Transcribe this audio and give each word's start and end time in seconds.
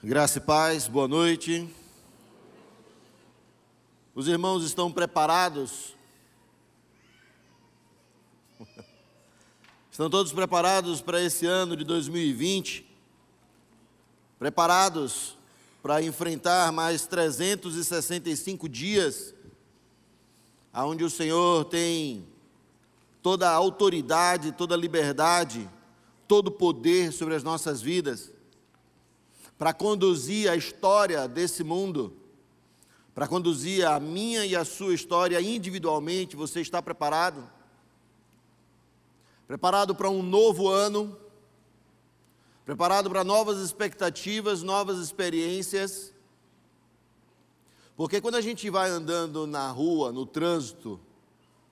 Graça 0.00 0.38
e 0.38 0.40
paz, 0.40 0.86
boa 0.86 1.08
noite. 1.08 1.68
Os 4.14 4.28
irmãos 4.28 4.62
estão 4.62 4.92
preparados? 4.92 5.96
Estão 9.90 10.08
todos 10.08 10.32
preparados 10.32 11.00
para 11.00 11.20
esse 11.20 11.46
ano 11.46 11.76
de 11.76 11.82
2020? 11.82 12.88
Preparados 14.38 15.36
para 15.82 16.00
enfrentar 16.00 16.70
mais 16.70 17.04
365 17.08 18.68
dias, 18.68 19.34
onde 20.72 21.02
o 21.02 21.10
Senhor 21.10 21.64
tem 21.64 22.24
toda 23.20 23.50
a 23.50 23.54
autoridade, 23.54 24.52
toda 24.52 24.76
a 24.76 24.78
liberdade, 24.78 25.68
todo 26.28 26.46
o 26.46 26.52
poder 26.52 27.12
sobre 27.12 27.34
as 27.34 27.42
nossas 27.42 27.82
vidas? 27.82 28.37
Para 29.58 29.74
conduzir 29.74 30.48
a 30.48 30.54
história 30.54 31.26
desse 31.26 31.64
mundo, 31.64 32.16
para 33.12 33.26
conduzir 33.26 33.84
a 33.84 33.98
minha 33.98 34.46
e 34.46 34.54
a 34.54 34.64
sua 34.64 34.94
história 34.94 35.40
individualmente, 35.40 36.36
você 36.36 36.60
está 36.60 36.80
preparado? 36.80 37.50
Preparado 39.48 39.96
para 39.96 40.08
um 40.08 40.22
novo 40.22 40.68
ano? 40.68 41.18
Preparado 42.64 43.10
para 43.10 43.24
novas 43.24 43.58
expectativas, 43.58 44.62
novas 44.62 44.98
experiências? 44.98 46.14
Porque 47.96 48.20
quando 48.20 48.36
a 48.36 48.40
gente 48.40 48.70
vai 48.70 48.88
andando 48.88 49.44
na 49.44 49.68
rua, 49.72 50.12
no 50.12 50.24
trânsito, 50.24 51.00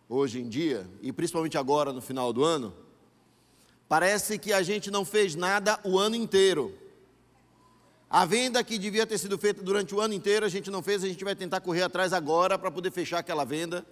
hoje 0.08 0.40
em 0.40 0.48
dia, 0.48 0.90
e 1.00 1.12
principalmente 1.12 1.56
agora 1.56 1.92
no 1.92 2.00
final 2.00 2.32
do 2.32 2.42
ano, 2.42 2.74
parece 3.88 4.36
que 4.36 4.52
a 4.52 4.62
gente 4.62 4.90
não 4.90 5.04
fez 5.04 5.36
nada 5.36 5.78
o 5.84 5.96
ano 5.96 6.16
inteiro. 6.16 6.85
A 8.08 8.24
venda 8.24 8.62
que 8.62 8.78
devia 8.78 9.04
ter 9.04 9.18
sido 9.18 9.36
feita 9.36 9.62
durante 9.62 9.92
o 9.92 10.00
ano 10.00 10.14
inteiro, 10.14 10.46
a 10.46 10.48
gente 10.48 10.70
não 10.70 10.80
fez, 10.80 11.02
a 11.02 11.08
gente 11.08 11.24
vai 11.24 11.34
tentar 11.34 11.60
correr 11.60 11.82
atrás 11.82 12.12
agora 12.12 12.56
para 12.56 12.70
poder 12.70 12.92
fechar 12.92 13.18
aquela 13.18 13.44
venda. 13.44 13.84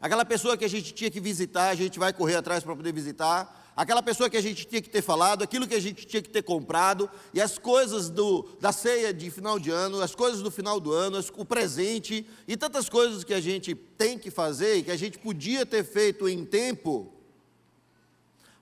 Aquela 0.00 0.24
pessoa 0.24 0.56
que 0.56 0.64
a 0.64 0.68
gente 0.68 0.94
tinha 0.94 1.10
que 1.10 1.20
visitar, 1.20 1.68
a 1.68 1.74
gente 1.74 1.98
vai 1.98 2.10
correr 2.12 2.36
atrás 2.36 2.64
para 2.64 2.74
poder 2.74 2.92
visitar. 2.92 3.72
Aquela 3.76 4.02
pessoa 4.02 4.30
que 4.30 4.36
a 4.36 4.40
gente 4.40 4.64
tinha 4.64 4.80
que 4.80 4.88
ter 4.88 5.02
falado, 5.02 5.42
aquilo 5.42 5.66
que 5.66 5.74
a 5.74 5.80
gente 5.80 6.06
tinha 6.06 6.22
que 6.22 6.30
ter 6.30 6.42
comprado, 6.42 7.08
e 7.34 7.40
as 7.40 7.58
coisas 7.58 8.08
do, 8.08 8.48
da 8.60 8.72
ceia 8.72 9.12
de 9.12 9.30
final 9.30 9.58
de 9.58 9.70
ano, 9.70 10.00
as 10.00 10.14
coisas 10.14 10.40
do 10.40 10.50
final 10.50 10.80
do 10.80 10.92
ano, 10.92 11.18
as, 11.18 11.30
o 11.36 11.44
presente, 11.44 12.26
e 12.46 12.56
tantas 12.56 12.88
coisas 12.88 13.24
que 13.24 13.34
a 13.34 13.40
gente 13.40 13.74
tem 13.74 14.18
que 14.18 14.30
fazer 14.30 14.76
e 14.76 14.82
que 14.84 14.90
a 14.90 14.96
gente 14.96 15.18
podia 15.18 15.66
ter 15.66 15.84
feito 15.84 16.28
em 16.28 16.46
tempo. 16.46 17.12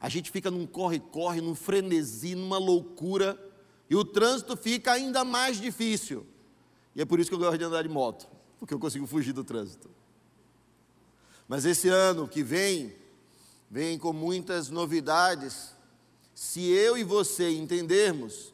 A 0.01 0.09
gente 0.09 0.31
fica 0.31 0.51
num 0.51 0.67
corre-corre, 0.67 1.41
num 1.41 1.55
frenesi, 1.55 2.35
numa 2.35 2.59
loucura 2.59 3.39
e 3.89 3.95
o 3.95 4.05
trânsito 4.05 4.56
fica 4.56 4.92
ainda 4.92 5.25
mais 5.25 5.61
difícil. 5.61 6.27
E 6.95 7.01
é 7.01 7.05
por 7.05 7.20
isso 7.20 7.31
que 7.31 7.34
eu 7.34 7.39
gosto 7.39 7.59
de 7.59 7.65
andar 7.65 7.83
de 7.83 7.89
moto, 7.89 8.27
porque 8.59 8.75
eu 8.75 8.78
consigo 8.78 9.06
fugir 9.06 9.33
do 9.33 9.45
trânsito. 9.45 9.89
Mas 11.48 11.65
esse 11.65 11.89
ano 11.89 12.27
que 12.27 12.43
vem, 12.43 12.95
vem 13.70 13.98
com 13.98 14.12
muitas 14.12 14.69
novidades. 14.69 15.75
Se 16.34 16.61
eu 16.70 16.98
e 16.98 17.05
você 17.05 17.51
entendermos 17.51 18.53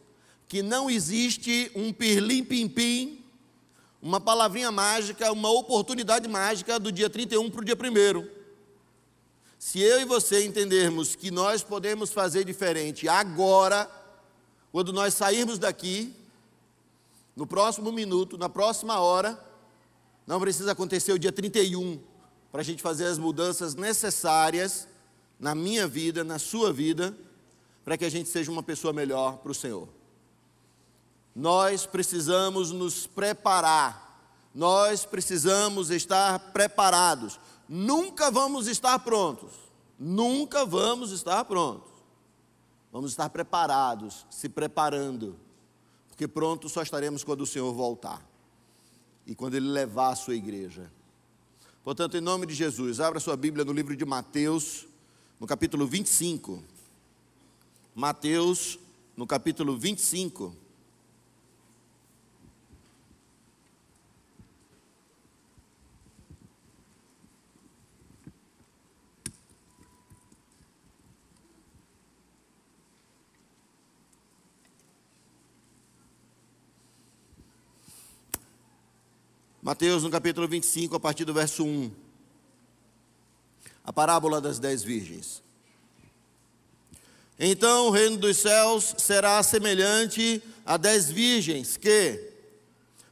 que 0.48 0.62
não 0.62 0.90
existe 0.90 1.70
um 1.74 1.92
pirlim-pim-pim, 1.92 3.24
uma 4.02 4.20
palavrinha 4.20 4.70
mágica, 4.70 5.32
uma 5.32 5.50
oportunidade 5.50 6.28
mágica 6.28 6.78
do 6.78 6.92
dia 6.92 7.08
31 7.08 7.50
para 7.50 7.60
o 7.60 7.64
dia 7.64 7.76
1. 7.76 8.28
Se 9.58 9.80
eu 9.80 10.00
e 10.00 10.04
você 10.04 10.44
entendermos 10.44 11.14
que 11.14 11.30
nós 11.30 11.62
podemos 11.62 12.10
fazer 12.10 12.44
diferente 12.44 13.08
agora, 13.08 13.88
quando 14.72 14.90
nós 14.90 15.12
sairmos 15.12 15.58
daqui, 15.58 16.16
no 17.36 17.46
próximo 17.46 17.92
minuto, 17.92 18.38
na 18.38 18.48
próxima 18.48 18.98
hora, 18.98 19.38
não 20.26 20.40
precisa 20.40 20.72
acontecer 20.72 21.12
o 21.12 21.18
dia 21.18 21.30
31 21.30 22.00
para 22.50 22.62
a 22.62 22.64
gente 22.64 22.82
fazer 22.82 23.04
as 23.04 23.18
mudanças 23.18 23.74
necessárias 23.74 24.88
na 25.38 25.54
minha 25.54 25.86
vida, 25.86 26.24
na 26.24 26.38
sua 26.38 26.72
vida, 26.72 27.14
para 27.84 27.98
que 27.98 28.04
a 28.04 28.10
gente 28.10 28.30
seja 28.30 28.50
uma 28.50 28.62
pessoa 28.62 28.94
melhor 28.94 29.38
para 29.38 29.52
o 29.52 29.54
Senhor. 29.54 29.88
Nós 31.34 31.84
precisamos 31.84 32.70
nos 32.70 33.06
preparar, 33.06 34.30
nós 34.54 35.04
precisamos 35.04 35.90
estar 35.90 36.38
preparados. 36.52 37.38
Nunca 37.68 38.30
vamos 38.30 38.66
estar 38.66 38.98
prontos, 39.00 39.52
nunca 39.98 40.64
vamos 40.64 41.10
estar 41.10 41.44
prontos. 41.44 41.91
Vamos 42.92 43.12
estar 43.12 43.30
preparados, 43.30 44.26
se 44.28 44.50
preparando, 44.50 45.34
porque 46.08 46.28
pronto 46.28 46.68
só 46.68 46.82
estaremos 46.82 47.24
quando 47.24 47.40
o 47.40 47.46
Senhor 47.46 47.72
voltar 47.72 48.22
e 49.26 49.34
quando 49.34 49.54
Ele 49.54 49.66
levar 49.66 50.10
a 50.10 50.14
sua 50.14 50.34
igreja. 50.34 50.92
Portanto, 51.82 52.18
em 52.18 52.20
nome 52.20 52.44
de 52.46 52.54
Jesus, 52.54 53.00
abra 53.00 53.18
sua 53.18 53.34
Bíblia 53.34 53.64
no 53.64 53.72
livro 53.72 53.96
de 53.96 54.04
Mateus, 54.04 54.86
no 55.40 55.46
capítulo 55.46 55.86
25. 55.86 56.62
Mateus, 57.94 58.78
no 59.16 59.26
capítulo 59.26 59.76
25. 59.76 60.54
Mateus 79.64 80.02
no 80.02 80.10
capítulo 80.10 80.48
25, 80.48 80.96
a 80.96 80.98
partir 80.98 81.24
do 81.24 81.32
verso 81.32 81.64
1. 81.64 81.92
A 83.84 83.92
parábola 83.92 84.40
das 84.40 84.58
dez 84.58 84.82
virgens. 84.82 85.40
Então 87.38 87.86
o 87.86 87.90
reino 87.90 88.16
dos 88.16 88.38
céus 88.38 88.92
será 88.98 89.40
semelhante 89.40 90.42
a 90.66 90.76
dez 90.76 91.08
virgens 91.08 91.76
que, 91.76 92.32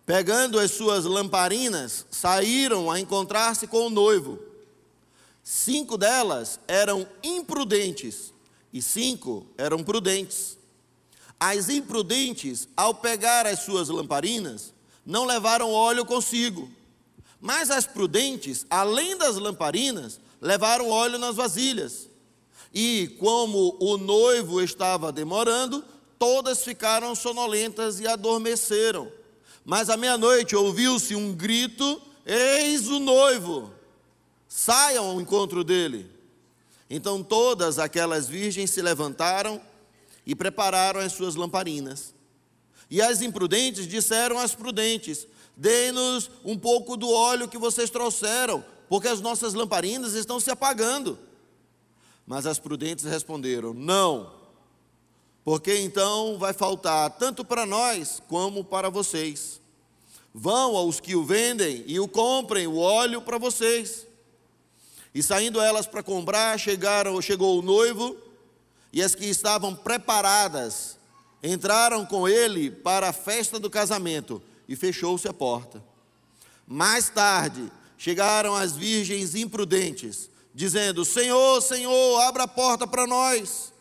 pegando 0.04 0.58
as 0.58 0.72
suas 0.72 1.04
lamparinas, 1.04 2.04
saíram 2.10 2.90
a 2.90 2.98
encontrar-se 2.98 3.68
com 3.68 3.86
o 3.86 3.90
noivo. 3.90 4.36
Cinco 5.44 5.96
delas 5.96 6.58
eram 6.66 7.06
imprudentes 7.22 8.34
e 8.72 8.82
cinco 8.82 9.46
eram 9.56 9.84
prudentes. 9.84 10.58
As 11.38 11.68
imprudentes, 11.68 12.66
ao 12.76 12.92
pegar 12.92 13.46
as 13.46 13.60
suas 13.60 13.88
lamparinas, 13.88 14.74
não 15.04 15.24
levaram 15.24 15.72
óleo 15.72 16.04
consigo. 16.04 16.70
Mas 17.40 17.70
as 17.70 17.86
prudentes, 17.86 18.66
além 18.68 19.16
das 19.16 19.36
lamparinas, 19.36 20.20
levaram 20.40 20.90
óleo 20.90 21.18
nas 21.18 21.36
vasilhas. 21.36 22.08
E 22.72 23.16
como 23.18 23.76
o 23.80 23.96
noivo 23.96 24.60
estava 24.60 25.10
demorando, 25.10 25.84
todas 26.18 26.62
ficaram 26.62 27.14
sonolentas 27.14 27.98
e 27.98 28.06
adormeceram. 28.06 29.10
Mas 29.64 29.88
à 29.88 29.96
meia-noite 29.96 30.54
ouviu-se 30.54 31.14
um 31.14 31.32
grito: 31.32 32.00
Eis 32.24 32.88
o 32.88 32.98
noivo! 32.98 33.72
Saiam 34.46 35.06
ao 35.06 35.20
encontro 35.20 35.64
dele. 35.64 36.10
Então 36.88 37.22
todas 37.22 37.78
aquelas 37.78 38.28
virgens 38.28 38.70
se 38.70 38.82
levantaram 38.82 39.60
e 40.26 40.34
prepararam 40.34 41.00
as 41.00 41.12
suas 41.12 41.36
lamparinas. 41.36 42.12
E 42.90 43.00
as 43.00 43.22
imprudentes 43.22 43.86
disseram 43.86 44.38
às 44.38 44.54
prudentes: 44.54 45.26
Dê-nos 45.56 46.30
um 46.44 46.58
pouco 46.58 46.96
do 46.96 47.08
óleo 47.08 47.48
que 47.48 47.56
vocês 47.56 47.88
trouxeram, 47.88 48.64
porque 48.88 49.06
as 49.06 49.20
nossas 49.20 49.54
lamparinas 49.54 50.14
estão 50.14 50.40
se 50.40 50.50
apagando. 50.50 51.18
Mas 52.26 52.46
as 52.46 52.58
prudentes 52.58 53.04
responderam: 53.04 53.72
Não, 53.72 54.32
porque 55.44 55.78
então 55.78 56.36
vai 56.38 56.52
faltar 56.52 57.10
tanto 57.10 57.44
para 57.44 57.64
nós 57.64 58.20
como 58.28 58.64
para 58.64 58.90
vocês. 58.90 59.60
Vão 60.32 60.76
aos 60.76 61.00
que 61.00 61.16
o 61.16 61.24
vendem 61.24 61.84
e 61.86 61.98
o 61.98 62.08
comprem 62.08 62.66
o 62.66 62.78
óleo 62.78 63.20
para 63.22 63.38
vocês. 63.38 64.06
E 65.12 65.22
saindo 65.22 65.60
elas 65.60 65.86
para 65.86 66.04
comprar, 66.04 66.58
chegaram, 66.58 67.20
chegou 67.20 67.58
o 67.58 67.62
noivo, 67.62 68.16
e 68.92 69.02
as 69.02 69.14
que 69.14 69.26
estavam 69.26 69.74
preparadas 69.74 70.99
entraram 71.42 72.04
com 72.04 72.28
ele 72.28 72.70
para 72.70 73.08
a 73.08 73.12
festa 73.12 73.58
do 73.58 73.70
casamento 73.70 74.42
e 74.68 74.76
fechou-se 74.76 75.26
a 75.26 75.32
porta. 75.32 75.82
Mais 76.66 77.08
tarde, 77.08 77.70
chegaram 77.96 78.54
as 78.54 78.76
virgens 78.76 79.34
imprudentes, 79.34 80.30
dizendo: 80.54 81.04
Senhor, 81.04 81.60
Senhor, 81.60 82.20
abra 82.20 82.44
a 82.44 82.48
porta 82.48 82.86
para 82.86 83.06
nós. 83.06 83.72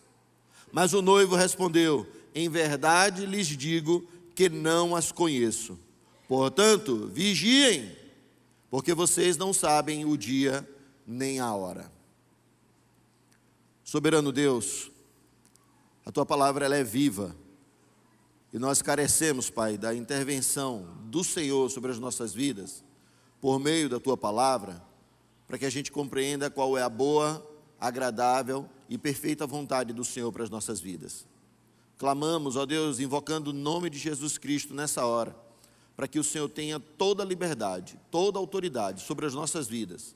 Mas 0.71 0.93
o 0.93 1.01
noivo 1.01 1.35
respondeu: 1.35 2.07
Em 2.33 2.49
verdade 2.49 3.25
lhes 3.25 3.47
digo 3.47 4.07
que 4.33 4.49
não 4.49 4.95
as 4.95 5.11
conheço. 5.11 5.77
Portanto, 6.27 7.09
vigiem, 7.11 7.95
porque 8.69 8.93
vocês 8.93 9.35
não 9.35 9.51
sabem 9.51 10.05
o 10.05 10.15
dia 10.15 10.67
nem 11.05 11.39
a 11.39 11.53
hora. 11.53 11.91
Soberano 13.83 14.31
Deus, 14.31 14.91
a 16.05 16.11
tua 16.11 16.25
palavra 16.25 16.65
ela 16.65 16.75
é 16.75 16.83
viva 16.83 17.35
E 18.51 18.57
nós 18.57 18.81
carecemos, 18.81 19.49
Pai, 19.49 19.77
da 19.77 19.93
intervenção 19.93 20.87
do 21.03 21.23
Senhor 21.23 21.69
sobre 21.69 21.91
as 21.91 21.99
nossas 21.99 22.33
vidas, 22.33 22.83
por 23.39 23.59
meio 23.59 23.87
da 23.87 23.99
tua 23.99 24.17
palavra, 24.17 24.81
para 25.47 25.57
que 25.57 25.65
a 25.65 25.69
gente 25.69 25.91
compreenda 25.91 26.49
qual 26.49 26.77
é 26.77 26.81
a 26.81 26.89
boa, 26.89 27.45
agradável 27.79 28.67
e 28.89 28.97
perfeita 28.97 29.45
vontade 29.45 29.93
do 29.93 30.03
Senhor 30.03 30.31
para 30.31 30.43
as 30.43 30.49
nossas 30.49 30.79
vidas. 30.79 31.27
Clamamos, 31.97 32.55
ó 32.55 32.65
Deus, 32.65 32.99
invocando 32.99 33.51
o 33.51 33.53
nome 33.53 33.89
de 33.89 33.99
Jesus 33.99 34.37
Cristo 34.37 34.73
nessa 34.73 35.05
hora, 35.05 35.35
para 35.95 36.07
que 36.07 36.17
o 36.17 36.23
Senhor 36.23 36.49
tenha 36.49 36.79
toda 36.79 37.21
a 37.21 37.25
liberdade, 37.25 37.99
toda 38.09 38.39
a 38.39 38.41
autoridade 38.41 39.01
sobre 39.01 39.25
as 39.25 39.33
nossas 39.33 39.67
vidas, 39.67 40.15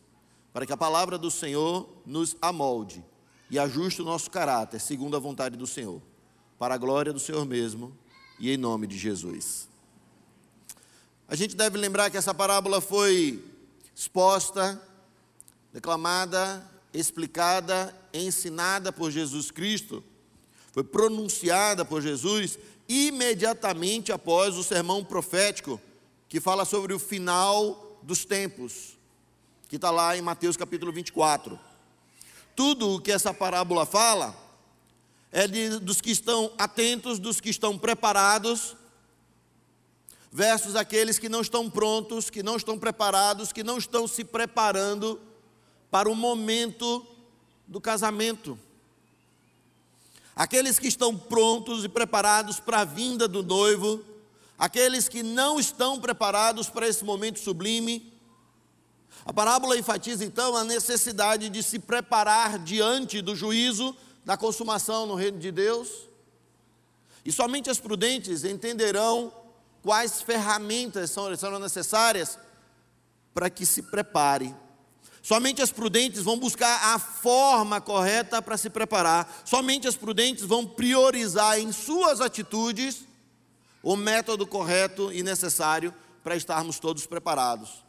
para 0.52 0.66
que 0.66 0.74
a 0.74 0.78
palavra 0.78 1.18
do 1.18 1.30
Senhor 1.30 1.88
nos 2.06 2.36
amolde 2.42 3.04
e 3.50 3.60
ajuste 3.60 4.02
o 4.02 4.06
nosso 4.06 4.32
caráter 4.32 4.80
segundo 4.80 5.16
a 5.16 5.20
vontade 5.20 5.56
do 5.56 5.68
Senhor, 5.68 6.02
para 6.58 6.74
a 6.74 6.78
glória 6.78 7.14
do 7.14 7.20
Senhor 7.20 7.46
mesmo 7.46 7.94
e 8.44 8.52
em 8.52 8.58
nome 8.58 8.86
de 8.86 8.98
Jesus. 8.98 9.70
A 11.30 11.34
gente 11.34 11.56
deve 11.56 11.78
lembrar 11.78 12.10
que 12.10 12.18
essa 12.18 12.34
parábola 12.34 12.82
foi 12.82 13.42
exposta, 13.96 14.82
declamada, 15.72 16.62
explicada, 16.94 17.96
ensinada 18.14 18.92
por 18.92 19.12
Jesus 19.12 19.50
Cristo, 19.50 20.04
foi 20.74 20.84
pronunciada 20.84 21.86
por 21.86 22.02
Jesus 22.02 22.60
imediatamente 22.90 24.12
após 24.12 24.58
o 24.58 24.64
sermão 24.64 25.06
profético 25.06 25.80
que 26.28 26.42
fala 26.42 26.66
sobre 26.66 26.94
o 26.94 27.00
final 27.00 27.98
dos 28.04 28.26
tempos, 28.26 28.98
que 29.70 29.78
está 29.78 29.90
lá 29.90 30.18
em 30.18 30.22
Mateus 30.22 30.58
capítulo 30.58 30.92
24. 30.92 31.58
Tudo 32.58 32.96
o 32.96 33.00
que 33.00 33.14
essa 33.14 33.34
parábola 33.34 33.86
fala 33.86 34.36
é 35.36 35.48
de, 35.48 35.80
dos 35.80 36.00
que 36.00 36.12
estão 36.12 36.52
atentos, 36.60 37.18
dos 37.18 37.42
que 37.42 37.50
estão 37.50 37.76
preparados, 37.76 38.76
versus 40.32 40.76
aqueles 40.76 41.18
que 41.18 41.28
não 41.28 41.42
estão 41.42 41.68
prontos, 41.68 42.30
que 42.30 42.44
não 42.44 42.56
estão 42.56 42.78
preparados, 42.78 43.52
que 43.52 43.64
não 43.64 43.80
estão 43.80 44.08
se 44.08 44.24
preparando 44.24 45.20
para 45.90 46.08
o 46.08 46.16
momento 46.16 47.06
do 47.68 47.82
casamento. 47.82 48.58
Aqueles 50.36 50.78
que 50.78 50.88
estão 50.88 51.18
prontos 51.18 51.84
e 51.84 51.90
preparados 51.90 52.60
para 52.60 52.82
a 52.82 52.86
vinda 52.86 53.28
do 53.28 53.42
noivo, 53.42 54.04
aqueles 54.58 55.10
que 55.10 55.24
não 55.24 55.60
estão 55.60 56.00
preparados 56.00 56.70
para 56.70 56.88
esse 56.88 57.04
momento 57.04 57.40
sublime. 57.40 58.14
A 59.26 59.34
parábola 59.34 59.78
enfatiza 59.78 60.24
então 60.24 60.56
a 60.56 60.64
necessidade 60.64 61.50
de 61.50 61.64
se 61.64 61.80
preparar 61.80 62.60
diante 62.60 63.20
do 63.20 63.36
juízo 63.36 63.96
da 64.26 64.38
consumação 64.38 65.06
no 65.06 65.16
reino 65.16 65.40
de 65.40 65.52
Deus. 65.52 65.90
E 67.26 67.32
somente 67.32 67.70
as 67.70 67.80
prudentes 67.80 68.44
entenderão 68.44 69.34
quais 69.82 70.22
ferramentas 70.22 71.12
são, 71.12 71.36
são 71.36 71.60
necessárias 71.60 72.38
para 73.34 73.50
que 73.50 73.66
se 73.66 73.82
prepare. 73.84 74.56
Somente 75.22 75.62
as 75.62 75.72
prudentes 75.72 76.22
vão 76.22 76.38
buscar 76.38 76.94
a 76.94 77.00
forma 77.00 77.80
correta 77.80 78.42
para 78.42 78.58
se 78.58 78.70
preparar. 78.70 79.42
Somente 79.46 79.88
as 79.88 79.96
prudentes 79.96 80.44
vão 80.44 80.66
priorizar 80.66 81.60
em 81.60 81.72
suas 81.72 82.20
atitudes 82.20 83.06
o 83.82 83.96
método 83.96 84.46
correto 84.46 85.12
e 85.14 85.24
necessário 85.24 85.94
para 86.24 86.36
estarmos 86.36 86.80
todos 86.80 87.06
preparados. 87.06 87.83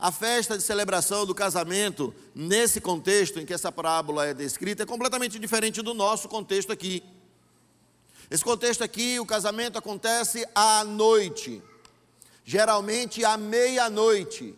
A 0.00 0.10
festa 0.10 0.56
de 0.56 0.64
celebração 0.64 1.26
do 1.26 1.34
casamento, 1.34 2.14
nesse 2.34 2.80
contexto 2.80 3.38
em 3.38 3.44
que 3.44 3.52
essa 3.52 3.70
parábola 3.70 4.24
é 4.24 4.32
descrita, 4.32 4.82
é 4.82 4.86
completamente 4.86 5.38
diferente 5.38 5.82
do 5.82 5.92
nosso 5.92 6.26
contexto 6.26 6.72
aqui. 6.72 7.02
Esse 8.30 8.42
contexto 8.42 8.82
aqui, 8.82 9.20
o 9.20 9.26
casamento 9.26 9.76
acontece 9.76 10.48
à 10.54 10.82
noite, 10.84 11.62
geralmente 12.44 13.22
à 13.26 13.36
meia-noite, 13.36 14.54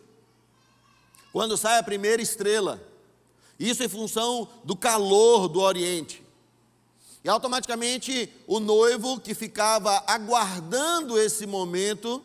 quando 1.33 1.57
sai 1.57 1.77
a 1.77 1.83
primeira 1.83 2.21
estrela. 2.21 2.81
Isso 3.59 3.83
em 3.83 3.89
função 3.89 4.47
do 4.63 4.77
calor 4.77 5.49
do 5.49 5.59
Oriente. 5.59 6.23
E 7.21 7.27
automaticamente 7.27 8.31
o 8.47 8.61
noivo 8.61 9.19
que 9.19 9.35
ficava 9.35 10.03
aguardando 10.07 11.19
esse 11.19 11.45
momento, 11.45 12.23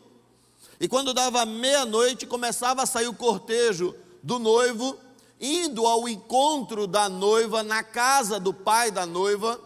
e 0.79 0.87
quando 0.87 1.13
dava 1.13 1.45
meia-noite, 1.45 2.25
começava 2.25 2.83
a 2.83 2.85
sair 2.85 3.07
o 3.07 3.13
cortejo 3.13 3.93
do 4.23 4.39
noivo, 4.39 4.97
indo 5.39 5.85
ao 5.85 6.07
encontro 6.07 6.87
da 6.87 7.09
noiva 7.09 7.63
na 7.63 7.83
casa 7.83 8.39
do 8.39 8.53
pai 8.53 8.89
da 8.89 9.05
noiva. 9.05 9.59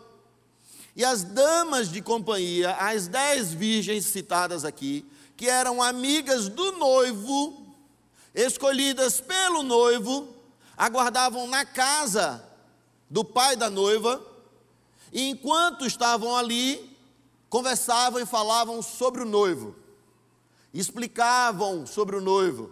E 0.96 1.06
as 1.06 1.24
damas 1.24 1.92
de 1.92 2.02
companhia, 2.02 2.72
as 2.78 3.08
dez 3.08 3.54
virgens 3.54 4.06
citadas 4.06 4.66
aqui, 4.66 5.06
que 5.38 5.48
eram 5.48 5.84
amigas 5.84 6.50
do 6.50 6.72
noivo, 6.74 7.64
escolhidas 8.34 9.22
pelo 9.22 9.62
noivo, 9.62 10.28
aguardavam 10.76 11.48
na 11.48 11.64
casa 11.64 12.44
do 13.08 13.24
pai 13.24 13.56
da 13.56 13.70
noiva, 13.70 14.20
e 15.12 15.30
enquanto 15.30 15.86
estavam 15.86 16.36
ali, 16.36 16.98
conversavam 17.50 18.20
e 18.20 18.26
falavam 18.26 18.82
sobre 18.82 19.22
o 19.22 19.26
noivo 19.26 19.83
explicavam 20.74 21.86
sobre 21.86 22.16
o 22.16 22.22
noivo. 22.22 22.72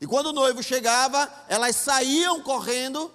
E 0.00 0.06
quando 0.06 0.26
o 0.26 0.32
noivo 0.32 0.62
chegava, 0.62 1.30
elas 1.48 1.76
saíam 1.76 2.40
correndo 2.40 3.10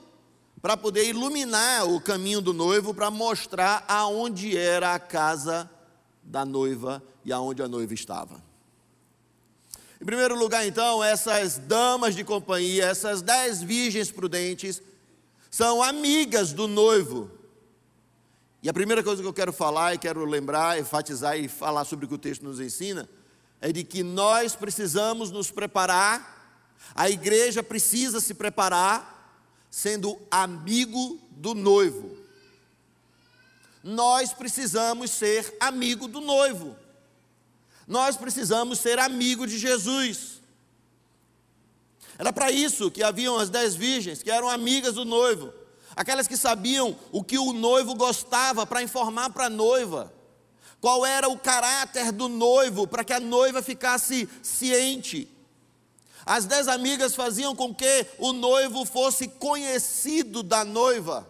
para 0.61 0.77
poder 0.77 1.07
iluminar 1.09 1.85
o 1.87 1.99
caminho 1.99 2.39
do 2.39 2.53
noivo, 2.53 2.93
para 2.93 3.09
mostrar 3.09 3.83
aonde 3.87 4.57
era 4.57 4.93
a 4.93 4.99
casa 4.99 5.69
da 6.21 6.45
noiva 6.45 7.03
e 7.25 7.33
aonde 7.33 7.61
a 7.61 7.67
noiva 7.67 7.93
estava. 7.93 8.41
Em 9.99 10.05
primeiro 10.05 10.37
lugar, 10.37 10.67
então, 10.67 11.03
essas 11.03 11.57
damas 11.57 12.15
de 12.15 12.23
companhia, 12.23 12.85
essas 12.85 13.21
dez 13.21 13.61
virgens 13.61 14.11
prudentes, 14.11 14.81
são 15.49 15.81
amigas 15.81 16.51
do 16.51 16.67
noivo. 16.67 17.31
E 18.61 18.69
a 18.69 18.73
primeira 18.73 19.03
coisa 19.03 19.21
que 19.21 19.27
eu 19.27 19.33
quero 19.33 19.53
falar 19.53 19.93
e 19.93 19.97
quero 19.97 20.25
lembrar, 20.25 20.79
enfatizar 20.79 21.37
e 21.37 21.47
falar 21.47 21.85
sobre 21.85 22.05
o 22.05 22.07
que 22.07 22.15
o 22.15 22.17
texto 22.17 22.43
nos 22.43 22.59
ensina, 22.59 23.09
é 23.63 23.71
de 23.71 23.81
que 23.81 24.04
nós 24.04 24.57
precisamos 24.57 25.31
nos 25.31 25.50
preparar, 25.50 26.68
a 26.94 27.10
igreja 27.10 27.63
precisa 27.63 28.19
se 28.19 28.33
preparar, 28.33 29.42
sendo 29.71 30.19
amigo 30.30 31.18
do 31.31 31.56
noivo. 31.56 32.18
Nós 33.81 34.33
precisamos 34.33 35.12
ser 35.12 35.56
amigo 35.62 36.10
do 36.10 36.19
noivo. 36.19 36.75
Nós 37.88 38.17
precisamos 38.17 38.79
ser 38.79 39.00
amigo 39.00 39.48
de 39.48 39.58
Jesus. 39.58 40.41
Era 42.17 42.34
para 42.34 42.51
isso 42.51 42.91
que 42.91 43.01
haviam 43.01 43.39
as 43.39 43.50
dez 43.50 43.75
virgens, 43.75 44.22
que 44.22 44.29
eram 44.29 44.50
amigas 44.50 44.96
do 44.96 45.05
noivo, 45.05 45.53
aquelas 45.96 46.27
que 46.27 46.36
sabiam 46.36 47.00
o 47.13 47.24
que 47.24 47.38
o 47.38 47.53
noivo 47.53 47.96
gostava 47.96 48.67
para 48.67 48.84
informar 48.84 49.29
para 49.29 49.46
a 49.46 49.50
noiva 49.50 50.13
qual 50.83 51.05
era 51.05 51.29
o 51.29 51.39
caráter 51.39 52.11
do 52.11 52.27
noivo, 52.27 52.85
para 52.85 53.05
que 53.05 53.13
a 53.13 53.19
noiva 53.21 53.61
ficasse 53.61 54.27
ciente. 54.41 55.29
As 56.25 56.43
dez 56.43 56.67
amigas 56.67 57.15
faziam 57.15 57.55
com 57.55 57.73
que 57.73 58.05
o 58.17 58.33
noivo 58.33 58.83
fosse 58.83 59.29
conhecido 59.29 60.43
da 60.43 60.65
noiva. 60.65 61.25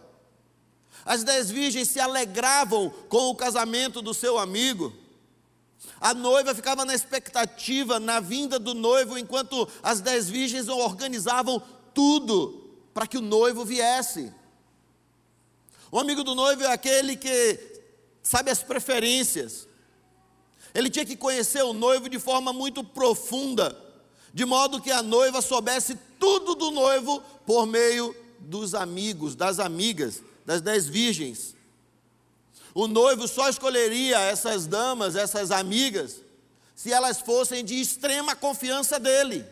As 1.04 1.22
dez 1.22 1.52
virgens 1.52 1.86
se 1.86 2.00
alegravam 2.00 2.90
com 3.08 3.28
o 3.28 3.36
casamento 3.36 4.02
do 4.02 4.12
seu 4.12 4.40
amigo. 4.40 4.92
A 6.00 6.12
noiva 6.12 6.52
ficava 6.52 6.84
na 6.84 6.92
expectativa, 6.92 8.00
na 8.00 8.18
vinda 8.18 8.58
do 8.58 8.74
noivo, 8.74 9.16
enquanto 9.16 9.68
as 9.84 10.00
dez 10.00 10.28
virgens 10.28 10.66
organizavam 10.66 11.62
tudo 11.94 12.74
para 12.92 13.06
que 13.06 13.18
o 13.18 13.22
noivo 13.22 13.64
viesse. 13.64 14.32
O 15.92 16.00
amigo 16.00 16.24
do 16.24 16.34
noivo 16.34 16.64
é 16.64 16.72
aquele 16.72 17.14
que 17.14 17.73
sabe 18.24 18.50
as 18.50 18.62
preferências. 18.62 19.68
Ele 20.74 20.90
tinha 20.90 21.04
que 21.04 21.14
conhecer 21.14 21.62
o 21.62 21.72
noivo 21.72 22.08
de 22.08 22.18
forma 22.18 22.52
muito 22.52 22.82
profunda, 22.82 23.78
de 24.32 24.44
modo 24.44 24.80
que 24.80 24.90
a 24.90 25.02
noiva 25.02 25.40
soubesse 25.40 25.96
tudo 26.18 26.56
do 26.56 26.72
noivo 26.72 27.22
por 27.46 27.66
meio 27.66 28.16
dos 28.40 28.74
amigos, 28.74 29.36
das 29.36 29.60
amigas, 29.60 30.20
das 30.44 30.60
dez 30.60 30.88
virgens. 30.88 31.54
O 32.74 32.88
noivo 32.88 33.28
só 33.28 33.48
escolheria 33.48 34.18
essas 34.18 34.66
damas, 34.66 35.14
essas 35.14 35.52
amigas, 35.52 36.20
se 36.74 36.92
elas 36.92 37.20
fossem 37.20 37.64
de 37.64 37.80
extrema 37.80 38.34
confiança 38.34 38.98
dele, 38.98 39.46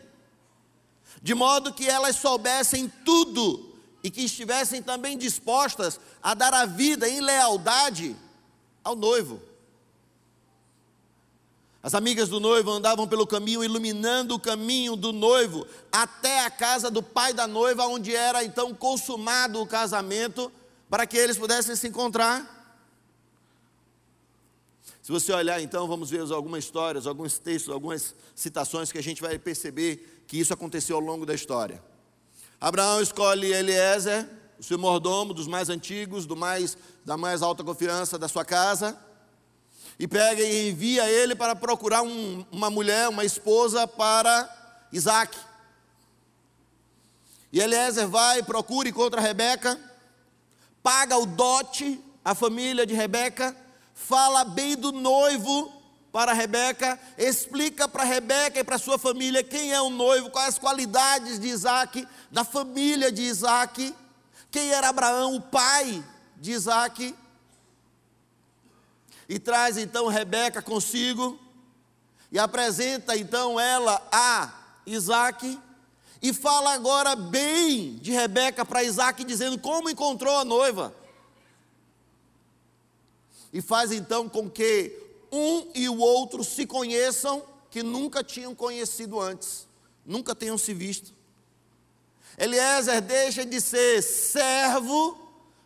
de 1.21 1.33
modo 1.33 1.73
que 1.73 1.87
elas 1.87 2.17
soubessem 2.17 2.91
tudo 3.05 3.73
e 4.03 4.11
que 4.11 4.21
estivessem 4.25 4.81
também 4.81 5.17
dispostas 5.17 5.97
a 6.21 6.33
dar 6.33 6.53
a 6.53 6.65
vida 6.65 7.07
em 7.07 7.21
lealdade 7.21 8.13
ao 8.83 8.95
noivo. 8.95 9.41
As 11.81 11.93
amigas 11.93 12.29
do 12.29 12.39
noivo 12.39 12.71
andavam 12.71 13.05
pelo 13.05 13.27
caminho, 13.27 13.63
iluminando 13.63 14.35
o 14.35 14.39
caminho 14.39 14.95
do 14.95 15.11
noivo 15.11 15.67
até 15.91 16.45
a 16.45 16.49
casa 16.49 16.89
do 16.89 17.03
pai 17.03 17.33
da 17.33 17.45
noiva, 17.45 17.85
onde 17.87 18.15
era 18.15 18.43
então 18.43 18.73
consumado 18.73 19.61
o 19.61 19.67
casamento, 19.67 20.49
para 20.89 21.05
que 21.05 21.17
eles 21.17 21.37
pudessem 21.37 21.75
se 21.75 21.87
encontrar. 21.87 22.53
Se 25.01 25.11
você 25.11 25.33
olhar 25.33 25.61
então, 25.61 25.85
vamos 25.85 26.09
ver 26.09 26.21
algumas 26.31 26.63
histórias, 26.63 27.05
alguns 27.05 27.37
textos, 27.37 27.73
algumas 27.73 28.15
citações 28.33 28.89
que 28.89 28.97
a 28.97 29.03
gente 29.03 29.21
vai 29.21 29.37
perceber 29.37 30.23
que 30.25 30.39
isso 30.39 30.53
aconteceu 30.53 30.95
ao 30.95 31.01
longo 31.01 31.25
da 31.25 31.35
história. 31.35 31.83
Abraão 32.61 33.01
escolhe 33.01 33.51
Eliezer, 33.51 34.25
o 34.63 34.65
seu 34.65 34.79
mordomo, 34.79 35.33
dos 35.33 35.45
mais 35.45 35.69
antigos, 35.69 36.25
do 36.25 36.37
mais, 36.37 36.77
da 37.03 37.17
mais 37.17 37.41
alta 37.41 37.65
confiança 37.65 38.17
da 38.17 38.29
sua 38.29 38.45
casa, 38.45 38.97
e 39.99 40.07
pega 40.07 40.41
e 40.41 40.69
envia 40.69 41.05
ele 41.09 41.35
para 41.35 41.53
procurar 41.53 42.01
um, 42.01 42.45
uma 42.49 42.69
mulher, 42.69 43.09
uma 43.09 43.25
esposa 43.25 43.85
para 43.85 44.87
Isaac. 44.89 45.37
E 47.51 47.59
Eliezer 47.59 48.07
vai, 48.07 48.41
procura, 48.41 48.87
encontra 48.87 49.19
Rebeca, 49.19 49.77
paga 50.81 51.17
o 51.17 51.25
dote 51.25 51.99
à 52.23 52.33
família 52.33 52.85
de 52.85 52.93
Rebeca, 52.93 53.53
fala 53.93 54.45
bem 54.45 54.77
do 54.77 54.93
noivo 54.93 55.73
para 56.09 56.31
Rebeca, 56.31 56.97
explica 57.17 57.85
para 57.85 58.05
Rebeca 58.05 58.61
e 58.61 58.63
para 58.63 58.77
sua 58.77 58.97
família 58.97 59.43
quem 59.43 59.73
é 59.73 59.81
o 59.81 59.89
noivo, 59.89 60.29
quais 60.29 60.53
as 60.53 60.57
qualidades 60.57 61.37
de 61.37 61.49
Isaac, 61.49 62.07
da 62.31 62.45
família 62.45 63.11
de 63.11 63.23
Isaac, 63.23 63.93
quem 64.53 64.69
era 64.69 64.89
Abraão, 64.89 65.35
o 65.35 65.41
pai 65.41 66.05
de 66.37 66.51
Isaac. 66.51 67.15
E 69.27 69.39
traz 69.39 69.77
então 69.77 70.05
Rebeca 70.05 70.61
consigo 70.61 71.39
e 72.31 72.37
apresenta 72.37 73.17
então 73.17 73.59
ela 73.59 73.99
a 74.11 74.53
Isaac 74.85 75.59
e 76.21 76.31
fala 76.31 76.71
agora 76.73 77.15
bem 77.15 77.95
de 77.95 78.11
Rebeca 78.11 78.63
para 78.63 78.83
Isaac, 78.83 79.23
dizendo 79.23 79.57
como 79.57 79.89
encontrou 79.89 80.37
a 80.37 80.45
noiva. 80.45 80.93
E 83.51 83.59
faz 83.59 83.91
então 83.91 84.29
com 84.29 84.47
que 84.47 84.95
um 85.31 85.67
e 85.73 85.89
o 85.89 85.97
outro 85.97 86.43
se 86.43 86.67
conheçam 86.67 87.41
que 87.71 87.81
nunca 87.81 88.23
tinham 88.23 88.53
conhecido 88.53 89.19
antes, 89.19 89.65
nunca 90.05 90.35
tenham 90.35 90.59
se 90.59 90.75
visto. 90.75 91.11
Eliezer 92.37 93.01
deixa 93.01 93.45
de 93.45 93.61
ser 93.61 94.01
servo 94.01 95.17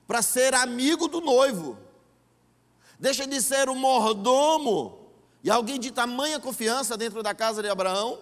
para 0.06 0.22
ser 0.22 0.54
amigo 0.54 1.08
do 1.08 1.22
noivo, 1.22 1.78
deixa 3.00 3.26
de 3.26 3.42
ser 3.42 3.70
o 3.70 3.76
mordomo 3.76 5.12
e 5.44 5.50
alguém 5.50 5.80
de 5.80 5.92
tamanha 5.92 6.40
confiança 6.40 6.98
dentro 6.98 7.22
da 7.22 7.34
casa 7.34 7.62
de 7.62 7.70
Abraão 7.70 8.20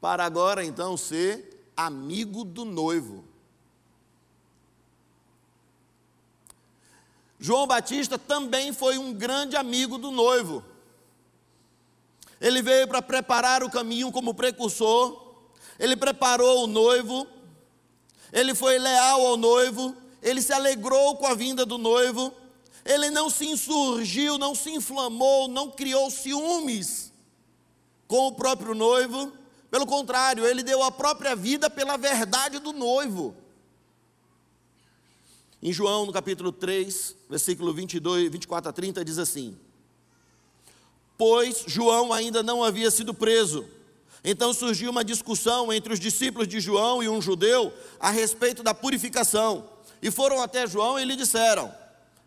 para 0.00 0.24
agora 0.24 0.64
então 0.64 0.96
ser 0.96 1.70
amigo 1.76 2.44
do 2.44 2.64
noivo. 2.64 3.24
João 7.40 7.66
Batista 7.66 8.18
também 8.18 8.72
foi 8.72 8.98
um 8.98 9.12
grande 9.12 9.56
amigo 9.56 9.96
do 9.96 10.10
noivo. 10.10 10.64
Ele 12.40 12.62
veio 12.62 12.86
para 12.88 13.00
preparar 13.00 13.62
o 13.62 13.70
caminho 13.70 14.10
como 14.10 14.34
precursor, 14.34 15.36
ele 15.78 15.96
preparou 15.96 16.64
o 16.64 16.66
noivo, 16.66 17.26
ele 18.32 18.54
foi 18.54 18.78
leal 18.78 19.26
ao 19.26 19.36
noivo, 19.36 19.96
ele 20.22 20.42
se 20.42 20.52
alegrou 20.52 21.16
com 21.16 21.26
a 21.26 21.34
vinda 21.34 21.64
do 21.64 21.78
noivo, 21.78 22.32
ele 22.84 23.10
não 23.10 23.28
se 23.28 23.46
insurgiu, 23.46 24.38
não 24.38 24.54
se 24.54 24.70
inflamou, 24.70 25.48
não 25.48 25.70
criou 25.70 26.10
ciúmes 26.10 27.12
com 28.06 28.28
o 28.28 28.32
próprio 28.32 28.74
noivo, 28.74 29.32
pelo 29.70 29.86
contrário, 29.86 30.46
ele 30.46 30.62
deu 30.62 30.82
a 30.82 30.90
própria 30.90 31.36
vida 31.36 31.68
pela 31.68 31.98
verdade 31.98 32.58
do 32.58 32.72
noivo. 32.72 33.36
Em 35.62 35.72
João, 35.72 36.06
no 36.06 36.12
capítulo 36.12 36.50
3, 36.50 37.16
versículo 37.28 37.74
22, 37.74 38.30
24 38.30 38.70
a 38.70 38.72
30, 38.72 39.04
diz 39.04 39.18
assim: 39.18 39.58
Pois 41.18 41.64
João 41.66 42.12
ainda 42.12 42.42
não 42.42 42.64
havia 42.64 42.90
sido 42.90 43.12
preso. 43.12 43.68
Então 44.24 44.52
surgiu 44.52 44.90
uma 44.90 45.04
discussão 45.04 45.72
entre 45.72 45.92
os 45.92 46.00
discípulos 46.00 46.48
de 46.48 46.60
João 46.60 47.02
e 47.02 47.08
um 47.08 47.22
judeu 47.22 47.72
a 48.00 48.10
respeito 48.10 48.62
da 48.62 48.74
purificação. 48.74 49.68
E 50.02 50.10
foram 50.10 50.40
até 50.42 50.66
João 50.66 50.98
e 50.98 51.04
lhe 51.04 51.16
disseram: 51.16 51.72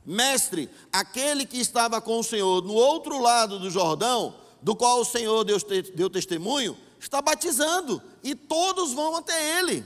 Mestre, 0.06 0.70
aquele 0.92 1.46
que 1.46 1.60
estava 1.60 2.02
com 2.02 2.20
o 2.20 2.24
Senhor 2.24 2.64
no 2.64 2.74
outro 2.74 3.20
lado 3.20 3.60
do 3.60 3.70
Jordão, 3.70 4.36
do 4.62 4.76
qual 4.76 5.02
o 5.02 5.06
Senhor 5.06 5.44
deu, 5.44 6.10
testemunho, 6.10 6.78
está 7.00 7.22
batizando 7.22 8.02
e 8.24 8.34
todos 8.36 8.94
vão 8.94 9.16
até 9.16 9.60
ele. 9.60 9.86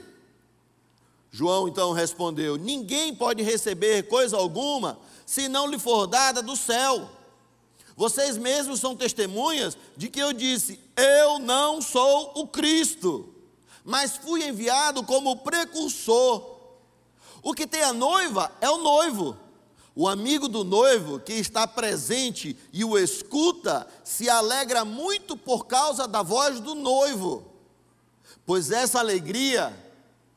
João 1.32 1.68
então 1.68 1.92
respondeu: 1.92 2.56
Ninguém 2.56 3.14
pode 3.14 3.44
receber 3.44 4.04
coisa 4.04 4.38
alguma 4.38 4.98
se 5.26 5.50
não 5.50 5.68
lhe 5.68 5.80
for 5.80 6.08
dada 6.08 6.42
do 6.42 6.56
céu. 6.56 7.10
Vocês 7.96 8.38
mesmos 8.38 8.80
são 8.80 8.96
testemunhas 8.96 9.78
de 9.96 10.10
que 10.10 10.20
eu 10.20 10.34
disse: 10.34 10.80
Eu 10.96 11.40
não 11.40 11.82
sou 11.82 12.34
o 12.36 12.48
Cristo, 12.48 13.34
mas 13.84 14.18
fui 14.18 14.46
enviado 14.46 15.04
como 15.04 15.38
precursor. 15.38 16.56
O 17.42 17.54
que 17.54 17.66
tem 17.66 17.84
a 17.84 17.94
noiva 17.94 18.52
é 18.60 18.70
o 18.70 18.78
noivo. 18.78 19.38
O 19.96 20.10
amigo 20.10 20.50
do 20.50 20.66
noivo 20.66 21.20
que 21.20 21.32
está 21.34 21.66
presente 21.66 22.58
e 22.74 22.84
o 22.84 22.98
escuta 22.98 23.88
se 24.04 24.30
alegra 24.30 24.84
muito 24.84 25.38
por 25.38 25.68
causa 25.68 26.06
da 26.06 26.22
voz 26.22 26.60
do 26.60 26.76
noivo, 26.76 27.46
pois 28.46 28.72
essa 28.72 29.00
alegria 29.00 29.74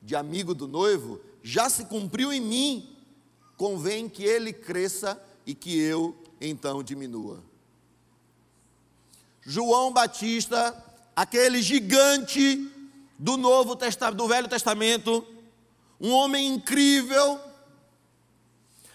de 0.01 0.15
amigo 0.15 0.55
do 0.55 0.69
noivo 0.69 1.21
já 1.43 1.69
se 1.69 1.87
cumpriu 1.87 2.33
em 2.33 2.41
mim, 2.41 2.97
convém 3.57 4.09
que 4.09 4.23
ele 4.23 4.53
cresça 4.53 5.21
e 5.45 5.55
que 5.55 5.77
eu 5.77 6.15
então 6.41 6.81
diminua. 6.81 7.48
João 9.51 9.91
Batista, 9.91 10.77
aquele 11.17 11.63
gigante 11.63 12.71
do 13.19 13.39
Novo 13.39 13.75
Testamento, 13.75 14.19
do 14.19 14.29
Velho 14.29 14.47
Testamento, 14.47 15.27
um 15.99 16.11
homem 16.11 16.53
incrível, 16.53 17.41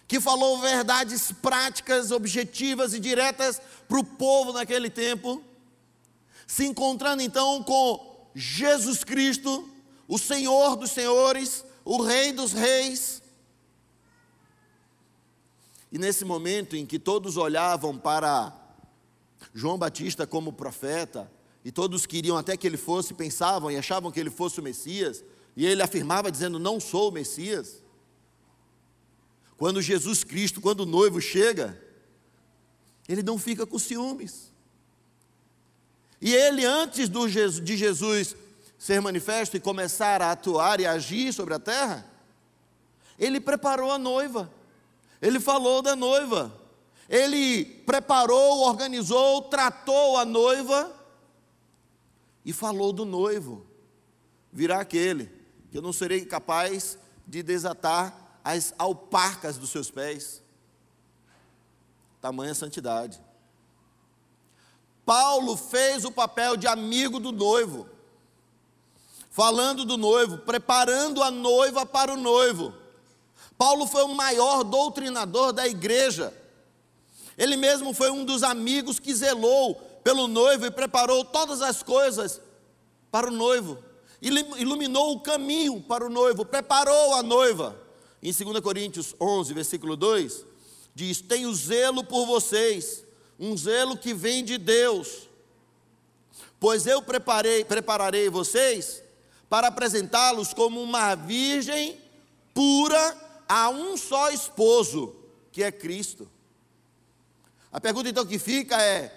que 0.07 0.19
falou 0.19 0.59
verdades 0.59 1.31
práticas, 1.31 2.11
objetivas 2.11 2.93
e 2.93 2.99
diretas 2.99 3.59
para 3.87 3.97
o 3.97 4.03
povo 4.03 4.53
naquele 4.53 4.91
tempo, 4.91 5.43
se 6.45 6.67
encontrando 6.67 7.23
então 7.23 7.63
com 7.63 8.29
Jesus 8.35 9.03
Cristo, 9.03 9.67
o 10.07 10.19
Senhor 10.19 10.75
dos 10.75 10.91
Senhores, 10.91 11.65
o 11.83 11.99
Rei 11.99 12.31
dos 12.31 12.53
Reis. 12.53 13.23
E 15.91 15.97
nesse 15.97 16.23
momento 16.23 16.75
em 16.75 16.85
que 16.85 16.99
todos 16.99 17.37
olhavam 17.37 17.97
para 17.97 18.62
João 19.53 19.77
Batista 19.77 20.27
como 20.27 20.53
profeta, 20.53 21.31
e 21.65 21.71
todos 21.71 22.05
queriam 22.05 22.37
até 22.37 22.57
que 22.57 22.67
ele 22.67 22.77
fosse, 22.77 23.13
pensavam 23.13 23.71
e 23.71 23.77
achavam 23.77 24.11
que 24.11 24.19
ele 24.19 24.29
fosse 24.29 24.59
o 24.59 24.63
Messias, 24.63 25.23
e 25.55 25.65
ele 25.65 25.81
afirmava 25.81 26.31
dizendo: 26.31 26.59
Não 26.59 26.79
sou 26.79 27.09
o 27.09 27.11
Messias. 27.11 27.81
Quando 29.57 29.81
Jesus 29.81 30.23
Cristo, 30.23 30.59
quando 30.59 30.81
o 30.81 30.85
noivo 30.85 31.21
chega, 31.21 31.81
ele 33.07 33.23
não 33.23 33.37
fica 33.37 33.65
com 33.65 33.79
ciúmes. 33.79 34.51
E 36.19 36.33
ele, 36.33 36.65
antes 36.65 37.09
do, 37.09 37.27
de 37.27 37.77
Jesus 37.77 38.35
ser 38.77 39.01
manifesto 39.01 39.55
e 39.55 39.59
começar 39.59 40.21
a 40.21 40.31
atuar 40.31 40.79
e 40.79 40.85
agir 40.85 41.33
sobre 41.33 41.53
a 41.53 41.59
terra, 41.59 42.05
ele 43.17 43.39
preparou 43.39 43.91
a 43.91 43.97
noiva, 43.97 44.51
ele 45.21 45.39
falou 45.39 45.81
da 45.81 45.95
noiva, 45.95 46.51
ele 47.09 47.65
preparou, 47.85 48.61
organizou, 48.61 49.43
tratou 49.43 50.17
a 50.17 50.25
noiva 50.25 50.91
e 52.45 52.53
falou 52.53 52.93
do 52.93 53.05
noivo. 53.05 53.65
Virá 54.51 54.79
aquele 54.79 55.31
que 55.71 55.77
eu 55.77 55.81
não 55.81 55.93
serei 55.93 56.25
capaz 56.25 56.97
de 57.25 57.41
desatar 57.41 58.39
as 58.43 58.73
alparcas 58.77 59.57
dos 59.57 59.69
seus 59.69 59.89
pés. 59.89 60.41
Tamanha 62.21 62.53
santidade. 62.53 63.21
Paulo 65.05 65.57
fez 65.57 66.05
o 66.05 66.11
papel 66.11 66.55
de 66.55 66.67
amigo 66.67 67.19
do 67.19 67.31
noivo, 67.31 67.89
falando 69.29 69.83
do 69.83 69.97
noivo, 69.97 70.37
preparando 70.37 71.21
a 71.21 71.29
noiva 71.29 71.85
para 71.85 72.13
o 72.13 72.17
noivo. 72.17 72.73
Paulo 73.57 73.85
foi 73.85 74.03
o 74.03 74.15
maior 74.15 74.63
doutrinador 74.63 75.51
da 75.51 75.67
igreja. 75.67 76.33
Ele 77.37 77.55
mesmo 77.57 77.93
foi 77.93 78.09
um 78.11 78.23
dos 78.23 78.43
amigos 78.43 78.99
que 78.99 79.13
zelou 79.13 79.75
pelo 80.03 80.27
noivo 80.27 80.65
e 80.65 80.71
preparou 80.71 81.23
todas 81.23 81.61
as 81.61 81.81
coisas 81.81 82.41
para 83.11 83.27
o 83.27 83.31
noivo. 83.31 83.77
Iluminou 84.21 85.13
o 85.13 85.19
caminho 85.19 85.81
para 85.81 86.05
o 86.05 86.09
noivo, 86.09 86.45
preparou 86.45 87.13
a 87.15 87.23
noiva. 87.23 87.79
Em 88.21 88.31
2 88.31 88.59
Coríntios 88.61 89.13
11, 89.19 89.53
versículo 89.53 89.95
2, 89.95 90.45
diz: 90.95 91.21
Tenho 91.21 91.53
zelo 91.53 92.03
por 92.03 92.25
vocês, 92.25 93.03
um 93.39 93.57
zelo 93.57 93.97
que 93.97 94.13
vem 94.13 94.43
de 94.43 94.57
Deus, 94.57 95.27
pois 96.59 96.87
eu 96.87 97.01
preparei, 97.01 97.65
prepararei 97.65 98.29
vocês 98.29 99.03
para 99.49 99.67
apresentá-los 99.67 100.53
como 100.53 100.81
uma 100.81 101.15
virgem 101.15 101.99
pura 102.53 103.43
a 103.47 103.69
um 103.69 103.97
só 103.97 104.31
esposo, 104.31 105.15
que 105.51 105.61
é 105.61 105.71
Cristo. 105.71 106.27
A 107.73 107.81
pergunta 107.81 108.07
então 108.07 108.25
que 108.25 108.37
fica 108.37 108.79
é: 108.79 109.11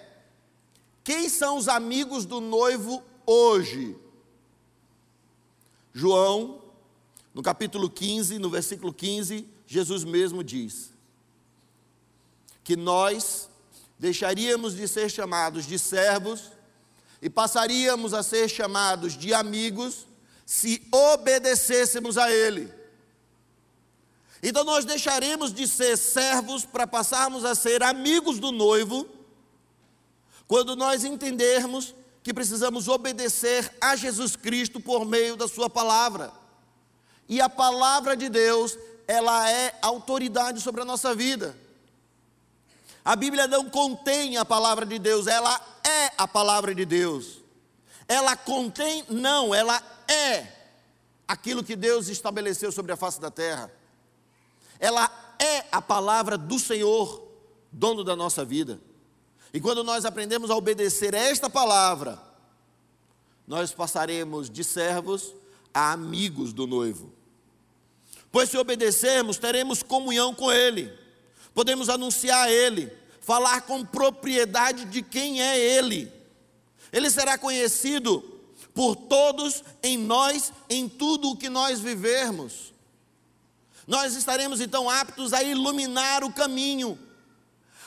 quem 1.03 1.29
são 1.29 1.57
os 1.57 1.67
amigos 1.67 2.25
do 2.25 2.41
noivo 2.41 3.03
hoje? 3.23 3.95
João, 5.93 6.61
no 7.33 7.43
capítulo 7.43 7.87
15, 7.87 8.39
no 8.39 8.49
versículo 8.49 8.91
15, 8.91 9.47
Jesus 9.67 10.03
mesmo 10.03 10.43
diz 10.43 10.91
que 12.63 12.75
nós 12.75 13.47
deixaríamos 13.97 14.75
de 14.75 14.87
ser 14.87 15.09
chamados 15.09 15.65
de 15.65 15.79
servos 15.79 16.51
e 17.21 17.29
passaríamos 17.29 18.13
a 18.13 18.21
ser 18.21 18.49
chamados 18.49 19.17
de 19.17 19.33
amigos 19.33 20.07
se 20.45 20.85
obedecêssemos 20.91 22.17
a 22.17 22.31
Ele. 22.31 22.71
Então 24.41 24.63
nós 24.63 24.85
deixaremos 24.85 25.53
de 25.53 25.67
ser 25.67 25.97
servos 25.97 26.63
para 26.63 26.85
passarmos 26.85 27.43
a 27.43 27.55
ser 27.55 27.81
amigos 27.81 28.39
do 28.39 28.51
noivo, 28.51 29.07
quando 30.47 30.75
nós 30.75 31.03
entendermos 31.03 31.95
que 32.23 32.33
precisamos 32.33 32.87
obedecer 32.87 33.71
a 33.81 33.95
Jesus 33.95 34.35
Cristo 34.35 34.79
por 34.79 35.05
meio 35.05 35.35
da 35.35 35.47
Sua 35.47 35.69
palavra. 35.69 36.31
E 37.27 37.41
a 37.41 37.49
palavra 37.49 38.15
de 38.15 38.29
Deus, 38.29 38.77
ela 39.07 39.49
é 39.49 39.77
autoridade 39.81 40.61
sobre 40.61 40.81
a 40.81 40.85
nossa 40.85 41.15
vida. 41.15 41.57
A 43.03 43.15
Bíblia 43.15 43.47
não 43.47 43.69
contém 43.69 44.37
a 44.37 44.45
palavra 44.45 44.85
de 44.85 44.99
Deus, 44.99 45.27
ela 45.27 45.59
é 45.83 46.11
a 46.17 46.27
palavra 46.27 46.75
de 46.75 46.85
Deus. 46.85 47.39
Ela 48.07 48.35
contém, 48.35 49.03
não, 49.09 49.53
ela 49.53 49.81
é 50.07 50.47
aquilo 51.27 51.63
que 51.63 51.75
Deus 51.75 52.07
estabeleceu 52.07 52.71
sobre 52.71 52.91
a 52.91 52.97
face 52.97 53.19
da 53.19 53.31
terra 53.31 53.71
ela 54.79 55.09
é 55.39 55.65
a 55.71 55.81
palavra 55.81 56.37
do 56.37 56.59
Senhor, 56.59 57.27
dono 57.71 58.03
da 58.03 58.15
nossa 58.15 58.43
vida. 58.43 58.79
E 59.53 59.59
quando 59.59 59.83
nós 59.83 60.05
aprendemos 60.05 60.49
a 60.49 60.55
obedecer 60.55 61.13
esta 61.13 61.49
palavra, 61.49 62.21
nós 63.47 63.71
passaremos 63.71 64.49
de 64.49 64.63
servos 64.63 65.33
a 65.73 65.93
amigos 65.93 66.53
do 66.53 66.67
noivo. 66.67 67.13
Pois 68.31 68.49
se 68.49 68.57
obedecermos, 68.57 69.37
teremos 69.37 69.81
comunhão 69.81 70.33
com 70.35 70.51
Ele, 70.51 70.91
podemos 71.53 71.89
anunciar 71.89 72.47
a 72.47 72.51
Ele, 72.51 72.91
falar 73.21 73.61
com 73.61 73.85
propriedade 73.85 74.85
de 74.85 75.01
quem 75.01 75.41
é 75.41 75.57
Ele. 75.57 76.11
Ele 76.91 77.09
será 77.09 77.37
conhecido 77.37 78.23
por 78.73 78.95
todos 78.95 79.63
em 79.81 79.97
nós, 79.97 80.51
em 80.69 80.87
tudo 80.87 81.31
o 81.31 81.37
que 81.37 81.49
nós 81.49 81.79
vivermos. 81.79 82.73
Nós 83.87 84.15
estaremos 84.15 84.59
então 84.59 84.89
aptos 84.89 85.31
a 85.31 85.41
iluminar 85.41 86.21
o 86.25 86.33
caminho, 86.33 86.99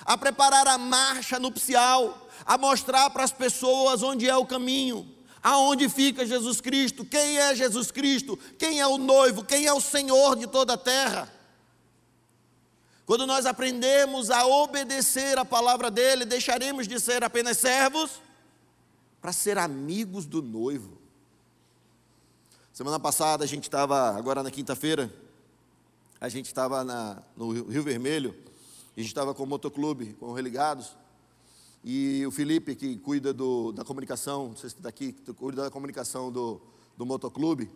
a 0.02 0.16
preparar 0.16 0.66
a 0.66 0.78
marcha 0.78 1.38
nupcial, 1.38 2.26
a 2.47 2.57
mostrar 2.57 3.11
para 3.11 3.23
as 3.23 3.33
pessoas 3.33 4.02
onde 4.02 4.26
é 4.26 4.35
o 4.35 4.47
caminho, 4.47 5.07
aonde 5.42 5.90
fica 5.90 6.25
Jesus 6.25 6.59
Cristo, 6.59 7.04
quem 7.04 7.38
é 7.38 7.54
Jesus 7.54 7.90
Cristo, 7.90 8.38
quem 8.59 8.80
é 8.80 8.87
o 8.87 8.97
noivo, 8.97 9.45
quem 9.45 9.66
é 9.66 9.73
o 9.75 9.80
Senhor 9.80 10.37
de 10.37 10.47
toda 10.47 10.73
a 10.73 10.78
terra. 10.78 11.30
Quando 13.04 13.26
nós 13.26 13.45
aprendemos 13.45 14.30
a 14.30 14.47
obedecer 14.47 15.37
a 15.37 15.45
palavra 15.45 15.90
dele, 15.90 16.25
deixaremos 16.25 16.88
de 16.88 16.99
ser 16.99 17.23
apenas 17.23 17.59
servos 17.59 18.23
para 19.21 19.33
ser 19.33 19.59
amigos 19.59 20.25
do 20.25 20.40
noivo. 20.40 20.97
Semana 22.73 22.99
passada 22.99 23.45
a 23.45 23.47
gente 23.47 23.64
estava, 23.64 24.16
agora 24.16 24.42
na 24.42 24.50
quinta-feira, 24.50 25.12
a 26.21 26.29
gente 26.29 26.47
estava 26.47 26.85
no 27.35 27.50
Rio 27.50 27.83
Vermelho, 27.83 28.37
a 28.95 29.00
gente 29.00 29.09
estava 29.09 29.33
com 29.33 29.43
o 29.43 29.47
motoclube, 29.47 30.12
com 30.21 30.27
o 30.27 30.35
Religados, 30.35 30.95
e 31.83 32.27
o 32.27 32.31
Felipe, 32.31 32.75
que 32.75 32.99
cuida 32.99 33.33
do, 33.33 33.73
da 33.73 33.85
comunicação, 33.85 34.49
não 34.49 34.57
sei 34.57 34.69
se 34.69 34.77
está 34.77 34.91
aqui, 34.91 35.12
que 35.12 35.33
cuida 35.33 35.62
da 35.62 35.71
comunicação 35.71 36.30
do, 36.30 36.61
do 36.95 37.06
motoclube, 37.06 37.71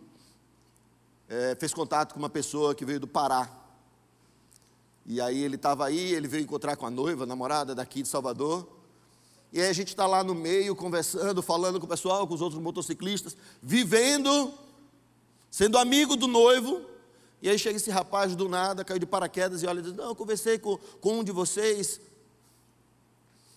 é, 1.27 1.55
fez 1.59 1.73
contato 1.73 2.13
com 2.13 2.19
uma 2.19 2.29
pessoa 2.29 2.75
que 2.75 2.85
veio 2.85 2.99
do 2.99 3.07
Pará. 3.07 3.49
E 5.07 5.19
aí 5.19 5.41
ele 5.41 5.55
estava 5.55 5.85
aí, 5.87 6.13
ele 6.13 6.27
veio 6.27 6.43
encontrar 6.43 6.75
com 6.75 6.85
a 6.85 6.91
noiva, 6.91 7.23
a 7.23 7.27
namorada 7.27 7.73
daqui 7.73 8.03
de 8.03 8.07
Salvador. 8.07 8.67
E 9.51 9.59
aí 9.59 9.69
a 9.69 9.73
gente 9.73 9.87
está 9.87 10.05
lá 10.05 10.23
no 10.23 10.35
meio, 10.35 10.75
conversando, 10.75 11.41
falando 11.41 11.79
com 11.79 11.87
o 11.87 11.89
pessoal, 11.89 12.27
com 12.27 12.35
os 12.35 12.41
outros 12.41 12.61
motociclistas, 12.61 13.35
vivendo, 13.61 14.53
sendo 15.49 15.79
amigo 15.79 16.15
do 16.15 16.27
noivo, 16.27 16.93
e 17.45 17.49
aí 17.49 17.59
chega 17.59 17.77
esse 17.77 17.91
rapaz 17.91 18.35
do 18.35 18.49
nada, 18.49 18.83
caiu 18.83 18.97
de 18.97 19.05
paraquedas 19.05 19.61
e 19.61 19.67
olha 19.67 19.77
e 19.77 19.83
diz: 19.83 19.93
Não, 19.93 20.05
eu 20.05 20.15
conversei 20.15 20.57
com, 20.57 20.77
com 20.99 21.19
um 21.19 21.23
de 21.23 21.31
vocês. 21.31 22.01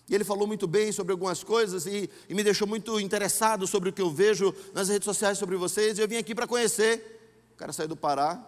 E 0.07 0.13
ele 0.13 0.23
falou 0.23 0.45
muito 0.45 0.67
bem 0.67 0.91
sobre 0.91 1.11
algumas 1.11 1.43
coisas 1.43 1.87
e, 1.87 2.07
e 2.29 2.35
me 2.35 2.43
deixou 2.43 2.67
muito 2.67 2.99
interessado 2.99 3.65
sobre 3.65 3.89
o 3.89 3.91
que 3.91 3.99
eu 3.99 4.11
vejo 4.11 4.53
nas 4.75 4.89
redes 4.89 5.05
sociais 5.05 5.39
sobre 5.39 5.57
vocês. 5.57 5.97
E 5.97 6.01
eu 6.01 6.07
vim 6.07 6.17
aqui 6.17 6.35
para 6.35 6.45
conhecer. 6.45 7.49
O 7.55 7.57
cara 7.57 7.73
saiu 7.73 7.87
do 7.87 7.95
Pará, 7.95 8.39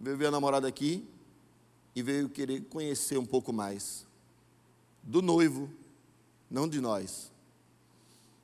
veio 0.00 0.16
ver 0.16 0.28
a 0.28 0.30
namorada 0.30 0.66
aqui 0.66 1.06
e 1.94 2.02
veio 2.02 2.30
querer 2.30 2.62
conhecer 2.62 3.18
um 3.18 3.26
pouco 3.26 3.52
mais 3.52 4.06
do 5.02 5.20
noivo, 5.20 5.68
não 6.50 6.66
de 6.66 6.80
nós. 6.80 7.30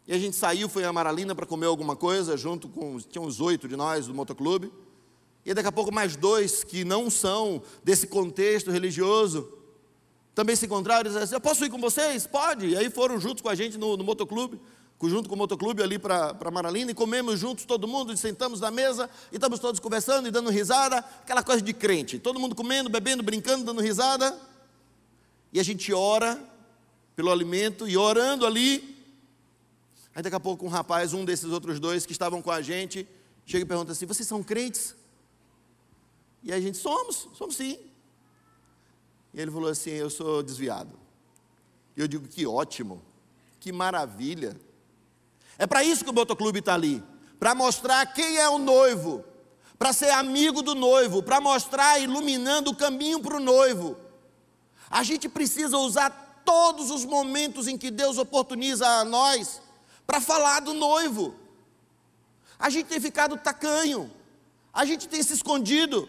E 0.07 0.12
a 0.12 0.19
gente 0.19 0.37
saiu, 0.37 0.69
foi 0.69 0.85
a 0.85 0.93
Maralina 0.93 1.35
para 1.35 1.47
comer 1.47 1.65
alguma 1.65 1.97
coisa, 1.97 2.37
junto 2.37 2.69
com. 2.69 2.99
Tinha 2.99 3.23
uns 3.23 3.41
oito 3.41 3.67
de 3.67 3.75
nós 3.75 4.07
do 4.07 4.12
motoclube. 4.12 4.71
E 5.44 5.52
daqui 5.52 5.68
a 5.68 5.72
pouco 5.72 5.92
mais 5.92 6.16
dois 6.16 6.62
que 6.62 6.85
não 6.85 7.11
são 7.11 7.62
desse 7.83 8.07
contexto 8.07 8.70
religioso 8.70 9.59
também 10.35 10.57
se 10.57 10.64
encontraram 10.64 11.02
e 11.02 11.05
disseram 11.05 11.24
assim, 11.24 11.35
eu 11.35 11.40
posso 11.40 11.64
ir 11.64 11.70
com 11.70 11.78
vocês? 11.78 12.26
Pode. 12.26 12.68
E 12.68 12.76
aí 12.76 12.88
foram 12.90 13.20
juntos 13.20 13.42
com 13.42 13.48
a 13.48 13.55
gente 13.55 13.76
no, 13.76 13.96
no 13.96 14.05
motoclube, 14.05 14.59
junto 15.02 15.28
com 15.28 15.35
o 15.35 15.38
motoclube 15.38 15.83
ali 15.83 15.98
para 15.98 16.50
Maralina, 16.50 16.90
e 16.90 16.94
comemos 16.94 17.38
juntos 17.38 17.64
todo 17.64 17.88
mundo, 17.88 18.12
e 18.12 18.16
sentamos 18.16 18.61
na 18.61 18.70
mesa, 18.70 19.11
e 19.31 19.35
estamos 19.35 19.59
todos 19.59 19.81
conversando 19.81 20.28
e 20.28 20.31
dando 20.31 20.48
risada, 20.48 20.98
aquela 20.98 21.42
coisa 21.42 21.61
de 21.61 21.72
crente, 21.72 22.18
todo 22.18 22.38
mundo 22.38 22.55
comendo, 22.55 22.88
bebendo, 22.88 23.22
brincando, 23.22 23.64
dando 23.64 23.83
risada, 23.83 24.38
e 25.52 25.59
a 25.59 25.62
gente 25.62 25.92
ora 25.92 26.40
pelo 27.16 27.33
alimento, 27.33 27.88
e 27.88 27.96
orando 27.96 28.46
ali, 28.46 28.96
aí 30.14 30.22
daqui 30.22 30.37
a 30.37 30.40
pouco 30.40 30.64
um 30.64 30.68
rapaz, 30.68 31.12
um 31.12 31.24
desses 31.24 31.50
outros 31.50 31.81
dois 31.81 32.07
que 32.07 32.12
estavam 32.12 32.40
com 32.40 32.52
a 32.52 32.62
gente, 32.62 33.07
chega 33.44 33.64
e 33.64 33.68
pergunta 33.68 33.90
assim, 33.90 34.07
vocês 34.07 34.28
são 34.28 34.40
crentes? 34.40 34.94
E 36.42 36.52
a 36.52 36.61
gente, 36.61 36.78
somos, 36.78 37.28
somos 37.35 37.57
sim. 37.57 37.78
E 39.33 39.40
ele 39.40 39.50
falou 39.50 39.70
assim: 39.70 39.90
Eu 39.90 40.11
sou 40.11 40.42
desviado. 40.42 40.98
E 41.96 42.00
eu 42.00 42.09
digo: 42.09 42.26
Que 42.28 42.46
ótimo, 42.46 43.02
que 43.61 43.72
maravilha. 43.72 44.57
É 45.59 45.66
para 45.66 45.85
isso 45.85 46.05
que 46.05 46.11
o 46.11 46.14
motoclube 46.14 46.59
está 46.59 46.74
ali 46.74 47.02
para 47.42 47.57
mostrar 47.57 48.07
quem 48.07 48.37
é 48.37 48.48
o 48.48 48.57
noivo, 48.57 49.24
para 49.76 49.92
ser 49.92 50.11
amigo 50.11 50.62
do 50.62 50.76
noivo, 50.76 51.24
para 51.24 51.40
mostrar 51.40 51.98
iluminando 51.98 52.70
o 52.70 52.76
caminho 52.76 53.18
para 53.18 53.37
o 53.37 53.40
noivo. 53.40 53.96
A 54.88 55.02
gente 55.02 55.28
precisa 55.28 55.76
usar 55.76 56.42
todos 56.44 56.88
os 56.88 57.05
momentos 57.05 57.66
em 57.66 57.76
que 57.76 57.90
Deus 57.90 58.16
oportuniza 58.16 58.87
a 58.87 59.05
nós 59.05 59.61
para 60.07 60.20
falar 60.20 60.61
do 60.61 60.72
noivo. 60.72 61.35
A 62.61 62.70
gente 62.70 62.87
tem 62.87 63.00
ficado 63.00 63.37
tacanho, 63.37 64.09
a 64.72 64.85
gente 64.85 65.09
tem 65.09 65.20
se 65.20 65.35
escondido, 65.35 66.09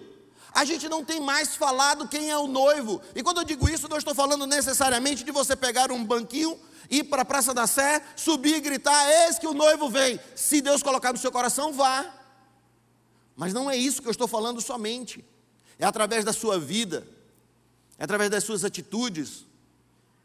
a 0.54 0.64
gente 0.64 0.88
não 0.88 1.04
tem 1.04 1.20
mais 1.20 1.56
falado 1.56 2.08
quem 2.08 2.30
é 2.30 2.38
o 2.38 2.48
noivo. 2.48 3.02
E 3.16 3.24
quando 3.24 3.40
eu 3.40 3.44
digo 3.44 3.68
isso, 3.68 3.88
não 3.90 3.98
estou 3.98 4.14
falando 4.14 4.46
necessariamente 4.46 5.24
de 5.24 5.32
você 5.32 5.56
pegar 5.56 5.92
um 5.92 6.06
banquinho, 6.06 6.60
ir 6.90 7.06
para 7.06 7.24
a 7.24 7.26
Praça 7.26 7.54
da 7.54 7.66
Sé, 7.66 8.04
subir 8.16 8.58
e 8.58 8.62
gritar: 8.62 9.10
Eis 9.26 9.40
que 9.40 9.48
o 9.48 9.54
noivo 9.54 9.90
vem. 9.90 10.20
Se 10.36 10.62
Deus 10.62 10.84
colocar 10.84 11.12
no 11.12 11.18
seu 11.18 11.32
coração, 11.32 11.74
vá. 11.74 12.06
Mas 13.36 13.52
não 13.52 13.70
é 13.70 13.76
isso 13.76 14.02
que 14.02 14.08
eu 14.08 14.12
estou 14.12 14.28
falando 14.28 14.62
somente. 14.62 15.26
É 15.80 15.86
através 15.86 16.24
da 16.24 16.32
sua 16.32 16.60
vida, 16.60 17.08
é 17.98 18.04
através 18.04 18.30
das 18.30 18.44
suas 18.44 18.64
atitudes, 18.64 19.46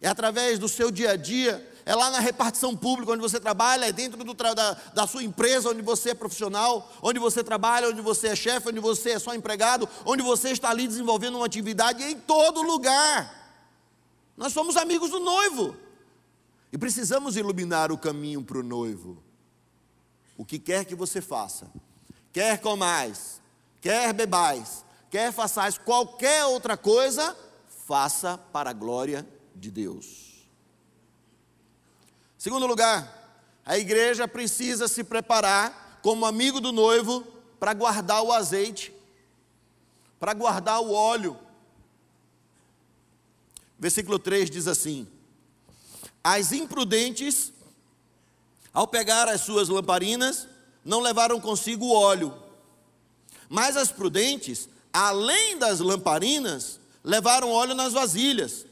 é 0.01 0.09
através 0.09 0.59
do 0.59 0.69
seu 0.69 0.91
dia 0.91 1.13
a 1.13 1.17
dia, 1.17 1.67
é 1.89 1.95
lá 1.95 2.11
na 2.11 2.21
repartição 2.21 2.77
pública 2.77 3.13
onde 3.13 3.23
você 3.23 3.41
trabalha, 3.41 3.87
é 3.87 3.93
dentro 3.93 4.23
do, 4.23 4.35
da, 4.35 4.75
da 4.75 5.07
sua 5.07 5.25
empresa 5.25 5.71
onde 5.71 5.81
você 5.81 6.11
é 6.11 6.15
profissional, 6.15 6.93
onde 7.01 7.19
você 7.19 7.43
trabalha, 7.43 7.89
onde 7.89 8.03
você 8.03 8.29
é 8.29 8.37
chefe, 8.37 8.69
onde 8.69 8.79
você 8.79 9.13
é 9.13 9.19
só 9.19 9.35
empregado, 9.35 9.89
onde 10.05 10.23
você 10.23 10.51
está 10.51 10.69
ali 10.69 10.87
desenvolvendo 10.87 11.37
uma 11.37 11.47
atividade, 11.47 12.05
em 12.05 12.21
todo 12.21 12.61
lugar. 12.61 13.35
Nós 14.37 14.53
somos 14.53 14.77
amigos 14.77 15.09
do 15.09 15.19
noivo 15.19 15.75
e 16.71 16.77
precisamos 16.77 17.39
iluminar 17.39 17.91
o 17.91 17.97
caminho 17.97 18.45
para 18.45 18.59
o 18.59 18.63
noivo. 18.63 19.23
O 20.37 20.45
que 20.45 20.59
quer 20.59 20.85
que 20.85 20.95
você 20.95 21.23
faça, 21.23 21.73
quer 22.35 22.61
comais, 22.61 23.41
quer 23.81 24.13
bebais, 24.13 24.85
quer 25.11 25.33
façais 25.33 25.79
qualquer 25.79 26.45
outra 26.45 26.77
coisa, 26.77 27.35
faça 27.87 28.37
para 28.37 28.69
a 28.69 28.75
glória 28.75 29.27
de 29.57 29.71
Deus. 29.71 30.28
Segundo 32.39 32.69
lugar, 32.69 33.43
a 33.67 33.77
igreja 33.77 34.29
precisa 34.29 34.87
se 34.87 35.03
preparar 35.03 35.99
como 36.01 36.25
amigo 36.25 36.61
do 36.61 36.71
noivo 36.71 37.27
para 37.59 37.75
guardar 37.75 38.23
o 38.23 38.33
azeite, 38.33 38.95
para 40.21 40.33
guardar 40.33 40.81
o 40.81 40.93
óleo. 40.93 41.37
Versículo 43.77 44.21
3 44.21 44.49
diz 44.49 44.69
assim: 44.69 45.09
as 46.23 46.53
imprudentes, 46.53 47.53
ao 48.73 48.87
pegar 48.87 49.29
as 49.29 49.41
suas 49.41 49.69
lamparinas, 49.69 50.47
não 50.85 51.01
levaram 51.01 51.41
consigo 51.41 51.87
o 51.87 51.93
óleo. 51.93 52.35
Mas 53.49 53.77
as 53.77 53.91
prudentes, 53.91 54.69
além 54.93 55.59
das 55.59 55.81
lamparinas, 55.81 56.79
levaram 57.03 57.51
óleo 57.51 57.75
nas 57.75 57.93
vasilhas. 57.93 58.65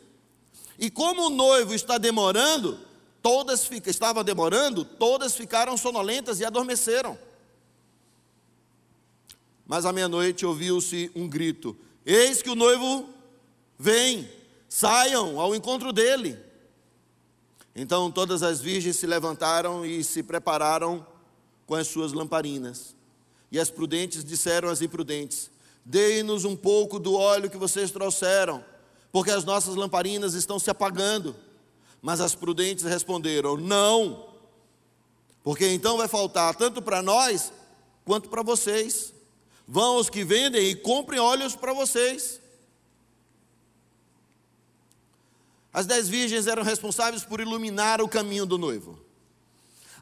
E 0.79 0.91
como 0.91 1.27
o 1.27 1.31
noivo 1.31 1.75
está 1.75 1.99
demorando, 1.99 2.86
todas 3.27 3.69
estava 3.87 4.23
demorando, 4.23 4.85
todas 4.85 5.35
ficaram 5.35 5.77
sonolentas 5.77 6.39
e 6.39 6.45
adormeceram. 6.45 7.19
Mas 9.67 9.85
à 9.85 9.93
meia-noite 9.93 10.47
ouviu-se 10.47 11.11
um 11.13 11.27
grito: 11.27 11.77
Eis 12.05 12.41
que 12.41 12.49
o 12.49 12.55
noivo 12.55 13.11
vem, 13.77 14.31
saiam 14.69 15.41
ao 15.41 15.57
encontro 15.57 15.93
dele. 15.93 16.39
Então 17.75 18.13
todas 18.13 18.45
as 18.45 18.61
virgens 18.61 18.95
se 18.95 19.09
levantaram 19.09 19.85
e 19.85 20.05
se 20.05 20.23
prepararam 20.23 21.05
com 21.67 21.75
as 21.75 21.89
suas 21.89 22.13
lamparinas. 22.13 22.95
E 23.51 23.59
as 23.59 23.71
prudentes 23.71 24.25
disseram 24.25 24.69
às 24.69 24.81
imprudentes: 24.81 25.51
Deem-nos 25.85 26.45
um 26.45 26.55
pouco 26.55 27.01
do 27.01 27.15
óleo 27.15 27.51
que 27.51 27.59
vocês 27.59 27.91
trouxeram, 27.91 28.65
porque 29.11 29.33
as 29.33 29.45
nossas 29.45 29.75
lamparinas 29.75 30.35
estão 30.35 30.61
se 30.61 30.71
apagando. 30.71 31.35
Mas 32.01 32.21
as 32.21 32.35
prudentes 32.35 32.85
responderam: 32.85 33.57
Não, 33.57 34.29
porque 35.43 35.69
então 35.69 35.97
vai 35.97 36.09
faltar 36.09 36.55
tanto 36.55 36.83
para 36.83 37.03
nós 37.03 37.53
quanto 38.05 38.29
para 38.29 38.43
vocês. 38.43 39.13
Vão 39.67 39.97
os 39.97 40.09
que 40.09 40.25
vendem 40.25 40.71
e 40.71 40.77
comprem 40.77 41.19
óleos 41.19 41.57
para 41.57 41.73
vocês. 41.73 42.41
As 45.73 45.85
dez 45.85 46.09
virgens 46.09 46.47
eram 46.47 46.63
responsáveis 46.63 47.23
por 47.23 47.41
iluminar 47.41 48.01
o 48.01 48.09
caminho 48.09 48.47
do 48.47 48.57
noivo. 48.57 48.99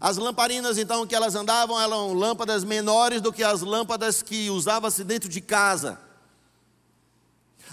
As 0.01 0.17
lamparinas, 0.19 0.77
então, 0.77 1.07
que 1.07 1.15
elas 1.15 1.35
andavam 1.35 1.81
eram 1.81 2.13
lâmpadas 2.13 2.63
menores 2.63 3.21
do 3.21 3.33
que 3.33 3.43
as 3.43 3.63
lâmpadas 3.63 4.23
que 4.23 4.51
usava-se 4.51 5.03
dentro 5.03 5.29
de 5.29 5.41
casa. 5.41 5.99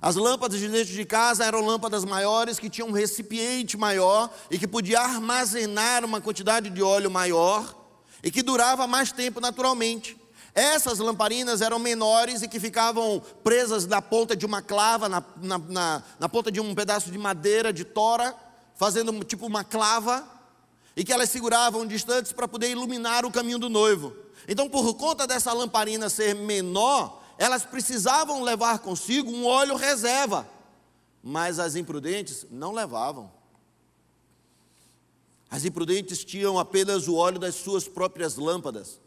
As 0.02 0.16
lâmpadas 0.16 0.60
de 0.60 0.68
dentro 0.68 0.92
de 0.92 1.06
casa 1.06 1.46
eram 1.46 1.64
lâmpadas 1.64 2.04
maiores 2.04 2.58
que 2.58 2.72
tinham 2.72 2.88
um 2.88 2.92
recipiente 2.92 3.78
maior 3.78 4.32
e 4.50 4.58
que 4.58 4.68
podia 4.68 5.00
armazenar 5.00 6.04
uma 6.04 6.20
quantidade 6.20 6.72
de 6.72 6.82
óleo 6.82 7.12
maior 7.12 7.76
e 8.24 8.32
que 8.32 8.42
durava 8.42 8.88
mais 8.88 9.12
tempo 9.12 9.40
naturalmente. 9.40 10.18
Essas 10.56 10.98
lamparinas 10.98 11.62
eram 11.62 11.78
menores 11.78 12.42
e 12.42 12.48
que 12.48 12.60
ficavam 12.60 13.22
presas 13.44 13.86
na 13.86 14.02
ponta 14.02 14.36
de 14.36 14.46
uma 14.46 14.62
clava, 14.62 15.08
na, 15.08 15.24
na, 15.38 15.58
na, 15.60 16.04
na 16.20 16.28
ponta 16.28 16.52
de 16.52 16.60
um 16.60 16.74
pedaço 16.74 17.12
de 17.12 17.18
madeira, 17.18 17.72
de 17.72 17.86
tora, 17.86 18.36
fazendo 18.76 19.24
tipo 19.24 19.46
uma 19.46 19.64
clava, 19.64 20.28
e 20.96 21.06
que 21.06 21.14
elas 21.14 21.30
seguravam 21.30 21.86
distantes 21.86 22.34
para 22.34 22.48
poder 22.48 22.70
iluminar 22.70 23.24
o 23.24 23.32
caminho 23.32 23.60
do 23.60 23.70
noivo. 23.70 24.14
Então, 24.48 24.68
por 24.68 24.94
conta 24.96 25.26
dessa 25.26 25.54
lamparina 25.54 26.10
ser 26.10 26.36
menor, 26.36 27.21
elas 27.42 27.66
precisavam 27.66 28.44
levar 28.44 28.78
consigo 28.78 29.32
um 29.32 29.48
óleo 29.48 29.76
reserva, 29.76 30.48
mas 31.24 31.58
as 31.58 31.76
imprudentes 31.76 32.46
não 32.52 32.72
levavam. 32.72 33.32
As 35.50 35.66
imprudentes 35.66 36.24
tinham 36.24 36.60
apenas 36.60 37.08
o 37.08 37.16
óleo 37.16 37.40
das 37.40 37.56
suas 37.56 37.88
próprias 37.88 38.36
lâmpadas. 38.36 39.00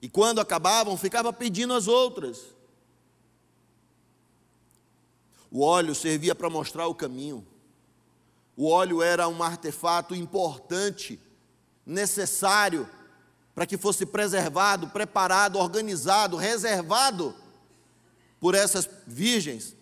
E 0.00 0.08
quando 0.08 0.40
acabavam, 0.40 0.96
ficava 0.96 1.32
pedindo 1.32 1.74
as 1.74 1.88
outras. 1.88 2.42
O 5.50 5.60
óleo 5.60 5.96
servia 5.96 6.32
para 6.32 6.48
mostrar 6.48 6.86
o 6.86 6.94
caminho. 6.94 7.44
O 8.56 8.70
óleo 8.70 9.02
era 9.02 9.26
um 9.26 9.42
artefato 9.42 10.14
importante, 10.14 11.18
necessário, 11.84 12.88
para 13.52 13.66
que 13.66 13.76
fosse 13.76 14.06
preservado, 14.06 14.90
preparado, 14.90 15.58
organizado, 15.58 16.36
reservado 16.36 17.42
por 18.44 18.54
essas 18.54 18.86
virgens 19.06 19.74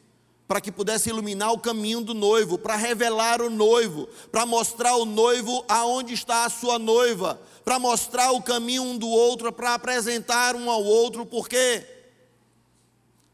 para 0.46 0.60
que 0.60 0.70
pudesse 0.70 1.08
iluminar 1.08 1.50
o 1.50 1.58
caminho 1.58 2.00
do 2.00 2.14
noivo, 2.14 2.56
para 2.56 2.76
revelar 2.76 3.42
o 3.42 3.50
noivo, 3.50 4.06
para 4.30 4.46
mostrar 4.46 4.90
ao 4.90 5.04
noivo 5.04 5.64
aonde 5.66 6.14
está 6.14 6.44
a 6.44 6.48
sua 6.48 6.78
noiva, 6.78 7.42
para 7.64 7.80
mostrar 7.80 8.30
o 8.30 8.40
caminho 8.40 8.84
um 8.84 8.96
do 8.96 9.08
outro, 9.08 9.52
para 9.52 9.74
apresentar 9.74 10.54
um 10.54 10.70
ao 10.70 10.84
outro, 10.84 11.26
porque 11.26 11.84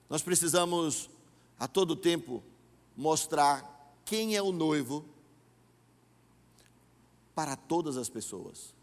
nós 0.08 0.22
precisamos 0.22 1.10
a 1.60 1.68
todo 1.68 1.94
tempo 1.94 2.42
mostrar 2.96 4.00
quem 4.06 4.34
é 4.34 4.40
o 4.40 4.50
noivo 4.50 5.04
para 7.34 7.54
todas 7.54 7.98
as 7.98 8.08
pessoas. 8.08 8.74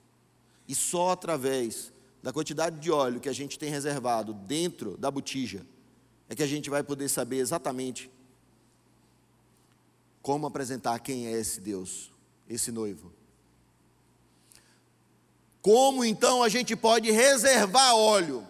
E 0.68 0.76
só 0.76 1.10
através 1.10 1.92
da 2.22 2.32
quantidade 2.32 2.80
de 2.80 2.92
óleo 2.92 3.20
que 3.20 3.30
a 3.30 3.34
gente 3.34 3.58
tem 3.58 3.72
reservado 3.72 4.32
dentro 4.32 4.96
da 4.96 5.10
botija 5.10 5.66
é 6.30 6.36
que 6.36 6.44
a 6.44 6.48
gente 6.48 6.70
vai 6.70 6.84
poder 6.84 7.10
saber 7.10 7.38
exatamente 7.38 8.10
como 10.22 10.48
apresentar 10.48 10.98
quem 11.00 11.28
é 11.28 11.32
esse 11.32 11.62
Deus, 11.62 12.12
esse 12.50 12.72
noivo. 12.72 13.14
Como 15.62 16.04
então 16.04 16.42
a 16.42 16.50
gente 16.50 16.76
pode 16.76 17.12
reservar 17.12 17.96
óleo? 17.96 18.46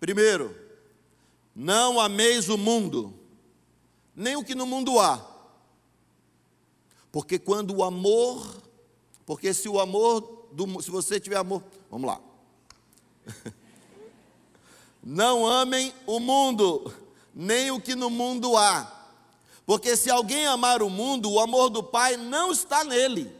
Primeiro, 0.00 0.54
não 1.54 2.00
ameis 2.00 2.48
o 2.48 2.58
mundo, 2.58 3.14
nem 4.14 4.36
o 4.36 4.44
que 4.44 4.54
no 4.54 4.66
mundo 4.66 4.98
há. 4.98 5.24
Porque 7.10 7.38
quando 7.38 7.74
o 7.74 7.82
amor, 7.82 8.62
porque 9.24 9.54
se 9.54 9.68
o 9.68 9.80
amor, 9.80 10.48
do, 10.52 10.82
se 10.82 10.90
você 10.90 11.18
tiver 11.18 11.36
amor, 11.36 11.62
vamos 11.90 12.08
lá. 12.08 12.20
Não 15.08 15.46
amem 15.46 15.94
o 16.04 16.18
mundo, 16.18 16.92
nem 17.32 17.70
o 17.70 17.80
que 17.80 17.94
no 17.94 18.10
mundo 18.10 18.56
há. 18.56 18.92
Porque 19.64 19.96
se 19.96 20.10
alguém 20.10 20.48
amar 20.48 20.82
o 20.82 20.90
mundo, 20.90 21.30
o 21.30 21.38
amor 21.38 21.70
do 21.70 21.80
Pai 21.80 22.16
não 22.16 22.50
está 22.50 22.82
nele. 22.82 23.32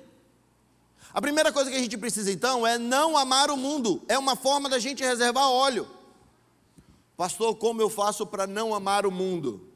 A 1.12 1.20
primeira 1.20 1.52
coisa 1.52 1.68
que 1.68 1.76
a 1.76 1.80
gente 1.80 1.98
precisa 1.98 2.30
então 2.30 2.64
é 2.64 2.78
não 2.78 3.16
amar 3.16 3.50
o 3.50 3.56
mundo, 3.56 4.00
é 4.06 4.16
uma 4.16 4.36
forma 4.36 4.68
da 4.68 4.78
gente 4.78 5.02
reservar 5.02 5.50
óleo. 5.50 5.88
Pastor, 7.16 7.56
como 7.56 7.82
eu 7.82 7.90
faço 7.90 8.24
para 8.24 8.46
não 8.46 8.72
amar 8.72 9.04
o 9.04 9.10
mundo? 9.10 9.68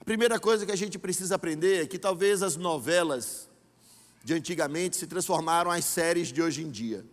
A 0.00 0.04
primeira 0.04 0.40
coisa 0.40 0.66
que 0.66 0.72
a 0.72 0.76
gente 0.76 0.98
precisa 0.98 1.36
aprender 1.36 1.84
é 1.84 1.86
que 1.86 1.96
talvez 1.96 2.42
as 2.42 2.56
novelas 2.56 3.48
de 4.24 4.34
antigamente 4.34 4.96
se 4.96 5.06
transformaram 5.06 5.70
as 5.70 5.84
séries 5.84 6.32
de 6.32 6.42
hoje 6.42 6.64
em 6.64 6.70
dia. 6.70 7.06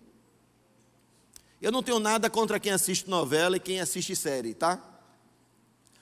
Eu 1.61 1.71
não 1.71 1.81
tenho 1.81 1.99
nada 1.99 2.29
contra 2.29 2.59
quem 2.59 2.71
assiste 2.71 3.09
novela 3.09 3.57
e 3.57 3.59
quem 3.59 3.79
assiste 3.79 4.15
série, 4.15 4.53
tá? 4.53 4.79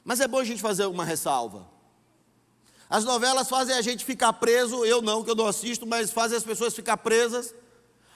Mas 0.04 0.20
é 0.20 0.28
bom 0.28 0.40
a 0.40 0.44
gente 0.44 0.62
fazer 0.62 0.86
uma 0.86 1.06
ressalva. 1.06 1.68
As 2.90 3.06
novelas 3.06 3.48
fazem 3.48 3.76
a 3.76 3.82
gente 3.82 4.04
ficar 4.04 4.34
preso, 4.34 4.86
eu 4.86 5.02
não, 5.02 5.24
que 5.24 5.30
eu 5.32 5.36
não 5.36 5.48
assisto, 5.48 5.86
mas 5.88 6.12
fazem 6.12 6.38
as 6.38 6.44
pessoas 6.44 6.76
ficar 6.76 6.98
presas 6.98 7.54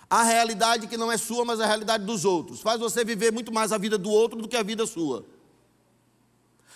à 0.09 0.23
realidade 0.23 0.87
que 0.87 0.97
não 0.97 1.11
é 1.11 1.17
sua, 1.17 1.43
mas 1.43 1.59
a 1.59 1.65
realidade 1.65 2.05
dos 2.05 2.25
outros. 2.25 2.61
Faz 2.61 2.79
você 2.79 3.03
viver 3.03 3.31
muito 3.31 3.51
mais 3.51 3.71
a 3.71 3.77
vida 3.77 3.97
do 3.97 4.09
outro 4.09 4.41
do 4.41 4.47
que 4.47 4.55
a 4.55 4.63
vida 4.63 4.85
sua. 4.85 5.25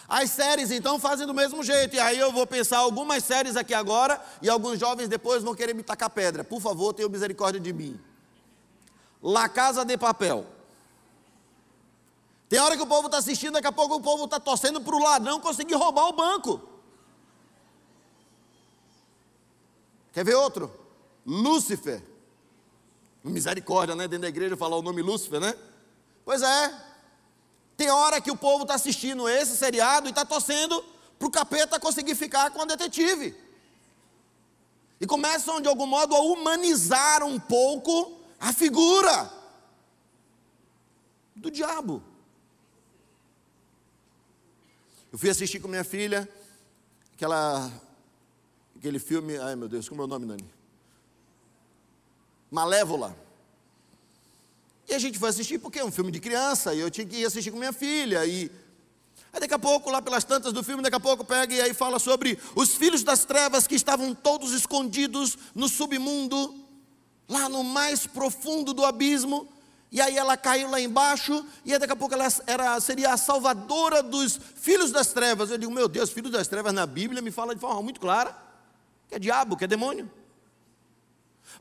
As 0.08 0.30
séries 0.32 0.72
então 0.72 1.00
fazem 1.00 1.26
do 1.26 1.34
mesmo 1.34 1.64
jeito, 1.64 1.96
e 1.96 2.00
aí 2.00 2.20
eu 2.20 2.32
vou 2.32 2.46
pensar 2.46 2.80
algumas 2.80 3.24
séries 3.24 3.56
aqui 3.56 3.74
agora, 3.74 4.22
e 4.42 4.50
alguns 4.50 4.80
jovens 4.80 5.08
depois 5.08 5.44
vão 5.44 5.56
querer 5.56 5.74
me 5.74 5.84
tacar 5.84 6.10
pedra. 6.10 6.44
Por 6.44 6.60
favor, 6.60 6.94
tenha 6.94 7.08
misericórdia 7.08 7.62
de 7.62 7.72
mim. 7.72 8.00
La 9.22 9.48
Casa 9.48 9.86
de 9.86 9.98
Papel. 9.98 10.46
Tem 12.50 12.60
hora 12.60 12.76
que 12.76 12.84
o 12.84 12.88
povo 12.88 13.08
está 13.08 13.18
assistindo, 13.18 13.54
daqui 13.54 13.68
a 13.68 13.72
pouco 13.72 13.96
o 13.96 14.02
povo 14.02 14.26
está 14.26 14.40
torcendo 14.40 14.82
para 14.82 14.96
o 14.96 15.02
ladrão 15.02 15.40
conseguir 15.40 15.76
roubar 15.76 16.08
o 16.08 16.14
banco. 16.14 16.62
Quer 20.12 20.26
ver 20.26 20.36
outro? 20.36 20.70
Lúcifer. 21.26 22.04
Misericórdia, 23.24 23.96
né? 23.96 24.08
Dentro 24.08 24.24
da 24.24 24.28
igreja 24.28 24.58
falar 24.58 24.76
o 24.76 24.82
nome 24.82 25.02
Lúcifer, 25.02 25.40
né? 25.40 25.56
Pois 26.26 26.42
é. 26.42 26.76
Tem 27.78 27.90
hora 27.90 28.20
que 28.20 28.32
o 28.32 28.36
povo 28.36 28.64
está 28.64 28.76
assistindo 28.76 29.30
esse 29.30 29.56
seriado 29.56 30.08
e 30.08 30.10
está 30.10 30.26
torcendo 30.26 30.84
para 31.18 31.28
o 31.28 31.32
capeta 31.32 31.80
conseguir 31.80 32.16
ficar 32.16 32.52
com 32.52 32.62
a 32.62 32.66
detetive. 32.66 33.36
E 35.00 35.08
começam, 35.08 35.62
de 35.62 35.68
algum 35.68 35.88
modo, 35.88 36.16
a 36.16 36.20
humanizar 36.20 37.24
um 37.24 37.40
pouco 37.40 38.21
a 38.42 38.52
figura 38.52 39.32
do 41.36 41.52
diabo. 41.52 42.02
Eu 45.12 45.20
fui 45.20 45.30
assistir 45.30 45.60
com 45.60 45.68
minha 45.68 45.84
filha 45.84 46.28
aquela, 47.14 47.72
aquele 48.76 48.98
filme, 48.98 49.38
ai 49.38 49.56
meu 49.56 49.70
Deus, 49.70 49.88
como 49.88 50.02
é 50.02 50.06
o 50.06 50.08
nome, 50.08 50.26
Nani? 50.26 50.50
Malévola. 52.50 53.16
E 54.90 54.94
a 54.96 55.00
gente 55.00 55.20
foi 55.20 55.30
assistir 55.30 55.60
porque 55.60 55.80
é 55.80 55.86
um 55.86 55.92
filme 55.92 56.12
de 56.12 56.20
criança, 56.20 56.74
e 56.74 56.80
eu 56.80 56.90
tinha 56.90 57.06
que 57.06 57.18
ir 57.18 57.26
assistir 57.26 57.52
com 57.52 57.60
minha 57.60 57.72
filha. 57.72 58.26
E... 58.26 58.52
Aí 59.32 59.40
daqui 59.40 59.54
a 59.54 59.60
pouco, 59.60 59.92
lá 59.92 60.02
pelas 60.02 60.24
tantas 60.24 60.52
do 60.52 60.64
filme, 60.64 60.82
daqui 60.82 60.96
a 60.96 61.00
pouco 61.00 61.24
pega 61.24 61.54
e 61.54 61.62
aí 61.62 61.74
fala 61.76 62.00
sobre 62.00 62.40
os 62.56 62.74
filhos 62.74 63.04
das 63.04 63.24
trevas 63.24 63.68
que 63.68 63.76
estavam 63.76 64.16
todos 64.16 64.52
escondidos 64.52 65.38
no 65.54 65.70
submundo, 65.70 66.61
lá 67.32 67.48
no 67.48 67.64
mais 67.64 68.06
profundo 68.06 68.74
do 68.74 68.86
abismo. 68.86 69.48
E 69.90 70.00
aí 70.00 70.18
ela 70.18 70.38
caiu 70.38 70.70
lá 70.70 70.80
embaixo, 70.80 71.46
e 71.66 71.78
daqui 71.78 71.92
a 71.92 71.96
pouco 71.96 72.14
ela 72.14 72.26
era, 72.48 72.80
seria 72.80 73.14
a 73.14 73.18
salvadora 73.18 74.02
dos 74.02 74.40
filhos 74.56 74.92
das 74.92 75.08
trevas. 75.08 75.50
Eu 75.50 75.58
digo, 75.58 75.72
meu 75.72 75.88
Deus, 75.88 76.12
filhos 76.12 76.32
das 76.32 76.48
trevas 76.48 76.74
na 76.74 76.86
Bíblia 76.86 77.22
me 77.22 77.32
fala 77.32 77.54
de 77.54 77.60
forma 77.60 77.82
muito 77.82 78.00
clara, 78.00 78.36
que 79.10 79.16
é 79.16 79.20
diabo, 79.20 79.58
que 79.58 79.66
é 79.66 79.68
demônio. 79.68 80.10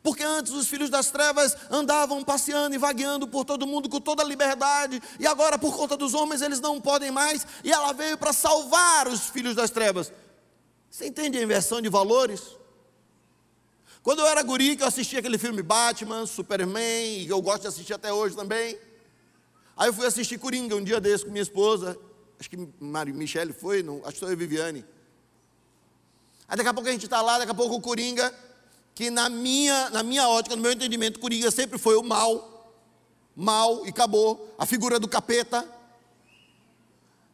Porque 0.00 0.22
antes 0.22 0.52
os 0.52 0.68
filhos 0.68 0.90
das 0.90 1.10
trevas 1.10 1.56
andavam 1.70 2.22
passeando 2.22 2.74
e 2.74 2.78
vagueando 2.78 3.26
por 3.26 3.44
todo 3.44 3.66
mundo 3.66 3.88
com 3.88 4.00
toda 4.00 4.22
a 4.22 4.26
liberdade, 4.26 5.02
e 5.18 5.26
agora, 5.26 5.58
por 5.58 5.76
conta 5.76 5.96
dos 5.96 6.14
homens, 6.14 6.40
eles 6.40 6.60
não 6.60 6.80
podem 6.80 7.10
mais, 7.10 7.44
e 7.64 7.72
ela 7.72 7.92
veio 7.92 8.16
para 8.16 8.32
salvar 8.32 9.08
os 9.08 9.28
filhos 9.28 9.56
das 9.56 9.70
trevas. 9.70 10.12
Você 10.88 11.06
entende 11.06 11.36
a 11.36 11.42
inversão 11.42 11.80
de 11.80 11.88
valores? 11.88 12.59
Quando 14.02 14.20
eu 14.20 14.26
era 14.26 14.42
guri, 14.42 14.76
que 14.76 14.82
eu 14.82 14.86
assistia 14.86 15.18
aquele 15.18 15.38
filme 15.38 15.62
Batman, 15.62 16.26
Superman, 16.26 17.24
e 17.24 17.28
eu 17.28 17.40
gosto 17.42 17.62
de 17.62 17.68
assistir 17.68 17.92
até 17.92 18.12
hoje 18.12 18.34
também. 18.34 18.78
Aí 19.76 19.88
eu 19.88 19.92
fui 19.92 20.06
assistir 20.06 20.38
Coringa 20.38 20.74
um 20.74 20.82
dia 20.82 21.00
desse 21.00 21.24
com 21.24 21.30
minha 21.30 21.42
esposa, 21.42 21.98
acho 22.38 22.48
que 22.48 22.68
Mari 22.78 23.12
Michele 23.12 23.52
foi, 23.52 23.82
não, 23.82 24.00
acho 24.04 24.18
que 24.18 24.26
foi 24.26 24.36
Viviane. 24.36 24.84
Aí 26.48 26.56
daqui 26.56 26.68
a 26.68 26.74
pouco 26.74 26.88
a 26.88 26.92
gente 26.92 27.04
está 27.04 27.20
lá, 27.20 27.38
daqui 27.38 27.52
a 27.52 27.54
pouco 27.54 27.76
o 27.76 27.80
Coringa 27.80 28.34
que 29.00 29.08
na 29.08 29.30
minha, 29.30 29.88
na 29.88 30.02
minha 30.02 30.28
ótica, 30.28 30.54
no 30.54 30.60
meu 30.60 30.72
entendimento, 30.72 31.20
Coringa 31.20 31.50
sempre 31.50 31.78
foi 31.78 31.96
o 31.96 32.02
mal, 32.02 32.74
mal 33.34 33.86
e 33.86 33.88
acabou, 33.88 34.54
a 34.58 34.66
figura 34.66 35.00
do 35.00 35.08
capeta. 35.08 35.66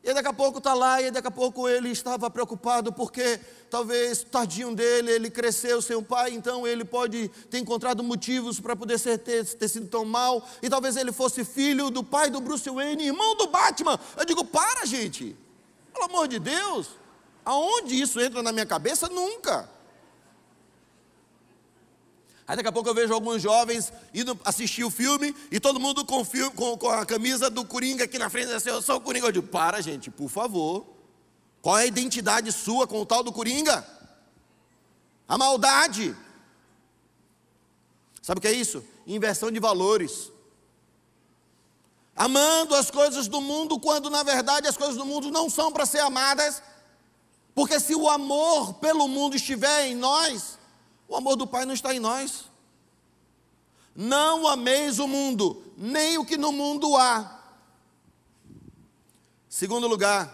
E 0.06 0.14
daqui 0.14 0.28
a 0.28 0.32
pouco 0.32 0.58
está 0.58 0.72
lá, 0.72 1.02
e 1.02 1.10
daqui 1.10 1.26
a 1.26 1.32
pouco 1.32 1.68
ele 1.68 1.90
estava 1.90 2.30
preocupado 2.30 2.92
porque 2.92 3.40
talvez 3.68 4.22
tadinho 4.22 4.72
dele, 4.72 5.10
ele 5.10 5.28
cresceu 5.28 5.82
sem 5.82 5.96
o 5.96 6.02
pai, 6.02 6.30
então 6.30 6.64
ele 6.64 6.84
pode 6.84 7.26
ter 7.50 7.58
encontrado 7.58 8.04
motivos 8.04 8.60
para 8.60 8.76
poder 8.76 9.00
ser, 9.00 9.18
ter, 9.18 9.44
ter 9.44 9.66
sido 9.66 9.88
tão 9.88 10.04
mal, 10.04 10.48
e 10.62 10.70
talvez 10.70 10.96
ele 10.96 11.10
fosse 11.10 11.44
filho 11.44 11.90
do 11.90 12.04
pai 12.04 12.30
do 12.30 12.40
Bruce 12.40 12.70
Wayne, 12.70 13.06
irmão 13.06 13.36
do 13.36 13.48
Batman. 13.48 13.98
Eu 14.16 14.24
digo, 14.24 14.44
para 14.44 14.86
gente, 14.86 15.36
pelo 15.92 16.04
amor 16.04 16.28
de 16.28 16.38
Deus, 16.38 16.86
aonde 17.44 18.00
isso 18.00 18.20
entra 18.20 18.44
na 18.44 18.52
minha 18.52 18.64
cabeça? 18.64 19.08
Nunca. 19.08 19.68
Aí 22.48 22.54
daqui 22.56 22.68
a 22.68 22.72
pouco 22.72 22.88
eu 22.88 22.94
vejo 22.94 23.12
alguns 23.12 23.42
jovens 23.42 23.92
indo 24.14 24.38
assistir 24.44 24.84
o 24.84 24.90
filme 24.90 25.34
e 25.50 25.58
todo 25.58 25.80
mundo 25.80 26.04
com, 26.04 26.24
com, 26.54 26.78
com 26.78 26.88
a 26.88 27.04
camisa 27.04 27.50
do 27.50 27.64
Coringa 27.64 28.04
aqui 28.04 28.18
na 28.18 28.30
frente, 28.30 28.52
assim, 28.52 28.68
eu 28.68 28.80
sou 28.80 28.96
o 28.96 29.00
Coringa. 29.00 29.26
Eu 29.26 29.32
digo, 29.32 29.48
para 29.48 29.80
gente, 29.80 30.10
por 30.10 30.28
favor. 30.28 30.86
Qual 31.60 31.76
é 31.76 31.82
a 31.82 31.86
identidade 31.86 32.52
sua 32.52 32.86
com 32.86 33.00
o 33.00 33.06
tal 33.06 33.24
do 33.24 33.32
Coringa? 33.32 33.84
A 35.26 35.36
maldade. 35.36 36.16
Sabe 38.22 38.38
o 38.38 38.40
que 38.40 38.46
é 38.46 38.52
isso? 38.52 38.84
Inversão 39.04 39.50
de 39.50 39.58
valores. 39.58 40.30
Amando 42.14 42.76
as 42.76 42.90
coisas 42.90 43.26
do 43.26 43.40
mundo, 43.40 43.80
quando 43.80 44.08
na 44.08 44.22
verdade 44.22 44.68
as 44.68 44.76
coisas 44.76 44.96
do 44.96 45.04
mundo 45.04 45.32
não 45.32 45.50
são 45.50 45.72
para 45.72 45.84
ser 45.84 45.98
amadas. 45.98 46.62
Porque 47.56 47.80
se 47.80 47.94
o 47.96 48.08
amor 48.08 48.74
pelo 48.74 49.08
mundo 49.08 49.34
estiver 49.34 49.86
em 49.86 49.96
nós, 49.96 50.56
o 51.08 51.16
amor 51.16 51.36
do 51.36 51.46
Pai 51.46 51.64
não 51.64 51.74
está 51.74 51.94
em 51.94 52.00
nós. 52.00 52.44
Não 53.94 54.46
ameis 54.46 54.98
o 54.98 55.08
mundo, 55.08 55.62
nem 55.76 56.18
o 56.18 56.24
que 56.24 56.36
no 56.36 56.52
mundo 56.52 56.96
há. 56.96 57.42
Segundo 59.48 59.88
lugar, 59.88 60.30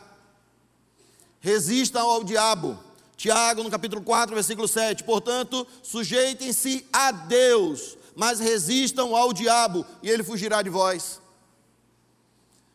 resistam 1.41 2.09
ao 2.09 2.25
diabo. 2.25 2.79
Tiago, 3.17 3.63
no 3.63 3.71
capítulo 3.71 4.03
4, 4.03 4.35
versículo 4.35 4.67
7. 4.67 5.05
Portanto, 5.05 5.65
sujeitem-se 5.83 6.85
a 6.93 7.13
Deus, 7.13 7.97
mas 8.17 8.41
resistam 8.41 9.15
ao 9.15 9.33
diabo, 9.33 9.87
e 10.03 10.11
ele 10.11 10.25
fugirá 10.25 10.61
de 10.61 10.71
vós. 10.71 11.21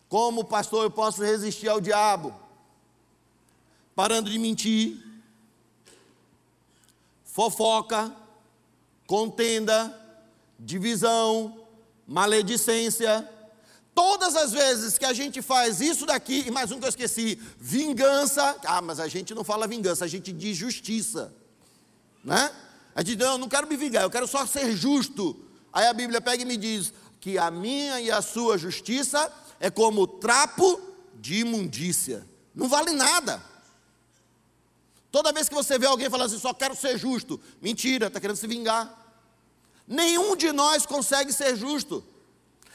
Como 0.08 0.46
pastor 0.46 0.86
eu 0.86 0.92
posso 0.92 1.22
resistir 1.22 1.68
ao 1.68 1.82
diabo? 1.82 2.34
Parando 3.94 4.30
de 4.30 4.40
mentir, 4.40 5.04
fofoca, 7.38 8.12
contenda, 9.06 9.96
divisão, 10.60 11.68
maledicência. 12.08 13.30
Todas 13.94 14.36
as 14.36 14.52
vezes 14.52 14.98
que 14.98 15.06
a 15.06 15.14
gente 15.14 15.40
faz 15.44 15.80
isso 15.80 16.08
daqui, 16.08 16.46
e 16.48 16.50
mais 16.50 16.72
um 16.72 16.80
que 16.80 16.86
eu 16.86 16.90
esqueci, 16.90 17.40
vingança. 17.60 18.58
Ah, 18.66 18.82
mas 18.82 19.00
a 19.00 19.08
gente 19.08 19.36
não 19.36 19.44
fala 19.44 19.68
vingança, 19.68 20.04
a 20.04 20.08
gente 20.08 20.34
diz 20.34 20.58
justiça. 20.58 21.32
Né? 22.24 22.52
A 22.96 23.02
gente 23.02 23.16
diz, 23.16 23.24
não, 23.24 23.34
eu 23.34 23.38
não 23.38 23.48
quero 23.48 23.68
me 23.68 23.78
vingar, 23.78 24.02
eu 24.02 24.10
quero 24.10 24.26
só 24.26 24.44
ser 24.48 24.76
justo. 24.76 25.40
Aí 25.72 25.86
a 25.86 25.94
Bíblia 25.94 26.20
pega 26.20 26.42
e 26.42 26.46
me 26.46 26.58
diz 26.58 26.92
que 27.22 27.38
a 27.38 27.52
minha 27.52 28.02
e 28.02 28.10
a 28.10 28.20
sua 28.20 28.58
justiça 28.58 29.32
é 29.60 29.70
como 29.70 30.08
trapo 30.08 30.82
de 31.20 31.42
imundícia. 31.42 32.28
Não 32.56 32.68
vale 32.68 32.94
nada. 32.94 33.44
Toda 35.12 35.32
vez 35.32 35.48
que 35.48 35.56
você 35.56 35.80
vê 35.80 35.86
alguém 35.86 36.10
falando 36.10 36.28
assim, 36.28 36.40
só 36.40 36.54
quero 36.54 36.76
ser 36.76 36.98
justo, 36.98 37.40
mentira, 37.62 38.08
está 38.08 38.20
querendo 38.20 38.38
se 38.38 38.48
vingar. 38.48 39.06
Nenhum 39.88 40.36
de 40.36 40.52
nós 40.52 40.86
consegue 40.86 41.32
ser 41.32 41.56
justo. 41.56 42.04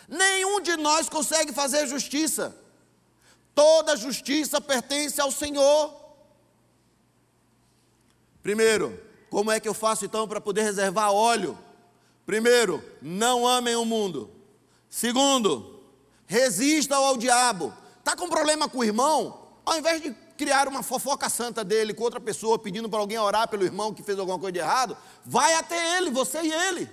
Nenhum 0.09 0.61
de 0.61 0.77
nós 0.77 1.09
consegue 1.09 1.53
fazer 1.53 1.87
justiça. 1.87 2.57
Toda 3.55 3.97
justiça 3.97 4.61
pertence 4.61 5.21
ao 5.21 5.31
Senhor. 5.31 5.95
Primeiro, 8.43 8.99
como 9.31 9.51
é 9.51 9.61
que 9.61 9.69
eu 9.69 9.75
faço 9.75 10.05
então 10.05 10.27
para 10.27 10.41
poder 10.41 10.63
reservar 10.63 11.13
óleo? 11.13 11.59
Primeiro, 12.25 12.83
não 13.01 13.47
amem 13.47 13.77
o 13.77 13.85
mundo. 13.85 14.31
Segundo, 14.89 15.83
resistam 16.27 17.05
ao 17.05 17.17
diabo. 17.17 17.73
Está 17.99 18.17
com 18.17 18.29
problema 18.29 18.69
com 18.69 18.79
o 18.79 18.85
irmão? 18.85 19.49
Ao 19.65 19.79
invés 19.79 20.03
de 20.03 20.15
criar 20.43 20.67
uma 20.67 20.83
fofoca 20.83 21.29
santa 21.29 21.63
dele 21.63 21.95
com 21.95 22.03
outra 22.03 22.19
pessoa, 22.19 22.59
pedindo 22.59 22.89
para 22.89 22.99
alguém 22.99 23.17
orar 23.17 23.47
pelo 23.47 23.63
irmão 23.63 23.95
que 23.95 24.03
fez 24.03 24.19
alguma 24.19 24.41
coisa 24.41 24.53
de 24.53 24.59
errado, 24.59 24.97
vai 25.25 25.55
até 25.55 25.97
ele, 25.97 26.11
você 26.11 26.43
e 26.43 26.53
ele. 26.53 26.91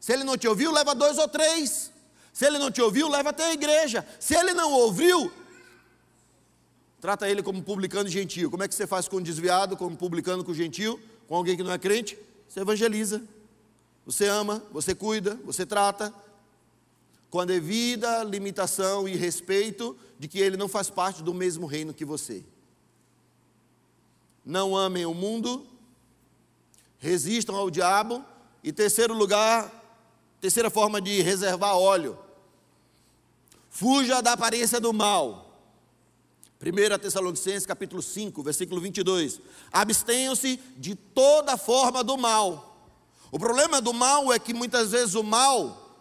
Se 0.00 0.12
ele 0.12 0.24
não 0.24 0.36
te 0.36 0.48
ouviu, 0.48 0.72
leva 0.72 0.92
dois 0.92 1.18
ou 1.18 1.28
três. 1.28 1.92
Se 2.32 2.44
ele 2.44 2.58
não 2.58 2.68
te 2.68 2.82
ouviu, 2.82 3.08
leva 3.08 3.30
até 3.30 3.44
a 3.44 3.52
igreja. 3.52 4.04
Se 4.18 4.34
ele 4.34 4.52
não 4.52 4.72
ouviu, 4.72 5.32
trata 7.00 7.28
ele 7.28 7.44
como 7.44 7.62
publicano 7.62 8.08
gentil. 8.08 8.50
Como 8.50 8.64
é 8.64 8.66
que 8.66 8.74
você 8.74 8.88
faz 8.88 9.06
com 9.06 9.18
o 9.18 9.22
desviado, 9.22 9.76
como 9.76 9.96
publicano 9.96 10.42
com 10.42 10.52
gentil, 10.52 10.98
com 11.28 11.36
alguém 11.36 11.56
que 11.56 11.62
não 11.62 11.72
é 11.72 11.78
crente? 11.78 12.18
Você 12.48 12.58
evangeliza. 12.58 13.22
Você 14.04 14.26
ama, 14.26 14.60
você 14.72 14.96
cuida, 14.96 15.38
você 15.44 15.64
trata, 15.64 16.12
com 17.30 17.38
a 17.38 17.44
devida 17.44 18.24
limitação 18.24 19.08
e 19.08 19.14
respeito 19.14 19.96
de 20.20 20.28
que 20.28 20.38
ele 20.38 20.58
não 20.58 20.68
faz 20.68 20.90
parte 20.90 21.22
do 21.22 21.32
mesmo 21.32 21.66
reino 21.66 21.94
que 21.94 22.04
você. 22.04 22.44
Não 24.44 24.76
amem 24.76 25.06
o 25.06 25.14
mundo, 25.14 25.66
resistam 26.98 27.56
ao 27.56 27.70
diabo, 27.70 28.22
e 28.62 28.70
terceiro 28.70 29.14
lugar, 29.14 29.72
terceira 30.38 30.68
forma 30.68 31.00
de 31.00 31.22
reservar 31.22 31.74
óleo, 31.74 32.18
fuja 33.70 34.20
da 34.20 34.34
aparência 34.34 34.78
do 34.78 34.92
mal. 34.92 35.58
1 36.60 36.98
Tessalonicenses 36.98 37.64
capítulo 37.64 38.02
5, 38.02 38.42
versículo 38.42 38.78
22. 38.78 39.40
Abstenham-se 39.72 40.60
de 40.76 40.94
toda 40.94 41.56
forma 41.56 42.04
do 42.04 42.18
mal. 42.18 42.92
O 43.32 43.38
problema 43.38 43.80
do 43.80 43.94
mal 43.94 44.30
é 44.30 44.38
que 44.38 44.52
muitas 44.52 44.90
vezes 44.90 45.14
o 45.14 45.22
mal 45.22 45.98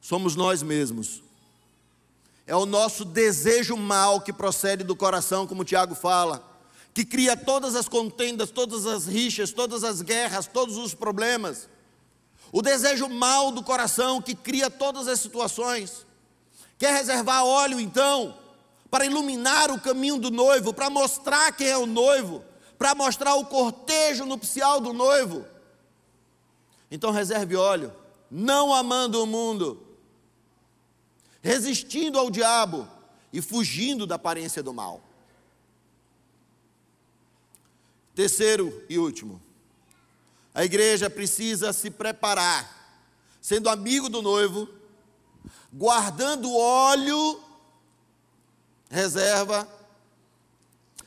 somos 0.00 0.36
nós 0.36 0.62
mesmos. 0.62 1.25
É 2.46 2.54
o 2.54 2.64
nosso 2.64 3.04
desejo 3.04 3.76
mal 3.76 4.20
que 4.20 4.32
procede 4.32 4.84
do 4.84 4.94
coração, 4.94 5.46
como 5.46 5.64
Tiago 5.64 5.94
fala, 5.94 6.48
que 6.94 7.04
cria 7.04 7.36
todas 7.36 7.74
as 7.74 7.88
contendas, 7.88 8.50
todas 8.50 8.86
as 8.86 9.06
rixas, 9.06 9.52
todas 9.52 9.82
as 9.82 10.00
guerras, 10.00 10.46
todos 10.46 10.76
os 10.76 10.94
problemas. 10.94 11.68
O 12.52 12.62
desejo 12.62 13.08
mal 13.08 13.50
do 13.50 13.62
coração 13.62 14.22
que 14.22 14.34
cria 14.34 14.70
todas 14.70 15.08
as 15.08 15.18
situações. 15.18 16.06
Quer 16.78 16.92
reservar 16.92 17.44
óleo, 17.44 17.80
então, 17.80 18.38
para 18.90 19.04
iluminar 19.04 19.70
o 19.70 19.80
caminho 19.80 20.18
do 20.18 20.30
noivo, 20.30 20.72
para 20.72 20.88
mostrar 20.88 21.50
quem 21.52 21.66
é 21.66 21.76
o 21.76 21.86
noivo, 21.86 22.44
para 22.78 22.94
mostrar 22.94 23.34
o 23.34 23.46
cortejo 23.46 24.24
nupcial 24.24 24.80
do 24.80 24.92
noivo. 24.92 25.44
Então 26.90 27.10
reserve 27.10 27.56
óleo, 27.56 27.92
não 28.30 28.72
amando 28.72 29.22
o 29.22 29.26
mundo, 29.26 29.85
resistindo 31.46 32.18
ao 32.18 32.28
diabo 32.28 32.88
e 33.32 33.40
fugindo 33.40 34.04
da 34.04 34.16
aparência 34.16 34.64
do 34.64 34.74
mal. 34.74 35.00
Terceiro 38.16 38.84
e 38.88 38.98
último, 38.98 39.40
a 40.52 40.64
igreja 40.64 41.08
precisa 41.08 41.72
se 41.72 41.88
preparar, 41.88 42.98
sendo 43.40 43.68
amigo 43.68 44.08
do 44.08 44.20
noivo, 44.20 44.68
guardando 45.72 46.52
óleo 46.52 47.40
reserva, 48.90 49.68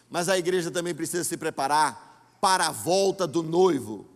mas 0.10 0.30
a 0.30 0.38
igreja 0.38 0.71
também 0.71 0.95
precisa 0.95 1.25
se 1.25 1.36
preparar 1.36 2.38
para 2.39 2.67
a 2.67 2.71
volta 2.71 3.28
do 3.28 3.43
noivo. 3.43 4.08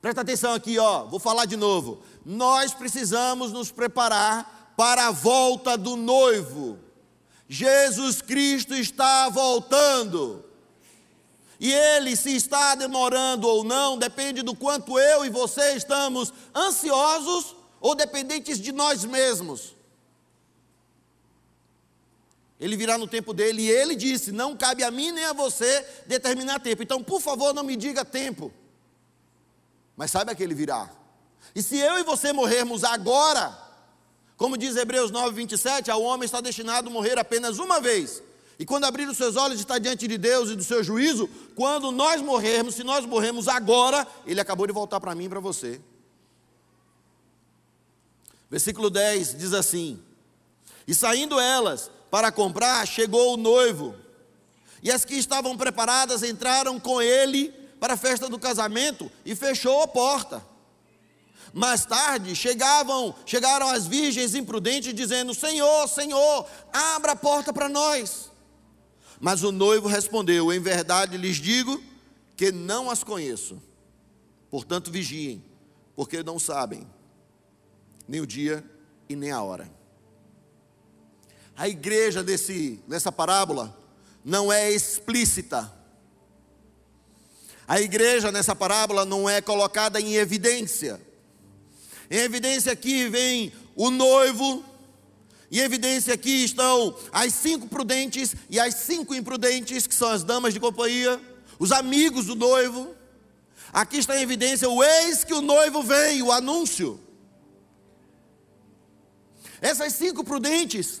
Presta 0.00 0.20
atenção 0.20 0.54
aqui, 0.54 0.78
ó, 0.78 1.04
vou 1.06 1.18
falar 1.18 1.46
de 1.46 1.56
novo. 1.56 2.00
Nós 2.24 2.72
precisamos 2.72 3.50
nos 3.50 3.72
preparar 3.72 4.59
para 4.80 5.08
a 5.08 5.10
volta 5.10 5.76
do 5.76 5.94
noivo. 5.94 6.78
Jesus 7.46 8.22
Cristo 8.22 8.74
está 8.74 9.28
voltando. 9.28 10.42
E 11.60 11.70
ele, 11.70 12.16
se 12.16 12.34
está 12.34 12.74
demorando 12.74 13.46
ou 13.46 13.62
não, 13.62 13.98
depende 13.98 14.40
do 14.40 14.56
quanto 14.56 14.98
eu 14.98 15.22
e 15.22 15.28
você 15.28 15.74
estamos 15.74 16.32
ansiosos 16.56 17.54
ou 17.78 17.94
dependentes 17.94 18.58
de 18.58 18.72
nós 18.72 19.04
mesmos. 19.04 19.76
Ele 22.58 22.74
virá 22.74 22.96
no 22.96 23.06
tempo 23.06 23.34
dele 23.34 23.60
e 23.60 23.70
ele 23.70 23.94
disse: 23.94 24.32
Não 24.32 24.56
cabe 24.56 24.82
a 24.82 24.90
mim 24.90 25.12
nem 25.12 25.26
a 25.26 25.34
você 25.34 25.86
determinar 26.06 26.58
tempo. 26.58 26.82
Então, 26.82 27.04
por 27.04 27.20
favor, 27.20 27.52
não 27.52 27.64
me 27.64 27.76
diga 27.76 28.02
tempo. 28.02 28.50
Mas 29.94 30.10
saiba 30.10 30.34
que 30.34 30.42
ele 30.42 30.54
virá. 30.54 30.90
E 31.54 31.62
se 31.62 31.76
eu 31.76 31.98
e 31.98 32.02
você 32.02 32.32
morrermos 32.32 32.82
agora, 32.82 33.68
como 34.40 34.56
diz 34.56 34.74
Hebreus 34.74 35.10
9, 35.10 35.34
27, 35.34 35.90
ao 35.90 36.00
homem 36.00 36.24
está 36.24 36.40
destinado 36.40 36.88
a 36.88 36.90
morrer 36.90 37.18
apenas 37.18 37.58
uma 37.58 37.78
vez. 37.78 38.22
E 38.58 38.64
quando 38.64 38.86
abrir 38.86 39.06
os 39.06 39.18
seus 39.18 39.36
olhos 39.36 39.60
está 39.60 39.78
diante 39.78 40.08
de 40.08 40.16
Deus 40.16 40.48
e 40.48 40.56
do 40.56 40.64
seu 40.64 40.82
juízo, 40.82 41.28
quando 41.54 41.92
nós 41.92 42.22
morrermos, 42.22 42.74
se 42.74 42.82
nós 42.82 43.04
morrermos 43.04 43.48
agora, 43.48 44.08
ele 44.26 44.40
acabou 44.40 44.66
de 44.66 44.72
voltar 44.72 44.98
para 44.98 45.14
mim 45.14 45.26
e 45.26 45.28
para 45.28 45.40
você. 45.40 45.78
Versículo 48.50 48.88
10 48.88 49.36
diz 49.36 49.52
assim: 49.52 50.02
E 50.86 50.94
saindo 50.94 51.38
elas, 51.38 51.90
para 52.10 52.32
comprar, 52.32 52.86
chegou 52.86 53.34
o 53.34 53.36
noivo. 53.36 53.94
E 54.82 54.90
as 54.90 55.04
que 55.04 55.16
estavam 55.16 55.54
preparadas 55.54 56.22
entraram 56.22 56.80
com 56.80 57.02
ele 57.02 57.50
para 57.78 57.92
a 57.92 57.98
festa 57.98 58.26
do 58.26 58.38
casamento 58.38 59.12
e 59.22 59.34
fechou 59.34 59.82
a 59.82 59.86
porta. 59.86 60.42
Mais 61.52 61.84
tarde 61.84 62.34
chegavam, 62.36 63.14
chegaram 63.26 63.68
as 63.68 63.86
virgens 63.86 64.34
imprudentes 64.34 64.94
dizendo: 64.94 65.34
Senhor, 65.34 65.88
Senhor, 65.88 66.46
abra 66.72 67.12
a 67.12 67.16
porta 67.16 67.52
para 67.52 67.68
nós. 67.68 68.30
Mas 69.18 69.42
o 69.42 69.50
noivo 69.50 69.88
respondeu: 69.88 70.52
Em 70.52 70.60
verdade 70.60 71.16
lhes 71.16 71.36
digo 71.36 71.82
que 72.36 72.52
não 72.52 72.90
as 72.90 73.02
conheço. 73.02 73.60
Portanto, 74.50 74.90
vigiem, 74.90 75.44
porque 75.94 76.22
não 76.22 76.38
sabem 76.38 76.86
nem 78.08 78.20
o 78.20 78.26
dia 78.26 78.64
e 79.08 79.14
nem 79.14 79.30
a 79.30 79.42
hora. 79.42 79.70
A 81.56 81.68
igreja 81.68 82.22
desse, 82.22 82.82
nessa 82.88 83.12
parábola 83.12 83.76
não 84.24 84.52
é 84.52 84.70
explícita. 84.70 85.72
A 87.68 87.80
igreja 87.80 88.32
nessa 88.32 88.56
parábola 88.56 89.04
não 89.04 89.28
é 89.28 89.40
colocada 89.40 90.00
em 90.00 90.14
evidência. 90.14 91.00
Em 92.10 92.18
evidência 92.18 92.72
aqui 92.72 93.08
vem 93.08 93.52
o 93.76 93.88
noivo, 93.88 94.64
em 95.50 95.58
evidência 95.58 96.12
aqui 96.12 96.44
estão 96.44 96.96
as 97.12 97.32
cinco 97.34 97.68
prudentes 97.68 98.34
e 98.48 98.58
as 98.58 98.74
cinco 98.74 99.14
imprudentes, 99.14 99.86
que 99.86 99.94
são 99.94 100.08
as 100.08 100.24
damas 100.24 100.52
de 100.52 100.58
companhia, 100.58 101.20
os 101.56 101.70
amigos 101.70 102.26
do 102.26 102.34
noivo. 102.34 102.96
Aqui 103.72 103.98
está 103.98 104.18
em 104.18 104.22
evidência 104.22 104.68
o 104.68 104.82
eis 104.82 105.22
que 105.22 105.32
o 105.32 105.40
noivo 105.40 105.84
vem, 105.84 106.20
o 106.20 106.32
anúncio. 106.32 106.98
Essas 109.60 109.92
cinco 109.92 110.24
prudentes 110.24 111.00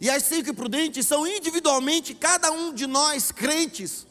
e 0.00 0.10
as 0.10 0.24
cinco 0.24 0.52
prudentes 0.54 1.06
são 1.06 1.24
individualmente 1.24 2.14
cada 2.14 2.50
um 2.50 2.74
de 2.74 2.86
nós, 2.86 3.30
crentes 3.30 4.06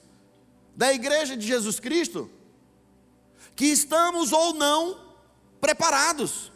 da 0.77 0.93
igreja 0.93 1.35
de 1.35 1.45
Jesus 1.45 1.77
Cristo, 1.77 2.29
que 3.53 3.65
estamos 3.65 4.31
ou 4.31 4.53
não 4.53 5.08
preparados. 5.59 6.51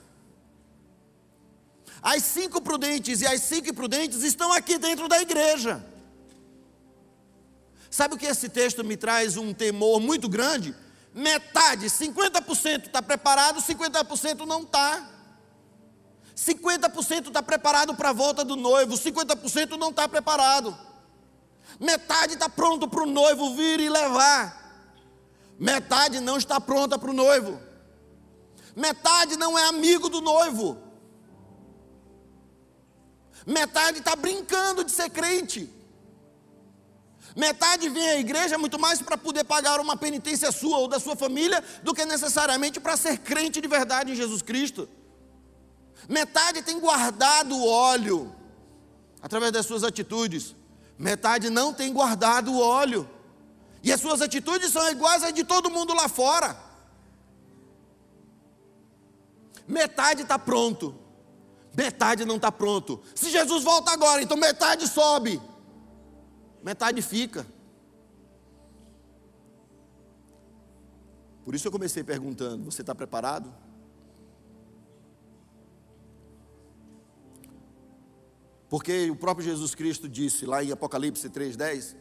As 2.02 2.24
cinco 2.24 2.62
prudentes 2.62 3.22
e 3.22 3.26
as 3.26 3.42
cinco 3.42 3.70
imprudentes 3.70 4.24
estão 4.24 4.52
aqui 4.52 4.78
dentro 4.78 5.08
da 5.08 5.22
igreja. 5.22 5.86
Sabe 7.90 8.16
o 8.16 8.18
que 8.18 8.26
esse 8.26 8.50
texto 8.50 8.84
me 8.84 8.98
traz 8.98 9.38
um 9.38 9.54
temor 9.54 10.02
muito 10.02 10.28
grande? 10.28 10.76
Metade, 11.14 11.86
50% 11.86 12.88
está 12.88 13.02
preparado, 13.02 13.62
50% 13.62 14.46
não 14.46 14.64
está. 14.64 15.10
50% 16.36 17.28
está 17.28 17.44
preparado 17.44 17.96
para 17.96 18.10
a 18.10 18.14
volta 18.14 18.44
do 18.44 18.56
noivo, 18.56 18.96
50% 18.96 19.78
não 19.78 19.92
está 19.92 20.10
preparado. 20.10 20.76
Metade 21.80 22.34
está 22.34 22.50
pronto 22.50 22.88
para 22.88 23.04
o 23.04 23.06
noivo 23.06 23.56
vir 23.56 23.80
e 23.80 23.90
levar. 23.90 24.62
Metade 25.60 26.20
não 26.20 26.38
está 26.38 26.60
pronta 26.60 26.98
para 26.98 27.12
o 27.12 27.14
noivo. 27.14 27.60
Metade 28.76 29.38
não 29.38 29.58
é 29.58 29.66
amigo 29.66 30.10
do 30.10 30.22
noivo. 30.22 30.78
Metade 33.46 34.00
está 34.00 34.16
brincando 34.16 34.84
de 34.84 34.92
ser 34.92 35.10
crente. 35.10 35.70
Metade 37.36 37.90
vem 37.90 38.10
à 38.10 38.20
igreja 38.20 38.58
muito 38.58 38.80
mais 38.80 39.02
para 39.02 39.18
poder 39.18 39.44
pagar 39.44 39.80
uma 39.80 39.98
penitência 39.98 40.52
sua 40.52 40.78
ou 40.78 40.88
da 40.88 41.00
sua 41.00 41.16
família 41.16 41.64
do 41.82 41.94
que 41.94 42.06
necessariamente 42.06 42.80
para 42.80 42.96
ser 42.96 43.18
crente 43.18 43.60
de 43.60 43.68
verdade 43.68 44.12
em 44.12 44.16
Jesus 44.16 44.42
Cristo. 44.42 44.88
Metade 46.08 46.62
tem 46.62 46.80
guardado 46.80 47.56
o 47.56 47.68
óleo 47.68 48.36
através 49.22 49.52
das 49.52 49.66
suas 49.66 49.84
atitudes. 49.84 50.56
Metade 50.98 51.50
não 51.50 51.74
tem 51.74 51.92
guardado 51.92 52.52
o 52.52 52.60
óleo. 52.60 53.10
E 53.82 53.92
as 53.92 54.00
suas 54.00 54.22
atitudes 54.22 54.72
são 54.72 54.90
iguais 54.90 55.24
às 55.24 55.34
de 55.34 55.44
todo 55.44 55.72
mundo 55.72 55.94
lá 55.94 56.08
fora. 56.08 56.56
Metade 59.68 60.24
está 60.24 60.38
pronto, 60.38 60.96
metade 61.76 62.26
não 62.26 62.36
está 62.36 62.52
pronto. 62.52 63.02
Se 63.16 63.30
Jesus 63.30 63.64
volta 63.64 63.92
agora, 63.92 64.22
então 64.22 64.38
metade 64.38 64.88
sobe, 64.88 65.42
metade 66.62 67.02
fica. 67.02 67.46
Por 71.44 71.56
isso 71.56 71.68
eu 71.68 71.72
comecei 71.72 72.04
perguntando: 72.04 72.64
você 72.64 72.82
está 72.82 72.94
preparado? 72.94 73.54
Porque 78.70 79.10
o 79.12 79.16
próprio 79.16 79.46
Jesus 79.46 79.76
Cristo 79.76 80.10
disse 80.10 80.46
lá 80.46 80.64
em 80.64 80.72
Apocalipse 80.72 81.30
3,10: 81.30 81.96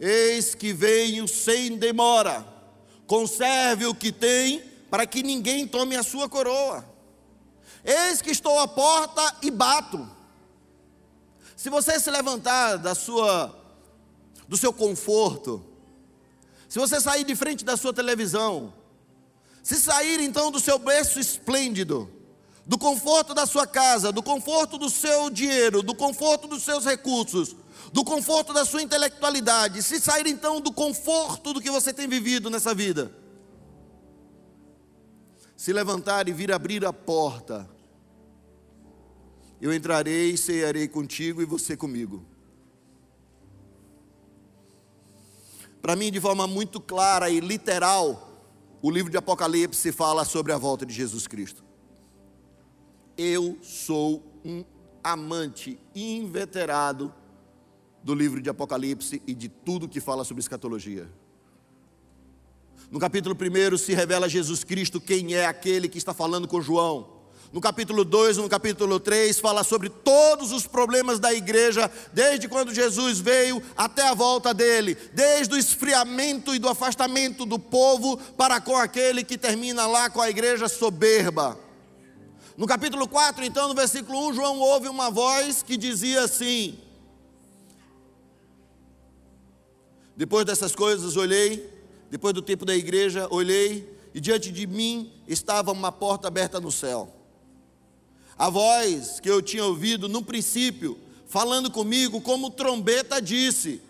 Eis 0.00 0.54
que 0.54 0.72
venho 0.72 1.28
sem 1.28 1.76
demora, 1.76 2.46
conserve 3.06 3.86
o 3.86 3.94
que 3.94 4.10
tem, 4.10 4.62
para 4.90 5.06
que 5.06 5.22
ninguém 5.22 5.66
tome 5.66 5.96
a 5.96 6.02
sua 6.02 6.28
coroa. 6.28 6.84
Eis 7.84 8.20
que 8.20 8.30
estou 8.30 8.58
à 8.58 8.66
porta 8.66 9.36
e 9.42 9.50
bato. 9.50 10.08
Se 11.56 11.70
você 11.70 11.98
se 11.98 12.10
levantar 12.10 12.76
da 12.76 12.94
sua 12.94 13.54
do 14.46 14.56
seu 14.56 14.72
conforto, 14.72 15.62
se 16.68 16.78
você 16.78 17.00
sair 17.00 17.24
de 17.24 17.36
frente 17.36 17.64
da 17.64 17.76
sua 17.76 17.92
televisão, 17.92 18.72
se 19.62 19.76
sair 19.76 20.20
então 20.20 20.50
do 20.50 20.58
seu 20.58 20.78
berço 20.78 21.20
esplêndido, 21.20 22.10
do 22.64 22.78
conforto 22.78 23.34
da 23.34 23.46
sua 23.46 23.66
casa, 23.66 24.10
do 24.10 24.22
conforto 24.22 24.78
do 24.78 24.88
seu 24.88 25.28
dinheiro, 25.28 25.82
do 25.82 25.94
conforto 25.94 26.46
dos 26.46 26.62
seus 26.62 26.84
recursos, 26.84 27.54
do 27.92 28.04
conforto 28.04 28.52
da 28.52 28.64
sua 28.64 28.82
intelectualidade, 28.82 29.82
se 29.82 30.00
sair 30.00 30.26
então 30.26 30.60
do 30.60 30.72
conforto 30.72 31.52
do 31.52 31.60
que 31.60 31.70
você 31.70 31.92
tem 31.92 32.06
vivido 32.06 32.50
nessa 32.50 32.74
vida, 32.74 33.10
se 35.58 35.72
levantar 35.72 36.28
e 36.28 36.32
vir 36.32 36.52
abrir 36.52 36.84
a 36.86 36.92
porta, 36.92 37.68
eu 39.60 39.74
entrarei 39.74 40.30
e 40.30 40.38
cearei 40.38 40.86
contigo 40.86 41.42
e 41.42 41.44
você 41.44 41.76
comigo. 41.76 42.24
Para 45.82 45.96
mim, 45.96 46.12
de 46.12 46.20
forma 46.20 46.46
muito 46.46 46.80
clara 46.80 47.28
e 47.28 47.40
literal, 47.40 48.46
o 48.80 48.88
livro 48.88 49.10
de 49.10 49.16
Apocalipse 49.16 49.90
fala 49.90 50.24
sobre 50.24 50.52
a 50.52 50.56
volta 50.56 50.86
de 50.86 50.94
Jesus 50.94 51.26
Cristo. 51.26 51.64
Eu 53.16 53.58
sou 53.60 54.22
um 54.44 54.64
amante 55.02 55.76
inveterado 55.92 57.12
do 58.00 58.14
livro 58.14 58.40
de 58.40 58.48
Apocalipse 58.48 59.20
e 59.26 59.34
de 59.34 59.48
tudo 59.48 59.88
que 59.88 59.98
fala 59.98 60.22
sobre 60.22 60.40
escatologia. 60.40 61.10
No 62.90 62.98
capítulo 62.98 63.36
1 63.36 63.76
se 63.76 63.92
revela 63.92 64.28
Jesus 64.28 64.64
Cristo, 64.64 64.98
quem 64.98 65.34
é 65.34 65.44
aquele 65.44 65.88
que 65.88 65.98
está 65.98 66.14
falando 66.14 66.48
com 66.48 66.62
João. 66.62 67.18
No 67.52 67.60
capítulo 67.60 68.02
2, 68.02 68.38
no 68.38 68.48
capítulo 68.48 68.98
3, 68.98 69.38
fala 69.40 69.62
sobre 69.62 69.90
todos 69.90 70.52
os 70.52 70.66
problemas 70.66 71.18
da 71.18 71.32
igreja, 71.32 71.90
desde 72.14 72.48
quando 72.48 72.74
Jesus 72.74 73.20
veio 73.20 73.62
até 73.76 74.08
a 74.08 74.14
volta 74.14 74.54
dele, 74.54 74.96
desde 75.12 75.54
o 75.54 75.58
esfriamento 75.58 76.54
e 76.54 76.58
do 76.58 76.68
afastamento 76.68 77.44
do 77.44 77.58
povo 77.58 78.18
para 78.36 78.60
com 78.60 78.76
aquele 78.76 79.22
que 79.22 79.36
termina 79.36 79.86
lá 79.86 80.08
com 80.08 80.20
a 80.20 80.30
igreja 80.30 80.68
soberba 80.68 81.58
No 82.56 82.66
capítulo 82.66 83.06
4, 83.06 83.44
então, 83.44 83.68
no 83.68 83.74
versículo 83.74 84.28
1, 84.28 84.34
João 84.34 84.60
ouve 84.60 84.88
uma 84.88 85.10
voz 85.10 85.62
que 85.62 85.76
dizia 85.76 86.24
assim: 86.24 86.78
Depois 90.16 90.44
dessas 90.44 90.74
coisas, 90.74 91.16
olhei, 91.16 91.77
depois 92.10 92.34
do 92.34 92.42
tempo 92.42 92.64
da 92.64 92.74
igreja, 92.74 93.28
olhei, 93.30 93.96
e 94.14 94.20
diante 94.20 94.50
de 94.50 94.66
mim 94.66 95.12
estava 95.26 95.72
uma 95.72 95.92
porta 95.92 96.28
aberta 96.28 96.60
no 96.60 96.72
céu. 96.72 97.14
A 98.36 98.48
voz 98.48 99.20
que 99.20 99.28
eu 99.28 99.42
tinha 99.42 99.64
ouvido 99.64 100.08
no 100.08 100.22
princípio, 100.22 100.98
falando 101.26 101.70
comigo, 101.70 102.20
como 102.20 102.50
trombeta, 102.50 103.20
disse: 103.20 103.82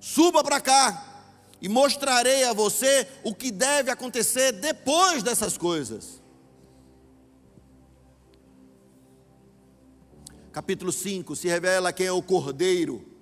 Suba 0.00 0.44
para 0.44 0.60
cá, 0.60 1.26
e 1.60 1.68
mostrarei 1.68 2.44
a 2.44 2.52
você 2.52 3.08
o 3.22 3.34
que 3.34 3.50
deve 3.50 3.90
acontecer 3.90 4.52
depois 4.52 5.22
dessas 5.22 5.56
coisas. 5.56 6.22
Capítulo 10.52 10.92
5 10.92 11.34
se 11.34 11.48
revela 11.48 11.92
quem 11.92 12.06
é 12.06 12.12
o 12.12 12.22
cordeiro 12.22 13.13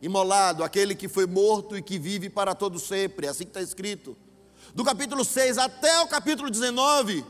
imolado, 0.00 0.64
aquele 0.64 0.94
que 0.94 1.08
foi 1.08 1.26
morto 1.26 1.76
e 1.76 1.82
que 1.82 1.98
vive 1.98 2.30
para 2.30 2.54
todo 2.54 2.78
sempre, 2.78 3.26
é 3.26 3.30
assim 3.30 3.44
que 3.44 3.50
está 3.50 3.62
escrito. 3.62 4.16
Do 4.74 4.84
capítulo 4.84 5.24
6 5.24 5.58
até 5.58 6.00
o 6.00 6.08
capítulo 6.08 6.50
19, 6.50 7.24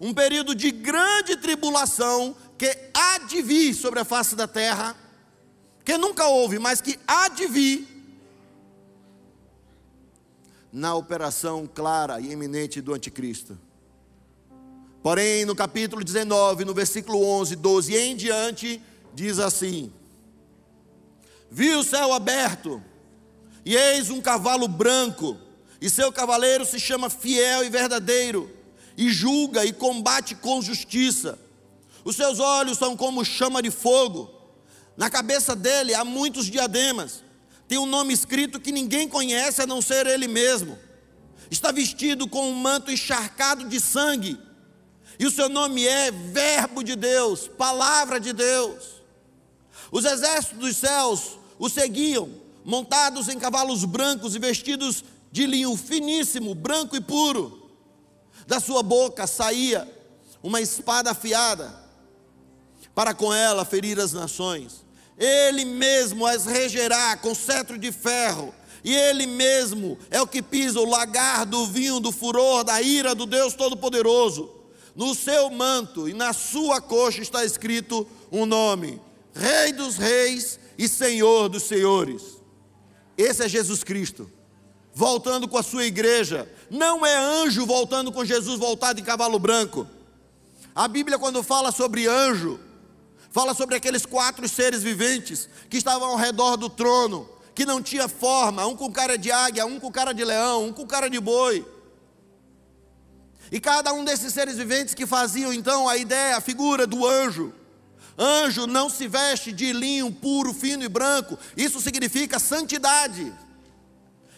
um 0.00 0.12
período 0.12 0.54
de 0.54 0.70
grande 0.70 1.36
tribulação 1.36 2.36
que 2.58 2.76
há 2.92 3.18
de 3.18 3.40
vir 3.40 3.74
sobre 3.74 4.00
a 4.00 4.04
face 4.04 4.34
da 4.34 4.46
terra, 4.46 4.96
que 5.84 5.96
nunca 5.96 6.26
houve, 6.26 6.58
mas 6.58 6.80
que 6.80 6.98
há 7.06 7.28
de 7.28 7.46
vir, 7.46 7.88
na 10.72 10.94
operação 10.94 11.66
clara 11.66 12.18
e 12.18 12.32
eminente 12.32 12.80
do 12.80 12.94
anticristo. 12.94 13.58
Porém, 15.02 15.44
no 15.44 15.54
capítulo 15.54 16.02
19, 16.02 16.64
no 16.64 16.72
versículo 16.72 17.22
11, 17.22 17.56
12 17.56 17.92
e 17.92 17.98
em 17.98 18.16
diante, 18.16 18.80
diz 19.12 19.38
assim: 19.38 19.92
Vi 21.54 21.74
o 21.74 21.84
céu 21.84 22.14
aberto, 22.14 22.82
e 23.62 23.76
eis 23.76 24.08
um 24.08 24.22
cavalo 24.22 24.66
branco, 24.66 25.36
e 25.82 25.90
seu 25.90 26.10
cavaleiro 26.10 26.64
se 26.64 26.80
chama 26.80 27.10
Fiel 27.10 27.62
e 27.62 27.68
Verdadeiro, 27.68 28.50
e 28.96 29.10
julga 29.10 29.62
e 29.62 29.70
combate 29.70 30.34
com 30.34 30.62
justiça. 30.62 31.38
Os 32.06 32.16
seus 32.16 32.40
olhos 32.40 32.78
são 32.78 32.96
como 32.96 33.22
chama 33.22 33.60
de 33.60 33.70
fogo, 33.70 34.30
na 34.96 35.10
cabeça 35.10 35.54
dele 35.54 35.92
há 35.92 36.02
muitos 36.06 36.46
diademas, 36.46 37.22
tem 37.68 37.76
um 37.76 37.84
nome 37.84 38.14
escrito 38.14 38.58
que 38.58 38.72
ninguém 38.72 39.06
conhece 39.06 39.60
a 39.60 39.66
não 39.66 39.82
ser 39.82 40.06
ele 40.06 40.28
mesmo. 40.28 40.78
Está 41.50 41.70
vestido 41.70 42.26
com 42.26 42.48
um 42.48 42.54
manto 42.54 42.90
encharcado 42.90 43.68
de 43.68 43.78
sangue, 43.78 44.40
e 45.18 45.26
o 45.26 45.30
seu 45.30 45.50
nome 45.50 45.86
é 45.86 46.10
Verbo 46.10 46.82
de 46.82 46.96
Deus, 46.96 47.46
Palavra 47.46 48.18
de 48.18 48.32
Deus. 48.32 49.02
Os 49.90 50.06
exércitos 50.06 50.58
dos 50.58 50.76
céus 50.78 51.41
o 51.58 51.68
seguiam, 51.68 52.30
montados 52.64 53.28
em 53.28 53.38
cavalos 53.38 53.84
brancos 53.84 54.34
e 54.34 54.38
vestidos 54.38 55.04
de 55.30 55.46
linho 55.46 55.76
finíssimo, 55.76 56.54
branco 56.54 56.96
e 56.96 57.00
puro. 57.00 57.70
Da 58.46 58.60
sua 58.60 58.82
boca 58.82 59.26
saía 59.26 59.88
uma 60.42 60.60
espada 60.60 61.12
afiada, 61.12 61.80
para 62.94 63.14
com 63.14 63.32
ela 63.32 63.64
ferir 63.64 63.98
as 63.98 64.12
nações. 64.12 64.84
Ele 65.16 65.64
mesmo 65.64 66.26
as 66.26 66.44
regerá 66.44 67.16
com 67.16 67.34
cetro 67.34 67.78
de 67.78 67.92
ferro, 67.92 68.52
e 68.84 68.94
ele 68.94 69.26
mesmo 69.26 69.96
é 70.10 70.20
o 70.20 70.26
que 70.26 70.42
pisa 70.42 70.80
o 70.80 70.88
lagar 70.88 71.46
do 71.46 71.66
vinho 71.66 72.00
do 72.00 72.10
furor 72.10 72.64
da 72.64 72.82
ira 72.82 73.14
do 73.14 73.26
Deus 73.26 73.54
Todo-Poderoso. 73.54 74.50
No 74.94 75.14
seu 75.14 75.48
manto 75.50 76.08
e 76.08 76.12
na 76.12 76.32
sua 76.32 76.80
coxa 76.80 77.22
está 77.22 77.44
escrito 77.44 78.06
um 78.30 78.44
nome: 78.44 79.00
Rei 79.32 79.72
dos 79.72 79.96
Reis 79.96 80.58
e 80.78 80.88
Senhor 80.88 81.48
dos 81.48 81.64
senhores. 81.64 82.42
Esse 83.16 83.44
é 83.44 83.48
Jesus 83.48 83.84
Cristo, 83.84 84.30
voltando 84.94 85.46
com 85.48 85.58
a 85.58 85.62
sua 85.62 85.84
igreja. 85.84 86.50
Não 86.70 87.04
é 87.04 87.16
anjo 87.16 87.66
voltando 87.66 88.10
com 88.10 88.24
Jesus 88.24 88.58
voltado 88.58 89.00
em 89.00 89.04
cavalo 89.04 89.38
branco. 89.38 89.86
A 90.74 90.88
Bíblia, 90.88 91.18
quando 91.18 91.42
fala 91.42 91.70
sobre 91.70 92.06
anjo, 92.06 92.58
fala 93.30 93.54
sobre 93.54 93.76
aqueles 93.76 94.06
quatro 94.06 94.48
seres 94.48 94.82
viventes 94.82 95.48
que 95.68 95.76
estavam 95.76 96.08
ao 96.08 96.16
redor 96.16 96.56
do 96.56 96.68
trono, 96.68 97.28
que 97.54 97.66
não 97.66 97.82
tinha 97.82 98.08
forma, 98.08 98.66
um 98.66 98.74
com 98.74 98.90
cara 98.90 99.18
de 99.18 99.30
águia, 99.30 99.66
um 99.66 99.78
com 99.78 99.90
cara 99.90 100.12
de 100.12 100.24
leão, 100.24 100.66
um 100.66 100.72
com 100.72 100.86
cara 100.86 101.08
de 101.10 101.20
boi. 101.20 101.66
E 103.50 103.60
cada 103.60 103.92
um 103.92 104.02
desses 104.02 104.32
seres 104.32 104.56
viventes 104.56 104.94
que 104.94 105.06
faziam 105.06 105.52
então 105.52 105.86
a 105.86 105.98
ideia, 105.98 106.38
a 106.38 106.40
figura 106.40 106.86
do 106.86 107.06
anjo, 107.06 107.52
Anjo 108.18 108.66
não 108.66 108.90
se 108.90 109.08
veste 109.08 109.52
de 109.52 109.72
linho 109.72 110.10
puro, 110.12 110.52
fino 110.52 110.84
e 110.84 110.88
branco. 110.88 111.38
Isso 111.56 111.80
significa 111.80 112.38
santidade. 112.38 113.32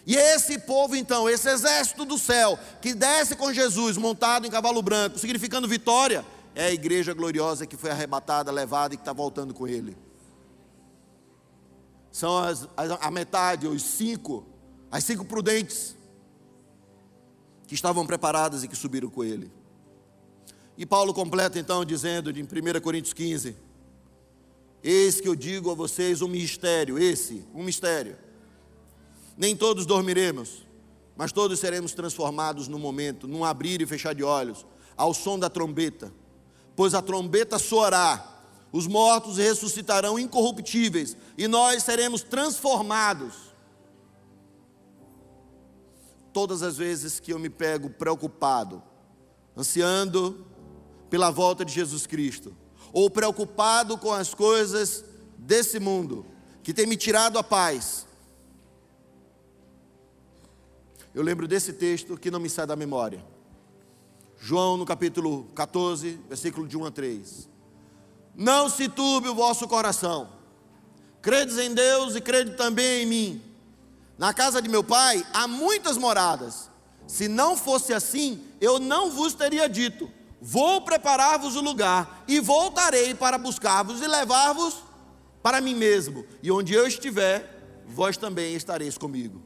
E 0.06 0.16
esse 0.16 0.58
povo, 0.58 0.94
então, 0.94 1.28
esse 1.28 1.48
exército 1.48 2.04
do 2.04 2.18
céu, 2.18 2.58
que 2.80 2.92
desce 2.92 3.34
com 3.34 3.52
Jesus 3.52 3.96
montado 3.96 4.46
em 4.46 4.50
cavalo 4.50 4.82
branco, 4.82 5.18
significando 5.18 5.66
vitória, 5.66 6.24
é 6.54 6.66
a 6.66 6.72
igreja 6.72 7.14
gloriosa 7.14 7.66
que 7.66 7.76
foi 7.76 7.90
arrebatada, 7.90 8.52
levada 8.52 8.94
e 8.94 8.96
que 8.96 9.02
está 9.02 9.12
voltando 9.12 9.54
com 9.54 9.66
ele. 9.66 9.96
São 12.12 12.38
as, 12.38 12.68
a 12.76 13.10
metade, 13.10 13.66
os 13.66 13.82
cinco, 13.82 14.46
as 14.90 15.02
cinco 15.02 15.24
prudentes, 15.24 15.96
que 17.66 17.74
estavam 17.74 18.06
preparadas 18.06 18.62
e 18.62 18.68
que 18.68 18.76
subiram 18.76 19.08
com 19.08 19.24
ele. 19.24 19.50
E 20.76 20.84
Paulo 20.84 21.14
completa 21.14 21.58
então 21.58 21.84
dizendo 21.84 22.30
em 22.30 22.42
1 22.42 22.80
Coríntios 22.82 23.12
15: 23.12 23.56
Eis 24.86 25.18
que 25.18 25.26
eu 25.26 25.34
digo 25.34 25.70
a 25.70 25.74
vocês 25.74 26.20
um 26.20 26.28
mistério, 26.28 26.98
esse, 26.98 27.42
um 27.54 27.64
mistério. 27.64 28.18
Nem 29.34 29.56
todos 29.56 29.86
dormiremos, 29.86 30.66
mas 31.16 31.32
todos 31.32 31.58
seremos 31.58 31.94
transformados 31.94 32.68
no 32.68 32.78
momento, 32.78 33.26
num 33.26 33.42
abrir 33.46 33.80
e 33.80 33.86
fechar 33.86 34.14
de 34.14 34.22
olhos, 34.22 34.66
ao 34.94 35.14
som 35.14 35.38
da 35.38 35.48
trombeta. 35.48 36.12
Pois 36.76 36.92
a 36.92 37.00
trombeta 37.00 37.58
soará, 37.58 38.42
os 38.70 38.86
mortos 38.86 39.38
ressuscitarão 39.38 40.18
incorruptíveis, 40.18 41.16
e 41.38 41.48
nós 41.48 41.82
seremos 41.82 42.22
transformados. 42.22 43.54
Todas 46.30 46.62
as 46.62 46.76
vezes 46.76 47.18
que 47.18 47.32
eu 47.32 47.38
me 47.38 47.48
pego 47.48 47.88
preocupado, 47.88 48.82
ansiando 49.56 50.44
pela 51.08 51.30
volta 51.30 51.64
de 51.64 51.72
Jesus 51.72 52.06
Cristo, 52.06 52.54
ou 52.94 53.10
preocupado 53.10 53.98
com 53.98 54.12
as 54.12 54.32
coisas 54.32 55.04
desse 55.36 55.80
mundo, 55.80 56.24
que 56.62 56.72
tem 56.72 56.86
me 56.86 56.96
tirado 56.96 57.36
a 57.36 57.42
paz. 57.42 58.06
Eu 61.12 61.24
lembro 61.24 61.48
desse 61.48 61.72
texto 61.72 62.16
que 62.16 62.30
não 62.30 62.38
me 62.38 62.48
sai 62.48 62.68
da 62.68 62.76
memória. 62.76 63.24
João, 64.38 64.76
no 64.76 64.86
capítulo 64.86 65.44
14, 65.56 66.20
versículo 66.28 66.68
de 66.68 66.78
1 66.78 66.84
a 66.84 66.90
3. 66.92 67.48
Não 68.36 68.68
se 68.68 68.88
turbe 68.88 69.28
o 69.28 69.34
vosso 69.34 69.66
coração. 69.66 70.28
Credes 71.20 71.58
em 71.58 71.74
Deus 71.74 72.14
e 72.14 72.20
crede 72.20 72.52
também 72.52 73.02
em 73.02 73.06
mim. 73.06 73.42
Na 74.16 74.32
casa 74.32 74.62
de 74.62 74.68
meu 74.68 74.84
pai 74.84 75.26
há 75.32 75.48
muitas 75.48 75.98
moradas. 75.98 76.70
Se 77.08 77.26
não 77.26 77.56
fosse 77.56 77.92
assim, 77.92 78.44
eu 78.60 78.78
não 78.78 79.10
vos 79.10 79.34
teria 79.34 79.68
dito 79.68 80.08
Vou 80.46 80.82
preparar-vos 80.82 81.56
o 81.56 81.62
lugar 81.62 82.22
e 82.28 82.38
voltarei 82.38 83.14
para 83.14 83.38
buscar-vos 83.38 84.02
e 84.02 84.06
levar-vos 84.06 84.76
para 85.42 85.58
mim 85.58 85.74
mesmo. 85.74 86.26
E 86.42 86.52
onde 86.52 86.74
eu 86.74 86.86
estiver, 86.86 87.82
vós 87.86 88.18
também 88.18 88.54
estareis 88.54 88.98
comigo. 88.98 89.40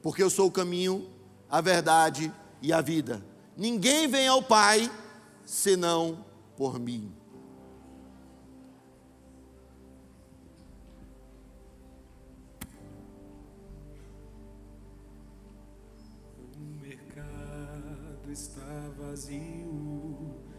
Porque 0.00 0.22
eu 0.22 0.30
sou 0.30 0.46
o 0.46 0.50
caminho, 0.50 1.06
a 1.50 1.60
verdade 1.60 2.32
e 2.62 2.72
a 2.72 2.80
vida. 2.80 3.22
Ninguém 3.54 4.08
vem 4.08 4.26
ao 4.26 4.42
Pai 4.42 4.90
senão 5.44 6.24
por 6.56 6.80
mim. 6.80 7.12
O 16.56 16.80
mercado 16.80 18.32
está 18.32 18.90
vazio 18.98 19.57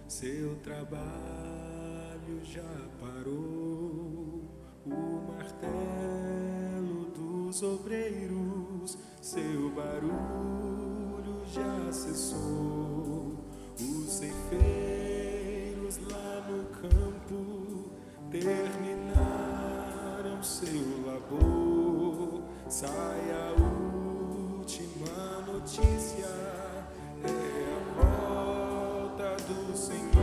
seu 0.10 0.56
trabalho 0.64 1.06
já 2.44 2.64
parou, 3.00 4.42
o 4.84 5.22
martelo 5.28 7.06
dos 7.12 7.62
obreiros, 7.62 8.98
seu 9.22 9.70
barulho 9.70 11.46
já 11.54 11.92
cessou. 11.92 13.38
Os 13.80 14.10
ceifeiros 14.12 16.00
lá 16.12 16.48
no 16.50 16.66
campo 16.80 17.92
terminaram 18.32 18.82
seu 20.42 21.06
labor. 21.06 22.42
Sai 22.68 23.32
a 23.32 23.52
última 24.58 25.42
notícia. 25.46 26.59
Senhor. 29.80 30.19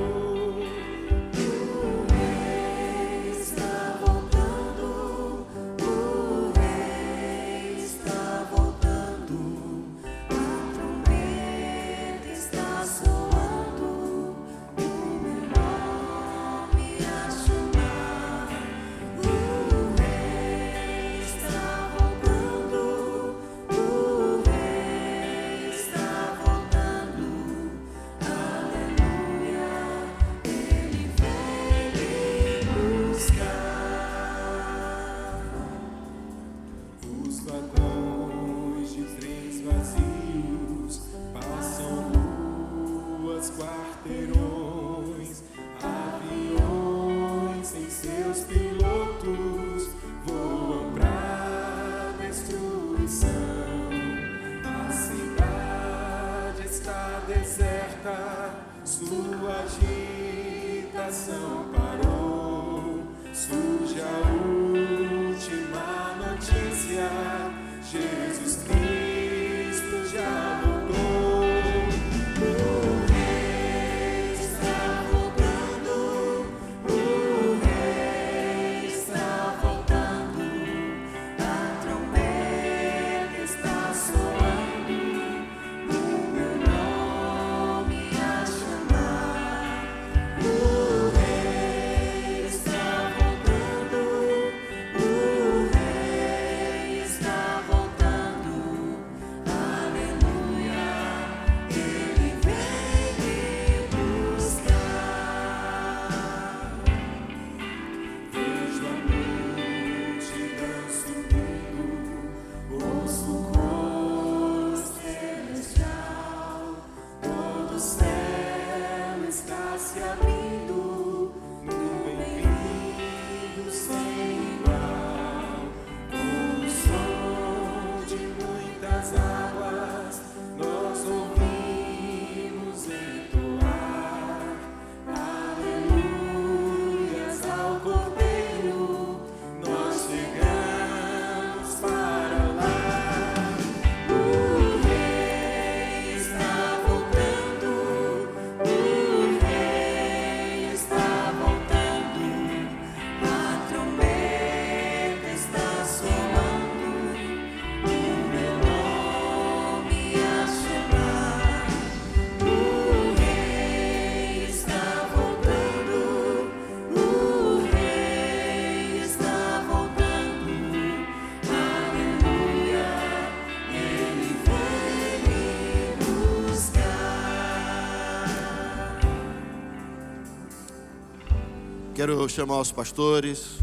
Quero 181.96 182.28
chamar 182.28 182.60
os 182.60 182.70
pastores, 182.70 183.54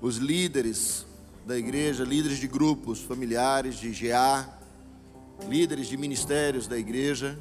os 0.00 0.16
líderes 0.16 1.04
da 1.44 1.58
igreja, 1.58 2.04
líderes 2.04 2.38
de 2.38 2.48
grupos 2.48 3.02
familiares, 3.02 3.78
de 3.78 3.90
GA, 3.90 4.48
líderes 5.46 5.86
de 5.86 5.94
ministérios 5.98 6.66
da 6.66 6.78
igreja, 6.78 7.38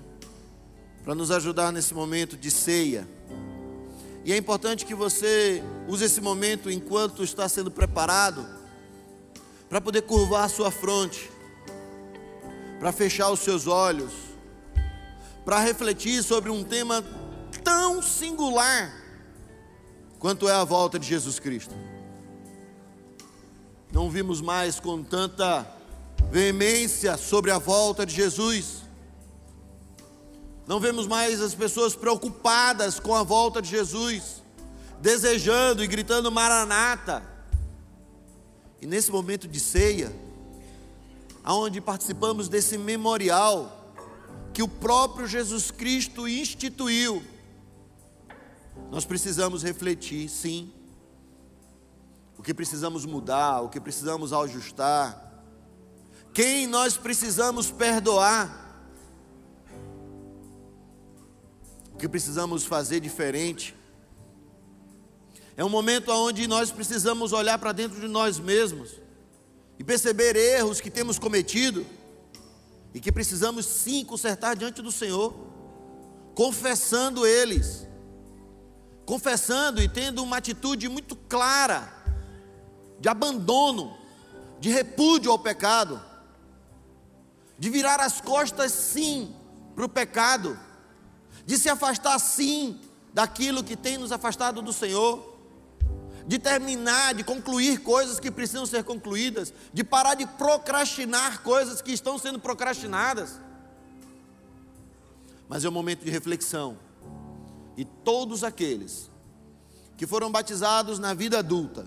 para 1.05 1.15
nos 1.15 1.31
ajudar 1.31 1.71
nesse 1.71 1.93
momento 1.93 2.35
de 2.35 2.51
ceia. 2.51 3.07
E 4.25 4.33
é 4.33 4.35
importante 4.35 4.85
que 4.85 4.93
você 4.93 5.63
use 5.87 6.03
esse 6.03 6.19
momento 6.19 6.69
enquanto 6.69 7.23
está 7.23 7.47
sendo 7.47 7.71
preparado, 7.71 8.45
para 9.69 9.79
poder 9.79 10.01
curvar 10.01 10.43
a 10.43 10.49
sua 10.49 10.69
fronte, 10.69 11.31
para 12.77 12.91
fechar 12.91 13.31
os 13.31 13.39
seus 13.39 13.67
olhos, 13.67 14.11
para 15.45 15.61
refletir 15.61 16.21
sobre 16.21 16.49
um 16.51 16.61
tema 16.61 17.01
tão 17.63 18.03
singular 18.03 19.04
quanto 20.19 20.47
é 20.47 20.53
a 20.53 20.63
volta 20.63 20.97
de 20.97 21.07
Jesus 21.07 21.39
Cristo. 21.39 21.75
Não 23.91 24.09
vimos 24.09 24.41
mais 24.41 24.79
com 24.79 25.03
tanta 25.03 25.65
veemência 26.31 27.15
sobre 27.17 27.51
a 27.51 27.57
volta 27.57 28.05
de 28.05 28.13
Jesus. 28.13 28.83
Não 30.67 30.79
vemos 30.79 31.07
mais 31.07 31.41
as 31.41 31.53
pessoas 31.53 31.95
preocupadas 31.95 32.99
com 32.99 33.15
a 33.15 33.23
volta 33.23 33.61
de 33.61 33.69
Jesus, 33.69 34.41
desejando 34.99 35.83
e 35.83 35.87
gritando 35.87 36.31
Maranata. 36.31 37.23
E 38.81 38.87
nesse 38.87 39.11
momento 39.11 39.47
de 39.47 39.59
ceia, 39.59 40.11
aonde 41.43 41.79
participamos 41.79 42.49
desse 42.49 42.77
memorial 42.77 43.93
que 44.53 44.63
o 44.63 44.67
próprio 44.67 45.27
Jesus 45.27 45.69
Cristo 45.69 46.27
instituiu, 46.27 47.21
nós 48.91 49.05
precisamos 49.05 49.63
refletir, 49.63 50.29
sim, 50.29 50.71
o 52.37 52.43
que 52.43 52.53
precisamos 52.53 53.05
mudar, 53.05 53.61
o 53.61 53.69
que 53.69 53.79
precisamos 53.79 54.31
ajustar, 54.31 55.43
quem 56.33 56.67
nós 56.67 56.97
precisamos 56.97 57.71
perdoar, 57.71 58.63
o 61.93 61.97
que 61.97 62.09
precisamos 62.09 62.65
fazer 62.65 62.99
diferente. 62.99 63.73
É 65.55 65.63
um 65.63 65.69
momento 65.69 66.11
onde 66.11 66.45
nós 66.45 66.71
precisamos 66.71 67.31
olhar 67.31 67.57
para 67.57 67.71
dentro 67.71 68.01
de 68.01 68.07
nós 68.07 68.37
mesmos 68.37 68.91
e 69.79 69.83
perceber 69.83 70.35
erros 70.35 70.81
que 70.81 70.91
temos 70.91 71.17
cometido 71.17 71.85
e 72.93 72.99
que 72.99 73.11
precisamos 73.11 73.65
sim 73.65 74.03
consertar 74.03 74.55
diante 74.55 74.81
do 74.81 74.91
Senhor, 74.91 75.33
confessando 76.33 77.25
eles 77.25 77.87
confessando 79.05 79.81
e 79.81 79.87
tendo 79.87 80.23
uma 80.23 80.37
atitude 80.37 80.89
muito 80.89 81.15
clara 81.15 81.93
de 82.99 83.07
abandono, 83.07 83.95
de 84.59 84.69
repúdio 84.69 85.31
ao 85.31 85.37
pecado, 85.37 86.01
de 87.57 87.69
virar 87.69 87.99
as 87.99 88.19
costas 88.19 88.71
sim 88.71 89.33
para 89.75 89.85
o 89.85 89.89
pecado, 89.89 90.57
de 91.45 91.57
se 91.57 91.69
afastar 91.69 92.17
sim 92.19 92.79
daquilo 93.13 93.63
que 93.63 93.75
tem 93.75 93.97
nos 93.97 94.11
afastado 94.11 94.61
do 94.61 94.73
Senhor, 94.73 95.33
de 96.27 96.39
terminar, 96.39 97.13
de 97.13 97.23
concluir 97.23 97.81
coisas 97.81 98.19
que 98.19 98.31
precisam 98.31 98.65
ser 98.65 98.83
concluídas, 98.83 99.53
de 99.71 99.83
parar 99.83 100.15
de 100.15 100.25
procrastinar 100.25 101.43
coisas 101.43 101.81
que 101.81 101.91
estão 101.91 102.17
sendo 102.17 102.39
procrastinadas. 102.39 103.39
Mas 105.47 105.63
é 105.63 105.69
um 105.69 105.71
momento 105.71 106.03
de 106.03 106.09
reflexão 106.09 106.84
e 107.77 107.83
todos 107.83 108.43
aqueles 108.43 109.11
que 109.97 110.07
foram 110.07 110.31
batizados 110.31 110.99
na 110.99 111.13
vida 111.13 111.39
adulta, 111.39 111.85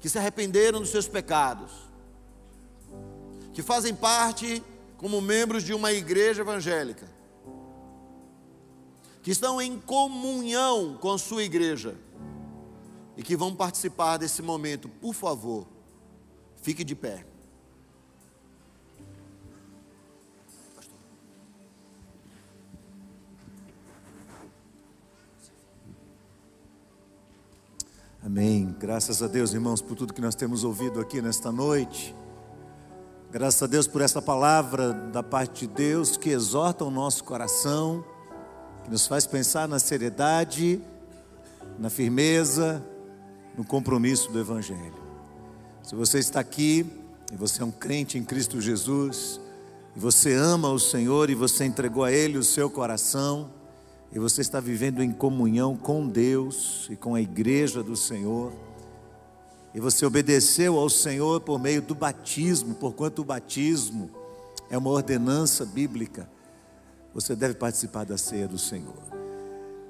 que 0.00 0.08
se 0.08 0.18
arrependeram 0.18 0.80
dos 0.80 0.90
seus 0.90 1.08
pecados, 1.08 1.70
que 3.52 3.62
fazem 3.62 3.94
parte 3.94 4.62
como 4.96 5.20
membros 5.20 5.62
de 5.62 5.74
uma 5.74 5.92
igreja 5.92 6.42
evangélica, 6.42 7.08
que 9.22 9.30
estão 9.30 9.60
em 9.60 9.78
comunhão 9.78 10.96
com 11.00 11.18
sua 11.18 11.42
igreja 11.42 11.96
e 13.16 13.22
que 13.22 13.36
vão 13.36 13.54
participar 13.54 14.18
desse 14.18 14.42
momento, 14.42 14.88
por 14.88 15.14
favor, 15.14 15.66
fique 16.62 16.84
de 16.84 16.94
pé. 16.94 17.26
Amém. 28.26 28.74
Graças 28.80 29.22
a 29.22 29.28
Deus, 29.28 29.52
irmãos, 29.52 29.80
por 29.80 29.94
tudo 29.94 30.12
que 30.12 30.20
nós 30.20 30.34
temos 30.34 30.64
ouvido 30.64 30.98
aqui 30.98 31.22
nesta 31.22 31.52
noite. 31.52 32.12
Graças 33.30 33.62
a 33.62 33.68
Deus 33.68 33.86
por 33.86 34.02
essa 34.02 34.20
palavra 34.20 34.92
da 34.92 35.22
parte 35.22 35.68
de 35.68 35.72
Deus 35.72 36.16
que 36.16 36.30
exorta 36.30 36.84
o 36.84 36.90
nosso 36.90 37.22
coração, 37.22 38.04
que 38.82 38.90
nos 38.90 39.06
faz 39.06 39.28
pensar 39.28 39.68
na 39.68 39.78
seriedade, 39.78 40.82
na 41.78 41.88
firmeza, 41.88 42.84
no 43.56 43.64
compromisso 43.64 44.32
do 44.32 44.40
Evangelho. 44.40 44.98
Se 45.84 45.94
você 45.94 46.18
está 46.18 46.40
aqui 46.40 46.84
e 47.32 47.36
você 47.36 47.62
é 47.62 47.64
um 47.64 47.70
crente 47.70 48.18
em 48.18 48.24
Cristo 48.24 48.60
Jesus, 48.60 49.40
e 49.94 50.00
você 50.00 50.34
ama 50.34 50.68
o 50.70 50.80
Senhor 50.80 51.30
e 51.30 51.34
você 51.36 51.64
entregou 51.64 52.02
a 52.02 52.10
Ele 52.10 52.38
o 52.38 52.42
seu 52.42 52.68
coração, 52.68 53.52
e 54.12 54.18
você 54.18 54.40
está 54.40 54.60
vivendo 54.60 55.02
em 55.02 55.12
comunhão 55.12 55.76
com 55.76 56.08
Deus 56.08 56.86
e 56.90 56.96
com 56.96 57.14
a 57.14 57.20
igreja 57.20 57.82
do 57.82 57.96
Senhor, 57.96 58.52
e 59.74 59.80
você 59.80 60.06
obedeceu 60.06 60.78
ao 60.78 60.88
Senhor 60.88 61.40
por 61.42 61.60
meio 61.60 61.82
do 61.82 61.94
batismo, 61.94 62.74
porquanto 62.74 63.20
o 63.20 63.24
batismo 63.24 64.10
é 64.70 64.78
uma 64.78 64.90
ordenança 64.90 65.66
bíblica, 65.66 66.28
você 67.12 67.36
deve 67.36 67.54
participar 67.54 68.04
da 68.04 68.16
ceia 68.16 68.48
do 68.48 68.58
Senhor. 68.58 69.02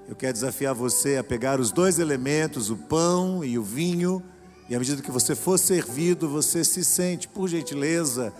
Eu 0.09 0.15
quero 0.15 0.33
desafiar 0.33 0.75
você 0.75 1.17
a 1.17 1.25
pegar 1.25 1.61
os 1.61 1.73
dois 1.73 1.99
elementos, 1.99 2.71
o 2.71 2.77
pão 2.77 3.45
e 3.45 3.59
o 3.59 3.63
vinho, 3.63 4.23
e 4.69 4.75
à 4.75 4.79
medida 4.79 5.03
que 5.03 5.11
você 5.11 5.35
for 5.35 5.59
servido, 5.59 6.29
você 6.29 6.65
se 6.65 6.85
sente, 6.85 7.29
por 7.29 7.49
gentileza, 7.49 8.33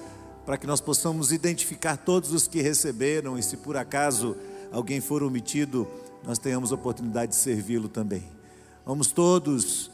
para 0.45 0.57
que 0.57 0.67
nós 0.67 0.81
possamos 0.81 1.33
identificar 1.33 1.97
todos 1.97 2.33
os 2.33 2.47
que 2.49 2.61
receberam, 2.61 3.39
e 3.39 3.43
se 3.43 3.57
por 3.57 3.77
acaso 3.77 4.37
alguém 4.73 5.01
for 5.01 5.23
omitido, 5.23 5.87
nós 6.25 6.39
tenhamos 6.39 6.73
oportunidade 6.73 7.33
de 7.33 7.37
servi-lo 7.37 7.89
também. 7.89 8.25
Vamos 8.85 9.11
todos 9.11 9.91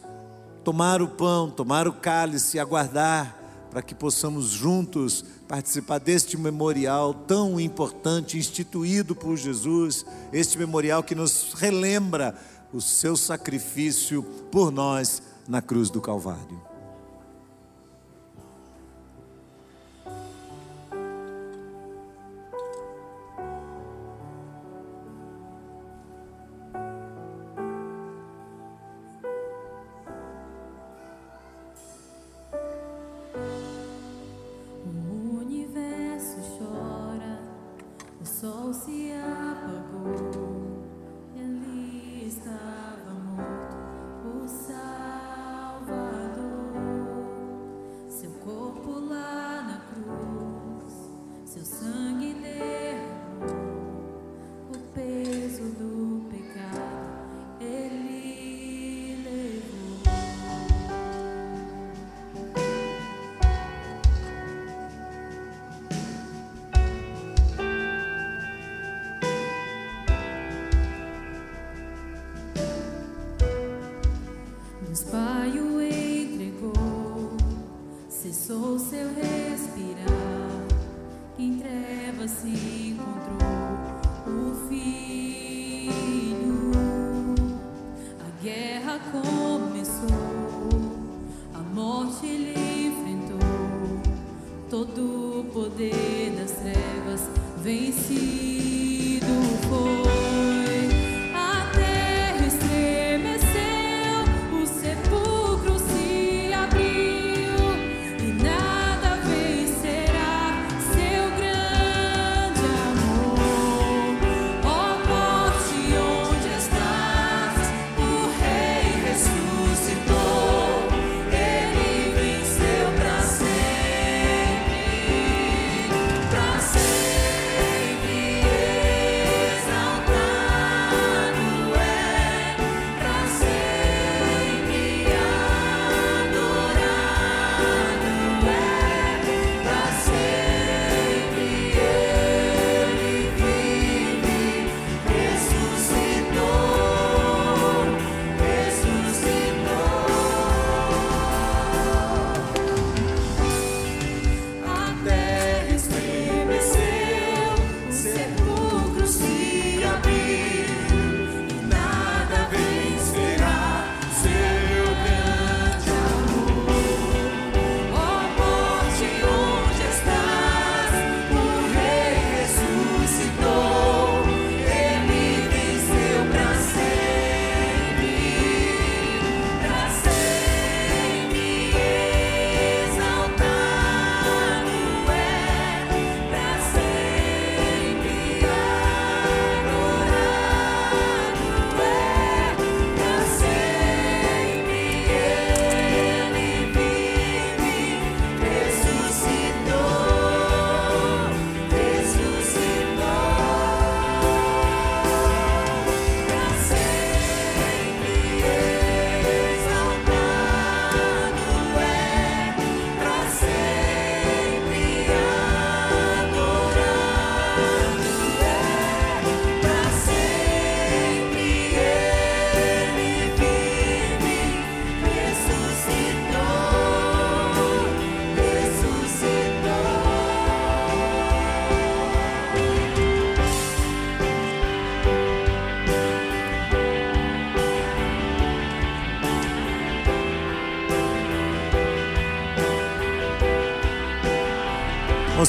tomar 0.64 1.02
o 1.02 1.08
pão, 1.08 1.50
tomar 1.50 1.88
o 1.88 1.92
cálice, 1.92 2.58
aguardar 2.58 3.38
para 3.70 3.82
que 3.82 3.94
possamos 3.94 4.50
juntos 4.50 5.24
participar 5.48 5.98
deste 5.98 6.36
memorial 6.36 7.14
tão 7.14 7.58
importante 7.58 8.38
instituído 8.38 9.14
por 9.14 9.36
Jesus, 9.36 10.04
este 10.32 10.58
memorial 10.58 11.02
que 11.02 11.14
nos 11.14 11.54
relembra 11.54 12.34
o 12.72 12.80
seu 12.80 13.16
sacrifício 13.16 14.22
por 14.50 14.70
nós 14.70 15.22
na 15.48 15.62
cruz 15.62 15.88
do 15.88 16.00
Calvário. 16.00 16.71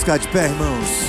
Aleluia. 0.06 1.03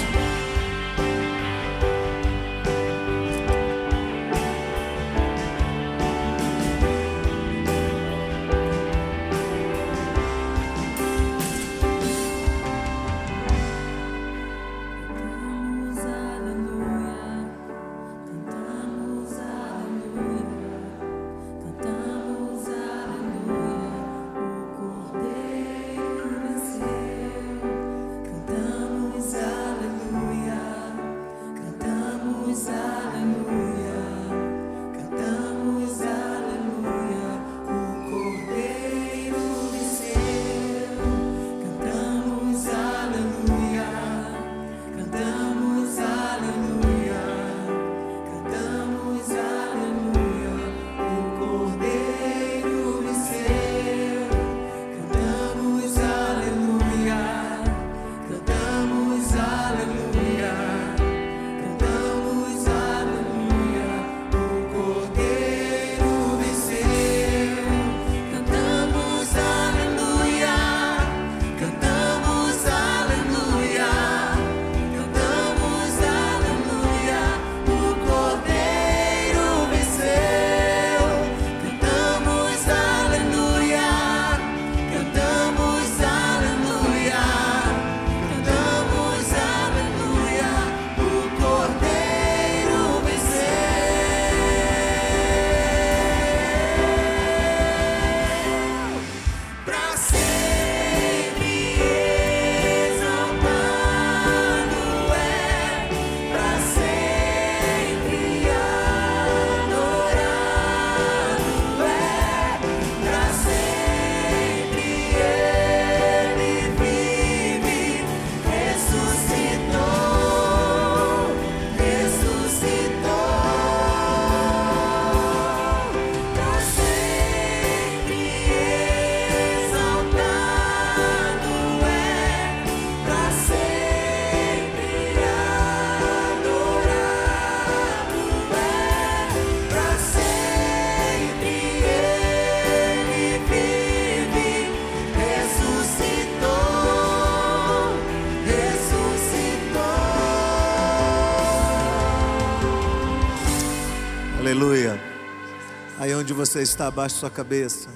Você 156.55 156.63
está, 156.63 156.87
abaixe 156.87 157.17
sua 157.17 157.31
cabeça. 157.31 157.89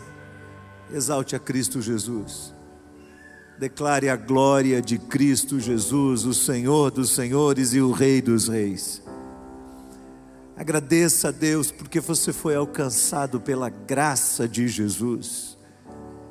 Exalte 0.92 1.36
a 1.36 1.38
Cristo 1.38 1.80
Jesus. 1.80 2.52
Declare 3.56 4.09
a 4.09 4.16
glória 4.16 4.82
de 4.82 4.98
Cristo 4.98 5.61
Jesus, 5.61 6.24
o 6.24 6.34
Senhor 6.34 6.90
dos 6.90 7.11
Senhores 7.11 7.72
e 7.72 7.80
o 7.80 7.92
Rei 7.92 8.20
dos 8.20 8.48
Reis. 8.48 9.00
Agradeça 10.56 11.28
a 11.28 11.30
Deus 11.30 11.70
porque 11.70 12.00
você 12.00 12.32
foi 12.32 12.56
alcançado 12.56 13.40
pela 13.40 13.68
graça 13.68 14.48
de 14.48 14.66
Jesus. 14.66 15.56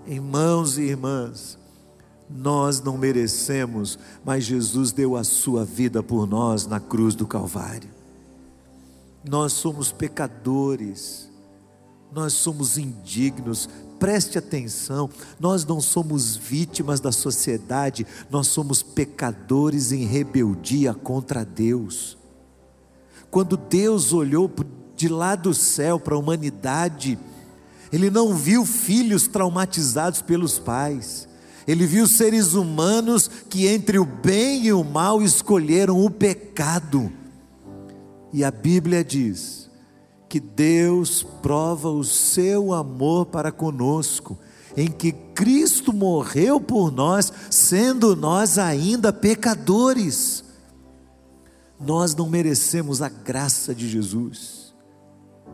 Irmãos 0.06 0.78
e 0.78 0.82
irmãs, 0.82 1.58
nós 2.30 2.82
não 2.82 2.98
merecemos, 2.98 3.98
mas 4.26 4.44
Jesus 4.44 4.92
deu 4.92 5.16
a 5.16 5.24
sua 5.24 5.64
vida 5.64 6.04
por 6.04 6.28
nós 6.28 6.68
na 6.68 6.82
cruz 6.82 7.16
do 7.16 7.26
Calvário. 7.26 7.90
Nós 9.24 9.54
somos 9.54 9.94
pecadores, 9.94 11.28
nós 12.12 12.34
somos 12.34 12.78
indignos, 12.78 13.70
preste 14.00 14.38
atenção, 14.38 15.10
nós 15.40 15.66
não 15.66 15.82
somos 15.82 16.36
vítimas 16.36 17.00
da 17.00 17.12
sociedade, 17.12 18.06
nós 18.30 18.48
somos 18.48 18.82
pecadores 18.82 19.92
em 19.92 20.06
rebeldia 20.06 20.94
contra 20.94 21.44
Deus. 21.44 22.18
Quando 23.30 23.58
Deus 23.58 24.14
olhou 24.14 24.50
de 24.96 25.10
lá 25.10 25.36
do 25.36 25.54
céu 25.54 26.00
para 26.00 26.16
a 26.16 26.20
humanidade, 26.20 27.20
Ele 27.92 28.10
não 28.10 28.34
viu 28.34 28.66
filhos 28.66 29.28
traumatizados 29.28 30.22
pelos 30.22 30.58
pais, 30.58 31.28
Ele 31.68 31.86
viu 31.86 32.08
seres 32.08 32.54
humanos 32.54 33.30
que 33.50 33.68
entre 33.68 34.00
o 34.00 34.06
bem 34.06 34.66
e 34.66 34.74
o 34.74 34.84
mal 34.84 35.22
escolheram 35.22 36.04
o 36.04 36.10
pecado. 36.10 37.12
E 38.32 38.44
a 38.44 38.52
Bíblia 38.52 39.04
diz 39.04 39.67
que 40.30 40.40
Deus 40.40 41.24
prova 41.42 41.90
o 41.90 42.04
seu 42.04 42.74
amor 42.74 43.28
para 43.28 43.52
conosco, 43.52 44.38
em 44.76 44.88
que 44.88 45.12
Cristo 45.12 45.94
morreu 45.94 46.60
por 46.60 46.92
nós, 46.92 47.32
sendo 47.50 48.16
nós 48.16 48.58
ainda 48.58 49.14
pecadores. 49.14 50.44
Nós 51.80 52.16
não 52.16 52.30
merecemos 52.30 53.02
a 53.02 53.10
graça 53.10 53.74
de 53.74 53.88
Jesus. 53.88 54.74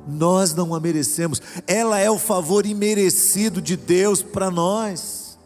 Nós 0.07 0.53
não 0.53 0.73
a 0.73 0.79
merecemos. 0.79 1.41
Ela 1.65 1.99
é 1.99 2.09
o 2.09 2.17
favor 2.17 2.65
imerecido 2.65 3.61
de 3.61 3.77
Deus 3.77 4.21
para 4.21 4.49
nós. 4.51 5.37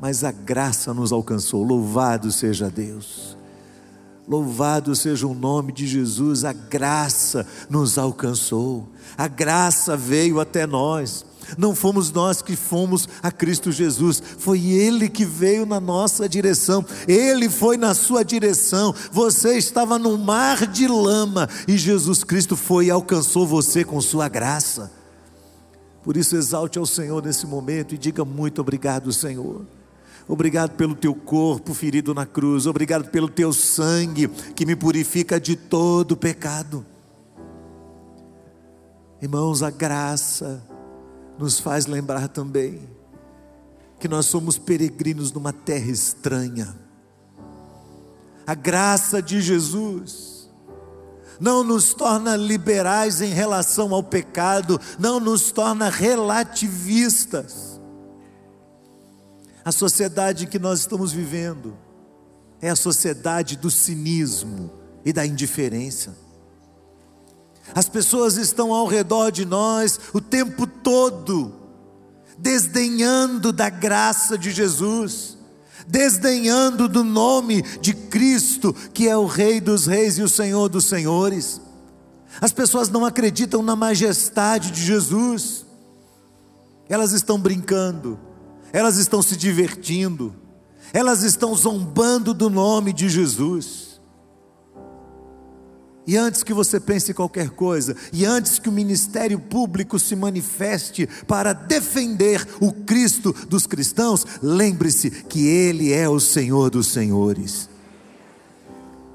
Mas 0.00 0.24
a 0.24 0.30
graça 0.30 0.94
nos 0.94 1.12
alcançou. 1.12 1.62
Louvado 1.62 2.30
seja 2.30 2.70
Deus. 2.70 3.35
Louvado 4.28 4.94
seja 4.96 5.26
o 5.26 5.34
nome 5.34 5.72
de 5.72 5.86
Jesus. 5.86 6.44
A 6.44 6.52
graça 6.52 7.46
nos 7.70 7.96
alcançou. 7.96 8.88
A 9.16 9.28
graça 9.28 9.96
veio 9.96 10.40
até 10.40 10.66
nós. 10.66 11.24
Não 11.56 11.74
fomos 11.74 12.10
nós 12.10 12.42
que 12.42 12.56
fomos 12.56 13.08
a 13.22 13.30
Cristo 13.30 13.70
Jesus, 13.70 14.20
foi 14.38 14.66
Ele 14.66 15.08
que 15.08 15.24
veio 15.24 15.64
na 15.64 15.78
nossa 15.78 16.28
direção, 16.28 16.84
Ele 17.06 17.48
foi 17.48 17.76
na 17.76 17.94
sua 17.94 18.24
direção. 18.24 18.92
Você 19.12 19.56
estava 19.56 19.98
no 19.98 20.18
mar 20.18 20.66
de 20.66 20.88
lama 20.88 21.48
e 21.68 21.78
Jesus 21.78 22.24
Cristo 22.24 22.56
foi 22.56 22.86
e 22.86 22.90
alcançou 22.90 23.46
você 23.46 23.84
com 23.84 24.00
Sua 24.00 24.28
graça. 24.28 24.90
Por 26.02 26.16
isso, 26.16 26.36
exalte 26.36 26.78
ao 26.78 26.86
Senhor 26.86 27.22
nesse 27.24 27.46
momento 27.46 27.94
e 27.94 27.98
diga 27.98 28.24
muito 28.24 28.60
obrigado, 28.60 29.12
Senhor. 29.12 29.75
Obrigado 30.28 30.72
pelo 30.76 30.94
teu 30.94 31.14
corpo 31.14 31.72
ferido 31.72 32.12
na 32.12 32.26
cruz, 32.26 32.66
obrigado 32.66 33.10
pelo 33.10 33.28
teu 33.28 33.52
sangue 33.52 34.28
que 34.54 34.66
me 34.66 34.74
purifica 34.74 35.40
de 35.40 35.54
todo 35.54 36.16
pecado. 36.16 36.84
Irmãos, 39.22 39.62
a 39.62 39.70
graça 39.70 40.62
nos 41.38 41.60
faz 41.60 41.86
lembrar 41.86 42.28
também 42.28 42.80
que 44.00 44.08
nós 44.08 44.26
somos 44.26 44.58
peregrinos 44.58 45.32
numa 45.32 45.52
terra 45.52 45.90
estranha. 45.90 46.76
A 48.46 48.54
graça 48.54 49.22
de 49.22 49.40
Jesus 49.40 50.50
não 51.40 51.62
nos 51.62 51.94
torna 51.94 52.36
liberais 52.36 53.20
em 53.20 53.32
relação 53.32 53.94
ao 53.94 54.02
pecado, 54.02 54.80
não 54.98 55.20
nos 55.20 55.50
torna 55.50 55.88
relativistas. 55.88 57.75
A 59.66 59.72
sociedade 59.72 60.46
que 60.46 60.60
nós 60.60 60.78
estamos 60.78 61.10
vivendo 61.10 61.76
é 62.62 62.70
a 62.70 62.76
sociedade 62.76 63.56
do 63.56 63.68
cinismo 63.68 64.70
e 65.04 65.12
da 65.12 65.26
indiferença. 65.26 66.16
As 67.74 67.88
pessoas 67.88 68.36
estão 68.36 68.72
ao 68.72 68.86
redor 68.86 69.32
de 69.32 69.44
nós 69.44 69.98
o 70.14 70.20
tempo 70.20 70.68
todo, 70.68 71.52
desdenhando 72.38 73.50
da 73.52 73.68
graça 73.68 74.38
de 74.38 74.52
Jesus, 74.52 75.36
desdenhando 75.88 76.88
do 76.88 77.02
nome 77.02 77.60
de 77.80 77.92
Cristo, 77.92 78.72
que 78.72 79.08
é 79.08 79.16
o 79.16 79.26
Rei 79.26 79.60
dos 79.60 79.88
Reis 79.88 80.16
e 80.16 80.22
o 80.22 80.28
Senhor 80.28 80.68
dos 80.68 80.84
Senhores. 80.84 81.60
As 82.40 82.52
pessoas 82.52 82.88
não 82.88 83.04
acreditam 83.04 83.64
na 83.64 83.74
majestade 83.74 84.70
de 84.70 84.84
Jesus, 84.84 85.66
elas 86.88 87.10
estão 87.10 87.36
brincando, 87.36 88.16
elas 88.76 88.98
estão 88.98 89.22
se 89.22 89.38
divertindo, 89.38 90.36
elas 90.92 91.22
estão 91.22 91.54
zombando 91.54 92.34
do 92.34 92.50
nome 92.50 92.92
de 92.92 93.08
Jesus. 93.08 94.02
E 96.06 96.14
antes 96.14 96.42
que 96.42 96.52
você 96.52 96.78
pense 96.78 97.14
qualquer 97.14 97.48
coisa, 97.48 97.96
e 98.12 98.26
antes 98.26 98.58
que 98.58 98.68
o 98.68 98.72
ministério 98.72 99.40
público 99.40 99.98
se 99.98 100.14
manifeste 100.14 101.08
para 101.26 101.54
defender 101.54 102.46
o 102.60 102.70
Cristo 102.70 103.34
dos 103.48 103.66
cristãos, 103.66 104.26
lembre-se 104.42 105.10
que 105.10 105.46
Ele 105.46 105.94
é 105.94 106.06
o 106.06 106.20
Senhor 106.20 106.68
dos 106.68 106.88
Senhores. 106.88 107.70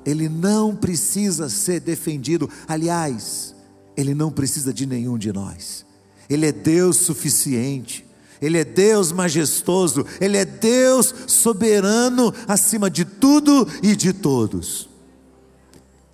Ele 0.03 0.28
não 0.28 0.76
precisa 0.76 1.49
ser 1.49 1.82
defendido, 1.82 2.49
aliás, 2.68 3.55
Ele 3.95 4.16
não 4.16 4.32
precisa 4.32 4.74
de 4.74 4.88
nenhum 4.88 5.20
de 5.20 5.32
nós. 5.32 5.86
Ele 6.28 6.47
é 6.47 6.51
Deus 6.51 6.97
suficiente. 6.97 8.09
Ele 8.42 8.58
é 8.58 8.64
Deus 8.64 9.12
majestoso, 9.12 10.06
Ele 10.20 10.38
é 10.38 10.46
Deus 10.46 11.14
soberano 11.28 12.34
acima 12.48 12.89
de 12.89 13.06
tudo 13.06 13.68
e 13.84 13.96
de 13.96 14.12
todos. 14.12 14.89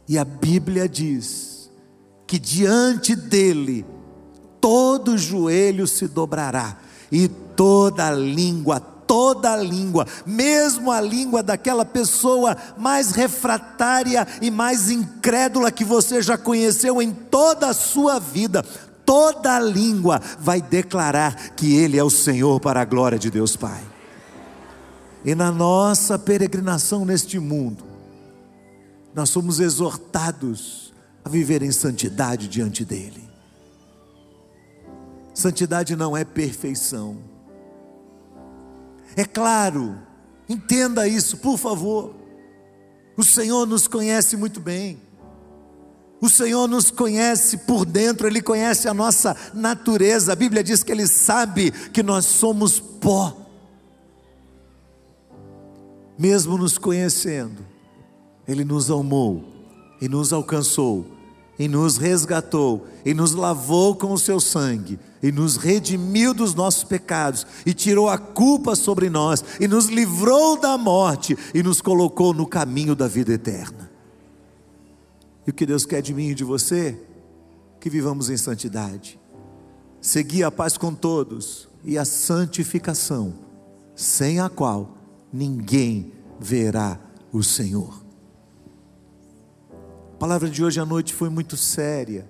E 0.07 0.17
a 0.17 0.25
Bíblia 0.25 0.89
diz 0.89 1.69
que 2.25 2.37
diante 2.37 3.15
dele 3.15 3.85
todo 4.59 5.17
joelho 5.17 5.87
se 5.87 6.07
dobrará 6.07 6.77
e 7.11 7.27
toda 7.27 8.11
língua, 8.11 8.79
toda 8.79 9.55
língua, 9.55 10.05
mesmo 10.25 10.91
a 10.91 10.99
língua 10.99 11.41
daquela 11.41 11.85
pessoa 11.85 12.57
mais 12.77 13.11
refratária 13.11 14.27
e 14.41 14.51
mais 14.51 14.89
incrédula 14.89 15.71
que 15.71 15.85
você 15.85 16.21
já 16.21 16.37
conheceu 16.37 17.01
em 17.01 17.11
toda 17.11 17.69
a 17.69 17.73
sua 17.73 18.19
vida, 18.19 18.65
toda 19.07 19.57
língua 19.57 20.21
vai 20.37 20.61
declarar 20.61 21.51
que 21.51 21.77
Ele 21.77 21.97
é 21.97 22.03
o 22.03 22.09
Senhor 22.09 22.59
para 22.59 22.81
a 22.81 22.85
glória 22.85 23.17
de 23.17 23.31
Deus 23.31 23.55
Pai. 23.55 23.81
E 25.23 25.33
na 25.33 25.49
nossa 25.49 26.19
peregrinação 26.19 27.05
neste 27.05 27.39
mundo, 27.39 27.85
nós 29.15 29.29
somos 29.29 29.61
exortados 29.61 30.93
a 31.23 31.29
viver 31.29 31.63
em 31.63 31.71
santidade 31.71 32.49
diante 32.49 32.83
dEle. 32.83 33.27
Santidade 35.33 35.95
não 35.95 36.15
é 36.15 36.25
perfeição. 36.25 37.17
É 39.15 39.23
claro, 39.23 39.97
entenda 40.49 41.07
isso, 41.07 41.37
por 41.37 41.57
favor. 41.57 42.13
O 43.15 43.23
Senhor 43.23 43.65
nos 43.65 43.87
conhece 43.87 44.35
muito 44.35 44.59
bem. 44.59 45.06
O 46.19 46.29
Senhor 46.29 46.67
nos 46.67 46.89
conhece 46.89 47.57
por 47.59 47.85
dentro, 47.85 48.27
Ele 48.27 48.41
conhece 48.41 48.87
a 48.87 48.93
nossa 48.93 49.35
natureza. 49.53 50.33
A 50.33 50.35
Bíblia 50.35 50.63
diz 50.63 50.83
que 50.83 50.91
Ele 50.91 51.07
sabe 51.07 51.71
que 51.71 52.01
nós 52.01 52.25
somos 52.25 52.79
pó. 52.79 53.35
Mesmo 56.17 56.57
nos 56.57 56.79
conhecendo, 56.79 57.63
ele 58.47 58.63
nos 58.63 58.89
amou 58.89 59.43
e 60.01 60.09
nos 60.09 60.33
alcançou 60.33 61.05
e 61.59 61.67
nos 61.67 61.97
resgatou 61.97 62.87
e 63.05 63.13
nos 63.13 63.33
lavou 63.33 63.95
com 63.95 64.11
o 64.13 64.17
seu 64.17 64.39
sangue 64.39 64.99
e 65.21 65.31
nos 65.31 65.57
redimiu 65.57 66.33
dos 66.33 66.55
nossos 66.55 66.83
pecados 66.83 67.45
e 67.65 67.73
tirou 67.73 68.09
a 68.09 68.17
culpa 68.17 68.75
sobre 68.75 69.09
nós 69.09 69.43
e 69.59 69.67
nos 69.67 69.87
livrou 69.87 70.59
da 70.59 70.77
morte 70.77 71.37
e 71.53 71.61
nos 71.61 71.81
colocou 71.81 72.33
no 72.33 72.47
caminho 72.47 72.95
da 72.95 73.07
vida 73.07 73.33
eterna. 73.33 73.86
E 75.47 75.49
o 75.49 75.53
que 75.53 75.65
Deus 75.65 75.85
quer 75.85 76.01
de 76.01 76.13
mim 76.13 76.27
e 76.27 76.35
de 76.35 76.43
você? 76.43 77.01
Que 77.79 77.89
vivamos 77.89 78.29
em 78.29 78.35
santidade. 78.35 79.17
Seguir 80.01 80.43
a 80.43 80.51
paz 80.51 80.77
com 80.77 80.93
todos 80.93 81.69
e 81.85 81.97
a 81.97 82.03
santificação, 82.03 83.33
sem 83.95 84.41
a 84.41 84.49
qual 84.49 84.97
ninguém 85.31 86.11
verá 86.37 86.99
o 87.31 87.41
Senhor. 87.41 88.03
A 90.13 90.17
palavra 90.17 90.49
de 90.49 90.61
hoje 90.63 90.81
à 90.81 90.85
noite 90.85 91.13
foi 91.13 91.29
muito 91.29 91.55
séria, 91.55 92.29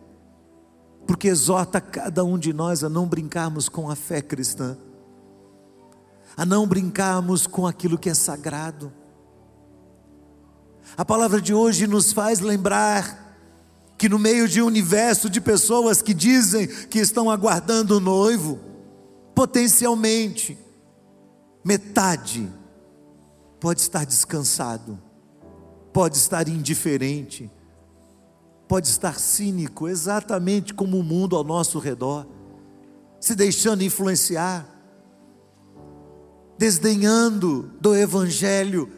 porque 1.07 1.27
exorta 1.27 1.81
cada 1.81 2.23
um 2.23 2.37
de 2.37 2.53
nós 2.53 2.83
a 2.83 2.89
não 2.89 3.07
brincarmos 3.07 3.67
com 3.67 3.89
a 3.89 3.95
fé 3.95 4.21
cristã, 4.21 4.77
a 6.35 6.45
não 6.45 6.67
brincarmos 6.67 7.47
com 7.47 7.65
aquilo 7.65 7.97
que 7.97 8.09
é 8.09 8.13
sagrado. 8.13 8.93
A 10.95 11.03
palavra 11.03 11.41
de 11.41 11.53
hoje 11.53 11.87
nos 11.87 12.13
faz 12.13 12.39
lembrar 12.39 13.25
que 13.97 14.07
no 14.07 14.19
meio 14.19 14.47
de 14.47 14.61
um 14.61 14.67
universo 14.67 15.29
de 15.29 15.41
pessoas 15.41 16.01
que 16.01 16.13
dizem 16.13 16.67
que 16.67 16.99
estão 16.99 17.31
aguardando 17.31 17.97
o 17.97 17.99
noivo, 17.99 18.59
potencialmente, 19.33 20.57
metade 21.63 22.47
pode 23.59 23.81
estar 23.81 24.05
descansado, 24.05 24.99
pode 25.91 26.17
estar 26.17 26.47
indiferente, 26.47 27.51
pode 28.67 28.87
estar 28.87 29.19
cínico, 29.19 29.87
exatamente 29.87 30.73
como 30.73 30.99
o 30.99 31.03
mundo 31.03 31.35
ao 31.35 31.43
nosso 31.43 31.79
redor, 31.79 32.27
se 33.19 33.33
deixando 33.33 33.83
influenciar, 33.83 34.67
desdenhando 36.57 37.71
do 37.81 37.95
Evangelho, 37.95 38.91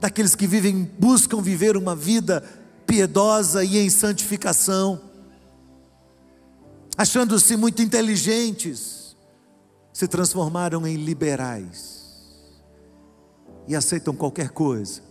daqueles 0.00 0.34
que 0.34 0.46
vivem, 0.46 0.84
buscam 0.98 1.40
viver 1.40 1.76
uma 1.76 1.96
vida 1.96 2.42
piedosa 2.86 3.64
e 3.64 3.78
em 3.78 3.90
santificação, 3.90 5.00
achando-se 6.96 7.56
muito 7.56 7.82
inteligentes, 7.82 9.16
se 9.92 10.06
transformaram 10.06 10.86
em 10.86 10.96
liberais 10.96 12.04
e 13.66 13.74
aceitam 13.74 14.14
qualquer 14.14 14.50
coisa 14.50 15.02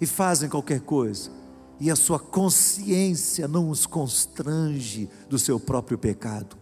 e 0.00 0.06
fazem 0.06 0.48
qualquer 0.48 0.80
coisa, 0.80 1.30
e 1.78 1.90
a 1.90 1.96
sua 1.96 2.18
consciência 2.18 3.46
não 3.46 3.68
os 3.68 3.84
constrange 3.84 5.10
do 5.28 5.38
seu 5.38 5.60
próprio 5.60 5.98
pecado. 5.98 6.56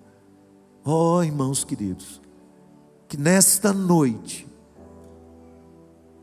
Oh, 0.85 1.23
irmãos 1.23 1.62
queridos, 1.62 2.21
que 3.07 3.16
nesta 3.16 3.73
noite 3.73 4.47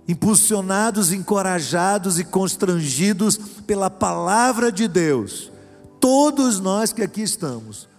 impulsionados, 0.08 1.12
encorajados 1.12 2.20
e 2.20 2.24
constrangidos 2.24 3.38
pela 3.66 3.90
palavra 3.90 4.72
de 4.72 4.88
Deus, 4.88 5.52
todos 6.00 6.60
nós 6.60 6.94
que 6.94 7.02
aqui 7.02 7.22
estamos, 7.22 7.90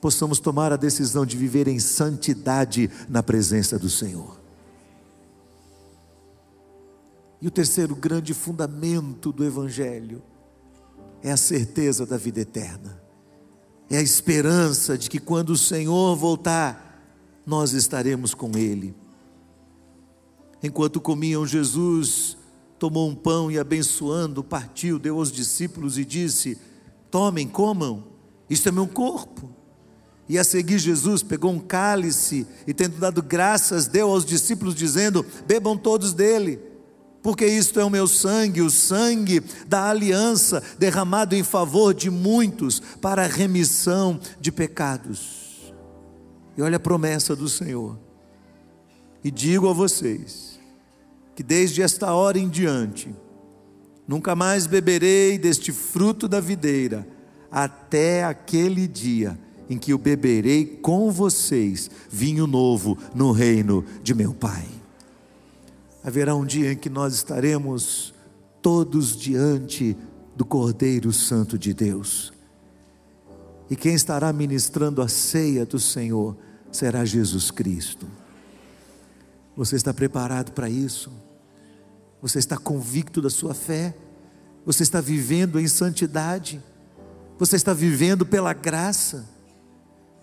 possamos 0.00 0.40
tomar 0.40 0.72
a 0.72 0.76
decisão 0.76 1.26
de 1.26 1.36
viver 1.36 1.68
em 1.68 1.78
santidade 1.78 2.90
na 3.08 3.22
presença 3.22 3.78
do 3.78 3.90
Senhor. 3.90 4.40
E 7.42 7.46
o 7.46 7.50
terceiro 7.50 7.94
grande 7.94 8.34
fundamento 8.34 9.32
do 9.32 9.44
Evangelho 9.44 10.22
é 11.22 11.30
a 11.30 11.36
certeza 11.36 12.06
da 12.06 12.16
vida 12.16 12.40
eterna, 12.40 13.00
é 13.90 13.98
a 13.98 14.02
esperança 14.02 14.96
de 14.96 15.10
que 15.10 15.18
quando 15.18 15.50
o 15.50 15.58
Senhor 15.58 16.16
voltar, 16.16 16.88
nós 17.44 17.72
estaremos 17.72 18.34
com 18.34 18.56
Ele. 18.56 18.94
Enquanto 20.62 21.00
comiam, 21.00 21.46
Jesus 21.46 22.36
tomou 22.78 23.08
um 23.08 23.14
pão 23.14 23.50
e, 23.50 23.58
abençoando, 23.58 24.42
partiu, 24.42 24.98
deu 24.98 25.16
aos 25.18 25.30
discípulos 25.30 25.98
e 25.98 26.04
disse: 26.04 26.58
Tomem, 27.10 27.46
comam, 27.46 28.04
isto 28.48 28.68
é 28.68 28.72
meu 28.72 28.86
corpo. 28.86 29.50
E 30.28 30.38
a 30.38 30.44
seguir, 30.44 30.78
Jesus 30.78 31.22
pegou 31.22 31.50
um 31.50 31.58
cálice 31.58 32.46
e, 32.66 32.72
tendo 32.72 32.98
dado 32.98 33.22
graças, 33.22 33.86
deu 33.86 34.10
aos 34.10 34.24
discípulos, 34.24 34.74
dizendo: 34.74 35.26
Bebam 35.46 35.76
todos 35.76 36.12
dele, 36.12 36.60
porque 37.22 37.46
isto 37.46 37.78
é 37.80 37.84
o 37.84 37.90
meu 37.90 38.06
sangue, 38.06 38.62
o 38.62 38.70
sangue 38.70 39.40
da 39.66 39.90
aliança, 39.90 40.62
derramado 40.78 41.34
em 41.34 41.42
favor 41.42 41.92
de 41.92 42.10
muitos 42.10 42.80
para 43.00 43.24
a 43.24 43.28
remissão 43.28 44.18
de 44.40 44.50
pecados. 44.50 45.74
E 46.56 46.62
olha 46.62 46.76
a 46.76 46.80
promessa 46.80 47.36
do 47.36 47.48
Senhor. 47.48 47.98
E 49.22 49.30
digo 49.30 49.68
a 49.68 49.72
vocês, 49.72 50.49
que 51.40 51.44
desde 51.44 51.80
esta 51.80 52.12
hora 52.12 52.38
em 52.38 52.50
diante, 52.50 53.08
nunca 54.06 54.36
mais 54.36 54.66
beberei 54.66 55.38
deste 55.38 55.72
fruto 55.72 56.28
da 56.28 56.38
videira, 56.38 57.08
até 57.50 58.24
aquele 58.24 58.86
dia 58.86 59.40
em 59.66 59.78
que 59.78 59.90
eu 59.90 59.96
beberei 59.96 60.66
com 60.66 61.10
vocês 61.10 61.90
vinho 62.10 62.46
novo 62.46 62.98
no 63.14 63.32
reino 63.32 63.82
de 64.02 64.14
meu 64.14 64.34
Pai. 64.34 64.66
Haverá 66.04 66.36
um 66.36 66.44
dia 66.44 66.72
em 66.72 66.76
que 66.76 66.90
nós 66.90 67.14
estaremos 67.14 68.12
todos 68.60 69.16
diante 69.16 69.96
do 70.36 70.44
Cordeiro 70.44 71.10
Santo 71.10 71.56
de 71.56 71.72
Deus. 71.72 72.34
E 73.70 73.74
quem 73.74 73.94
estará 73.94 74.30
ministrando 74.30 75.00
a 75.00 75.08
ceia 75.08 75.64
do 75.64 75.80
Senhor 75.80 76.36
será 76.70 77.02
Jesus 77.06 77.50
Cristo. 77.50 78.06
Você 79.56 79.76
está 79.76 79.94
preparado 79.94 80.52
para 80.52 80.68
isso? 80.68 81.10
Você 82.22 82.38
está 82.38 82.56
convicto 82.56 83.22
da 83.22 83.30
sua 83.30 83.54
fé? 83.54 83.96
Você 84.66 84.82
está 84.82 85.00
vivendo 85.00 85.58
em 85.58 85.66
santidade? 85.66 86.62
Você 87.38 87.56
está 87.56 87.72
vivendo 87.72 88.26
pela 88.26 88.52
graça? 88.52 89.26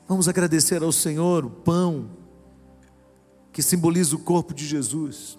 Vamos 0.07 0.27
agradecer 0.27 0.83
ao 0.83 0.91
Senhor 0.91 1.43
o 1.43 1.49
pão, 1.49 2.09
que 3.51 3.61
simboliza 3.61 4.15
o 4.15 4.19
corpo 4.19 4.53
de 4.53 4.65
Jesus, 4.65 5.37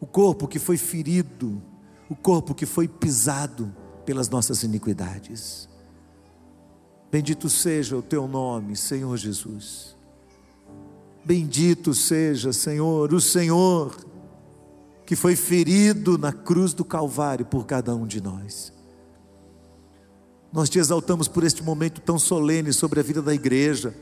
o 0.00 0.06
corpo 0.06 0.48
que 0.48 0.58
foi 0.58 0.76
ferido, 0.76 1.62
o 2.08 2.16
corpo 2.16 2.54
que 2.54 2.64
foi 2.64 2.88
pisado 2.88 3.72
pelas 4.06 4.28
nossas 4.28 4.62
iniquidades. 4.62 5.68
Bendito 7.12 7.48
seja 7.48 7.96
o 7.96 8.02
teu 8.02 8.26
nome, 8.26 8.74
Senhor 8.74 9.16
Jesus. 9.16 9.96
Bendito 11.24 11.92
seja, 11.92 12.52
Senhor, 12.52 13.12
o 13.12 13.20
Senhor 13.20 14.07
que 15.08 15.16
foi 15.16 15.34
ferido 15.34 16.18
na 16.18 16.34
cruz 16.34 16.74
do 16.74 16.84
Calvário 16.84 17.46
por 17.46 17.64
cada 17.64 17.96
um 17.96 18.06
de 18.06 18.20
nós. 18.20 18.70
Nós 20.52 20.68
te 20.68 20.78
exaltamos 20.78 21.26
por 21.26 21.44
este 21.44 21.62
momento 21.62 22.02
tão 22.02 22.18
solene 22.18 22.74
sobre 22.74 23.00
a 23.00 23.02
vida 23.02 23.22
da 23.22 23.34
igreja. 23.34 23.96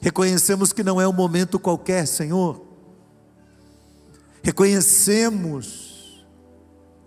Reconhecemos 0.00 0.72
que 0.72 0.84
não 0.84 1.00
é 1.00 1.08
um 1.08 1.12
momento 1.12 1.58
qualquer, 1.58 2.06
Senhor. 2.06 2.64
Reconhecemos 4.44 6.24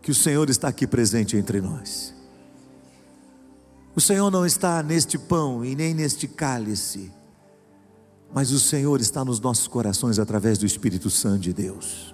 que 0.02 0.12
o 0.12 0.16
Senhor 0.16 0.50
está 0.50 0.68
aqui 0.68 0.86
presente 0.86 1.38
entre 1.38 1.62
nós. 1.62 2.14
O 3.96 4.02
Senhor 4.02 4.30
não 4.30 4.46
está 4.46 4.84
neste 4.84 5.18
pão 5.18 5.64
e 5.64 5.74
nem 5.74 5.94
neste 5.94 6.28
cálice 6.28 7.14
mas 8.34 8.52
o 8.52 8.60
Senhor 8.60 9.02
está 9.02 9.24
nos 9.24 9.40
nossos 9.40 9.68
corações 9.68 10.20
através 10.20 10.58
do 10.58 10.66
Espírito 10.66 11.10
Santo 11.10 11.40
de 11.40 11.54
Deus. 11.54 12.14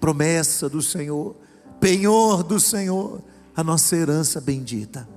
Promessa 0.00 0.68
do 0.68 0.80
Senhor, 0.80 1.34
penhor 1.80 2.42
do 2.42 2.60
Senhor, 2.60 3.20
a 3.56 3.64
nossa 3.64 3.96
herança 3.96 4.40
bendita. 4.40 5.08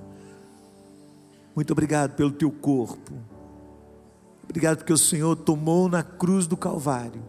Muito 1.54 1.72
obrigado 1.72 2.14
pelo 2.16 2.32
teu 2.32 2.50
corpo. 2.50 3.12
Obrigado 4.42 4.78
porque 4.78 4.92
o 4.92 4.98
Senhor 4.98 5.36
tomou 5.36 5.88
na 5.88 6.02
cruz 6.02 6.46
do 6.46 6.56
Calvário 6.56 7.22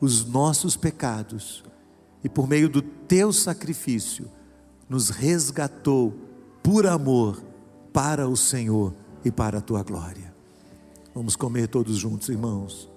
os 0.00 0.24
nossos 0.24 0.76
pecados 0.76 1.62
e 2.24 2.28
por 2.28 2.48
meio 2.48 2.68
do 2.68 2.82
teu 2.82 3.32
sacrifício 3.32 4.28
nos 4.88 5.10
resgatou 5.10 6.12
por 6.62 6.86
amor 6.86 7.42
para 7.92 8.28
o 8.28 8.36
Senhor 8.36 8.94
e 9.24 9.30
para 9.30 9.58
a 9.58 9.60
tua 9.60 9.82
glória. 9.82 10.31
Vamos 11.14 11.36
comer 11.36 11.68
todos 11.68 11.96
juntos, 11.98 12.28
irmãos. 12.30 12.90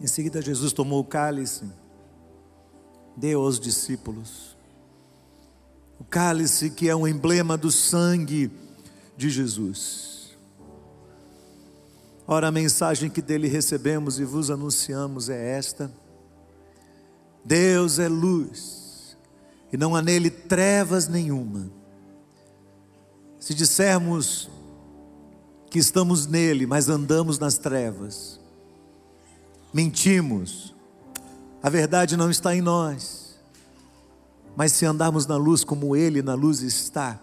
Em 0.00 0.06
seguida, 0.06 0.40
Jesus 0.40 0.72
tomou 0.72 1.00
o 1.00 1.04
cálice, 1.04 1.64
deu 3.16 3.40
aos 3.42 3.58
discípulos. 3.58 4.56
O 5.98 6.04
cálice 6.04 6.70
que 6.70 6.88
é 6.88 6.94
um 6.94 7.06
emblema 7.06 7.56
do 7.56 7.72
sangue 7.72 8.50
de 9.16 9.28
Jesus. 9.28 10.17
Ora, 12.30 12.48
a 12.48 12.52
mensagem 12.52 13.08
que 13.08 13.22
dele 13.22 13.48
recebemos 13.48 14.20
e 14.20 14.24
vos 14.24 14.50
anunciamos 14.50 15.30
é 15.30 15.52
esta: 15.52 15.90
Deus 17.42 17.98
é 17.98 18.06
luz, 18.06 19.16
e 19.72 19.78
não 19.78 19.96
há 19.96 20.02
nele 20.02 20.28
trevas 20.28 21.08
nenhuma. 21.08 21.70
Se 23.40 23.54
dissermos 23.54 24.50
que 25.70 25.78
estamos 25.78 26.26
nele, 26.26 26.66
mas 26.66 26.90
andamos 26.90 27.38
nas 27.38 27.56
trevas, 27.56 28.38
mentimos, 29.72 30.74
a 31.62 31.70
verdade 31.70 32.14
não 32.14 32.30
está 32.30 32.54
em 32.54 32.60
nós. 32.60 33.38
Mas 34.54 34.72
se 34.72 34.84
andarmos 34.84 35.26
na 35.26 35.36
luz 35.36 35.64
como 35.64 35.96
ele 35.96 36.20
na 36.20 36.34
luz 36.34 36.60
está, 36.60 37.18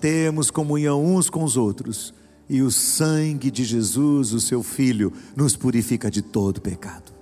temos 0.00 0.50
comunhão 0.50 1.04
uns 1.04 1.28
com 1.28 1.44
os 1.44 1.58
outros, 1.58 2.14
e 2.50 2.62
o 2.62 2.70
sangue 2.70 3.48
de 3.48 3.62
Jesus, 3.62 4.32
o 4.32 4.40
seu 4.40 4.60
Filho, 4.60 5.12
nos 5.36 5.54
purifica 5.54 6.10
de 6.10 6.20
todo 6.20 6.60
pecado. 6.60 7.12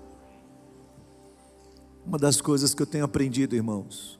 Uma 2.06 2.16
das 2.16 2.40
coisas 2.40 2.72
que 2.72 2.80
eu 2.80 2.86
tenho 2.86 3.04
aprendido, 3.04 3.54
irmãos, 3.54 4.18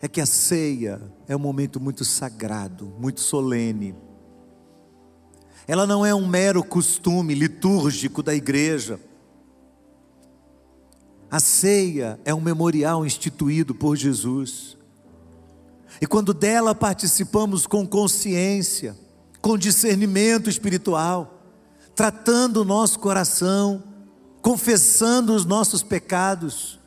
é 0.00 0.08
que 0.08 0.20
a 0.20 0.26
ceia 0.26 1.00
é 1.28 1.36
um 1.36 1.38
momento 1.38 1.78
muito 1.78 2.04
sagrado, 2.04 2.92
muito 2.98 3.20
solene. 3.20 3.94
Ela 5.68 5.86
não 5.86 6.04
é 6.04 6.12
um 6.12 6.26
mero 6.26 6.64
costume 6.64 7.32
litúrgico 7.32 8.24
da 8.24 8.34
igreja. 8.34 8.98
A 11.30 11.38
ceia 11.38 12.18
é 12.24 12.34
um 12.34 12.40
memorial 12.40 13.06
instituído 13.06 13.72
por 13.72 13.94
Jesus. 13.94 14.76
E 16.00 16.08
quando 16.08 16.34
dela 16.34 16.74
participamos 16.74 17.68
com 17.68 17.86
consciência, 17.86 18.96
com 19.42 19.58
discernimento 19.58 20.48
espiritual, 20.48 21.42
tratando 21.94 22.62
o 22.62 22.64
nosso 22.64 22.98
coração, 23.00 23.82
confessando 24.40 25.34
os 25.34 25.44
nossos 25.44 25.82
pecados, 25.82 26.80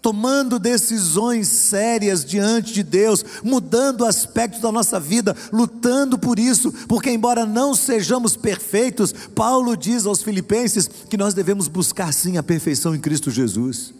tomando 0.00 0.58
decisões 0.58 1.46
sérias 1.46 2.24
diante 2.24 2.72
de 2.72 2.82
Deus, 2.82 3.24
mudando 3.44 4.04
aspectos 4.04 4.60
da 4.60 4.72
nossa 4.72 4.98
vida, 4.98 5.36
lutando 5.52 6.18
por 6.18 6.38
isso, 6.40 6.72
porque 6.88 7.10
embora 7.10 7.46
não 7.46 7.74
sejamos 7.74 8.36
perfeitos, 8.36 9.12
Paulo 9.12 9.76
diz 9.76 10.04
aos 10.04 10.22
Filipenses 10.22 10.88
que 11.08 11.16
nós 11.16 11.34
devemos 11.34 11.68
buscar 11.68 12.12
sim 12.12 12.36
a 12.36 12.42
perfeição 12.42 12.96
em 12.96 13.00
Cristo 13.00 13.30
Jesus. 13.30 13.94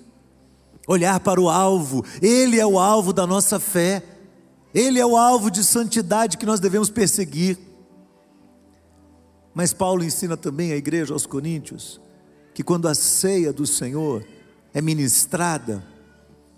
Olhar 0.89 1.21
para 1.21 1.41
o 1.41 1.49
alvo, 1.49 2.05
ele 2.21 2.59
é 2.59 2.67
o 2.67 2.79
alvo 2.81 3.13
da 3.13 3.25
nossa 3.25 3.61
fé. 3.61 4.03
Ele 4.75 4.99
é 4.99 5.05
o 5.05 5.17
alvo 5.17 5.51
de 5.51 5.63
santidade 5.63 6.39
que 6.39 6.47
nós 6.47 6.59
devemos 6.59 6.89
perseguir. 6.89 7.59
Mas 9.55 9.73
Paulo 9.73 10.03
ensina 10.03 10.37
também 10.37 10.73
à 10.73 10.77
igreja 10.77 11.13
aos 11.13 11.27
Coríntios 11.27 12.01
que 12.55 12.63
quando 12.63 12.89
a 12.89 12.95
ceia 12.95 13.53
do 13.53 13.67
Senhor 13.67 14.25
é 14.75 14.81
ministrada, 14.81 15.85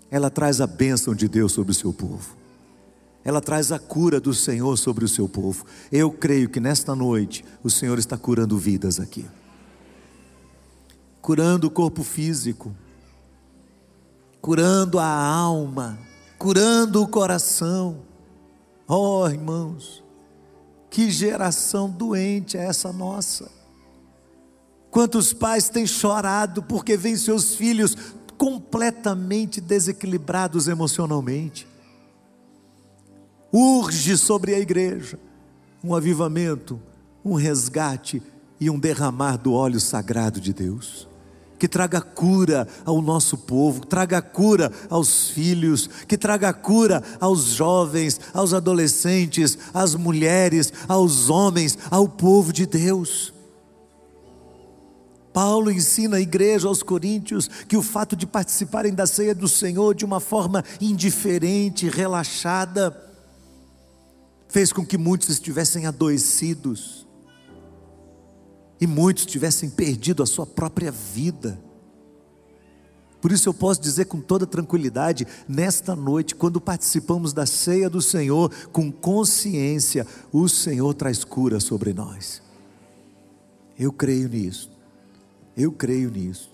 ela 0.09 0.29
traz 0.29 0.61
a 0.61 0.67
bênção 0.67 1.13
de 1.15 1.27
Deus 1.27 1.51
sobre 1.51 1.71
o 1.71 1.75
seu 1.75 1.93
povo. 1.93 2.35
Ela 3.23 3.41
traz 3.41 3.71
a 3.71 3.79
cura 3.79 4.19
do 4.19 4.33
Senhor 4.33 4.77
sobre 4.77 5.03
o 5.03 5.07
seu 5.07 5.27
povo. 5.27 5.65
Eu 5.91 6.11
creio 6.11 6.47
que 6.47 6.59
nesta 6.59 6.95
noite 6.95 7.43
o 7.63 7.69
Senhor 7.69 7.97
está 7.97 8.17
curando 8.17 8.57
vidas 8.57 8.99
aqui. 8.99 9.25
Curando 11.21 11.67
o 11.67 11.71
corpo 11.71 12.03
físico, 12.03 12.75
curando 14.39 14.99
a 14.99 15.07
alma, 15.07 15.97
curando 16.37 17.01
o 17.01 17.07
coração. 17.07 18.03
Oh, 18.87 19.27
irmãos, 19.27 20.03
que 20.95 21.11
geração 21.11 21.89
doente 21.89 22.55
é 22.55 22.63
essa 22.63 22.93
nossa. 22.93 23.51
Quantos 24.89 25.33
pais 25.33 25.67
têm 25.67 25.85
chorado 25.85 26.63
porque 26.63 26.95
veem 26.95 27.17
seus 27.17 27.53
filhos 27.53 27.97
completamente 28.37 29.59
desequilibrados 29.59 30.69
emocionalmente. 30.69 31.67
Urge 33.51 34.17
sobre 34.17 34.55
a 34.55 34.59
igreja 34.59 35.19
um 35.83 35.93
avivamento, 35.93 36.81
um 37.25 37.33
resgate 37.33 38.23
e 38.57 38.69
um 38.69 38.79
derramar 38.79 39.35
do 39.35 39.51
óleo 39.51 39.81
sagrado 39.81 40.39
de 40.39 40.53
Deus. 40.53 41.09
Que 41.57 41.67
traga 41.67 42.01
cura 42.01 42.67
ao 42.83 43.01
nosso 43.01 43.37
povo, 43.37 43.85
traga 43.85 44.21
cura 44.21 44.71
aos 44.89 45.29
filhos, 45.29 45.89
que 46.07 46.17
traga 46.17 46.51
cura 46.53 47.01
aos 47.19 47.45
jovens, 47.45 48.19
aos 48.33 48.53
adolescentes, 48.53 49.57
às 49.73 49.95
mulheres, 49.95 50.73
aos 50.87 51.29
homens, 51.29 51.77
ao 51.89 52.09
povo 52.09 52.51
de 52.51 52.65
Deus. 52.65 53.33
Paulo 55.35 55.69
ensina 55.69 56.17
a 56.17 56.21
igreja 56.21 56.67
aos 56.67 56.81
coríntios 56.81 57.49
que 57.67 57.75
o 57.75 57.81
fato 57.81 58.15
de 58.15 58.25
participarem 58.25 58.93
da 58.93 59.05
ceia 59.05 59.35
do 59.35 59.49
Senhor 59.49 59.93
de 59.93 60.05
uma 60.05 60.21
forma 60.21 60.63
indiferente, 60.79 61.89
relaxada, 61.89 62.95
fez 64.47 64.71
com 64.71 64.85
que 64.85 64.97
muitos 64.97 65.27
estivessem 65.27 65.85
adoecidos 65.85 67.04
e 68.79 68.87
muitos 68.87 69.25
tivessem 69.25 69.69
perdido 69.69 70.21
a 70.21 70.25
sua 70.25 70.45
própria 70.45 70.91
vida. 70.91 71.59
Por 73.21 73.31
isso 73.31 73.49
eu 73.49 73.53
posso 73.53 73.81
dizer 73.81 74.05
com 74.05 74.21
toda 74.21 74.45
tranquilidade, 74.45 75.25
nesta 75.47 75.95
noite, 75.95 76.35
quando 76.35 76.61
participamos 76.61 77.33
da 77.33 77.45
ceia 77.45 77.89
do 77.89 78.01
Senhor 78.01 78.51
com 78.71 78.91
consciência, 78.91 80.05
o 80.31 80.47
Senhor 80.47 80.93
traz 80.93 81.23
cura 81.23 81.59
sobre 81.59 81.91
nós. 81.91 82.41
Eu 83.79 83.91
creio 83.91 84.29
nisso. 84.29 84.71
Eu 85.57 85.71
creio 85.71 86.11
nisso. 86.11 86.51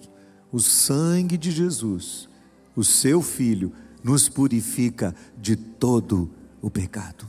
O 0.52 0.60
sangue 0.60 1.38
de 1.38 1.52
Jesus, 1.52 2.30
o 2.76 2.84
seu 2.84 3.22
Filho, 3.22 3.74
nos 4.04 4.30
purifica 4.30 5.14
de 5.38 5.56
todo 5.56 6.30
o 6.62 6.70
pecado. 6.70 7.28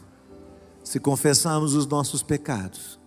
Se 0.85 1.01
confessarmos 1.01 1.75
os 1.75 1.87
nossos 1.87 2.23
pecados, 2.23 2.99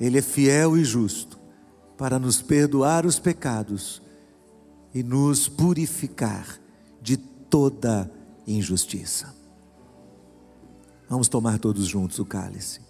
Ele 0.00 0.18
é 0.18 0.22
fiel 0.22 0.78
e 0.78 0.84
justo 0.84 1.38
para 1.98 2.18
nos 2.18 2.40
perdoar 2.40 3.04
os 3.04 3.18
pecados 3.18 4.00
e 4.94 5.02
nos 5.02 5.46
purificar 5.46 6.58
de 7.02 7.18
toda 7.18 8.10
injustiça. 8.46 9.34
Vamos 11.08 11.28
tomar 11.28 11.58
todos 11.58 11.86
juntos 11.86 12.18
o 12.18 12.24
cálice. 12.24 12.80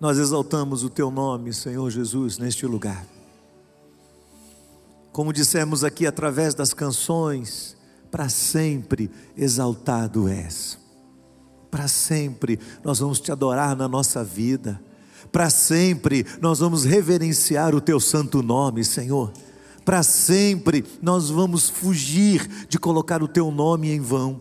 Nós 0.00 0.16
exaltamos 0.16 0.82
o 0.82 0.88
teu 0.88 1.10
nome, 1.10 1.52
Senhor 1.52 1.90
Jesus, 1.90 2.38
neste 2.38 2.64
lugar. 2.64 3.09
Como 5.12 5.32
dissemos 5.32 5.82
aqui 5.82 6.06
através 6.06 6.54
das 6.54 6.72
canções, 6.72 7.76
para 8.10 8.28
sempre 8.28 9.10
exaltado 9.36 10.28
és. 10.28 10.78
Para 11.70 11.88
sempre 11.88 12.58
nós 12.84 12.98
vamos 12.98 13.20
te 13.20 13.30
adorar 13.30 13.76
na 13.76 13.88
nossa 13.88 14.22
vida. 14.24 14.80
Para 15.30 15.50
sempre 15.50 16.26
nós 16.40 16.58
vamos 16.60 16.84
reverenciar 16.84 17.74
o 17.74 17.80
teu 17.80 18.00
santo 18.00 18.42
nome, 18.42 18.84
Senhor. 18.84 19.32
Para 19.84 20.02
sempre 20.02 20.84
nós 21.02 21.28
vamos 21.30 21.68
fugir 21.68 22.66
de 22.68 22.78
colocar 22.78 23.22
o 23.22 23.28
teu 23.28 23.50
nome 23.50 23.90
em 23.90 24.00
vão, 24.00 24.40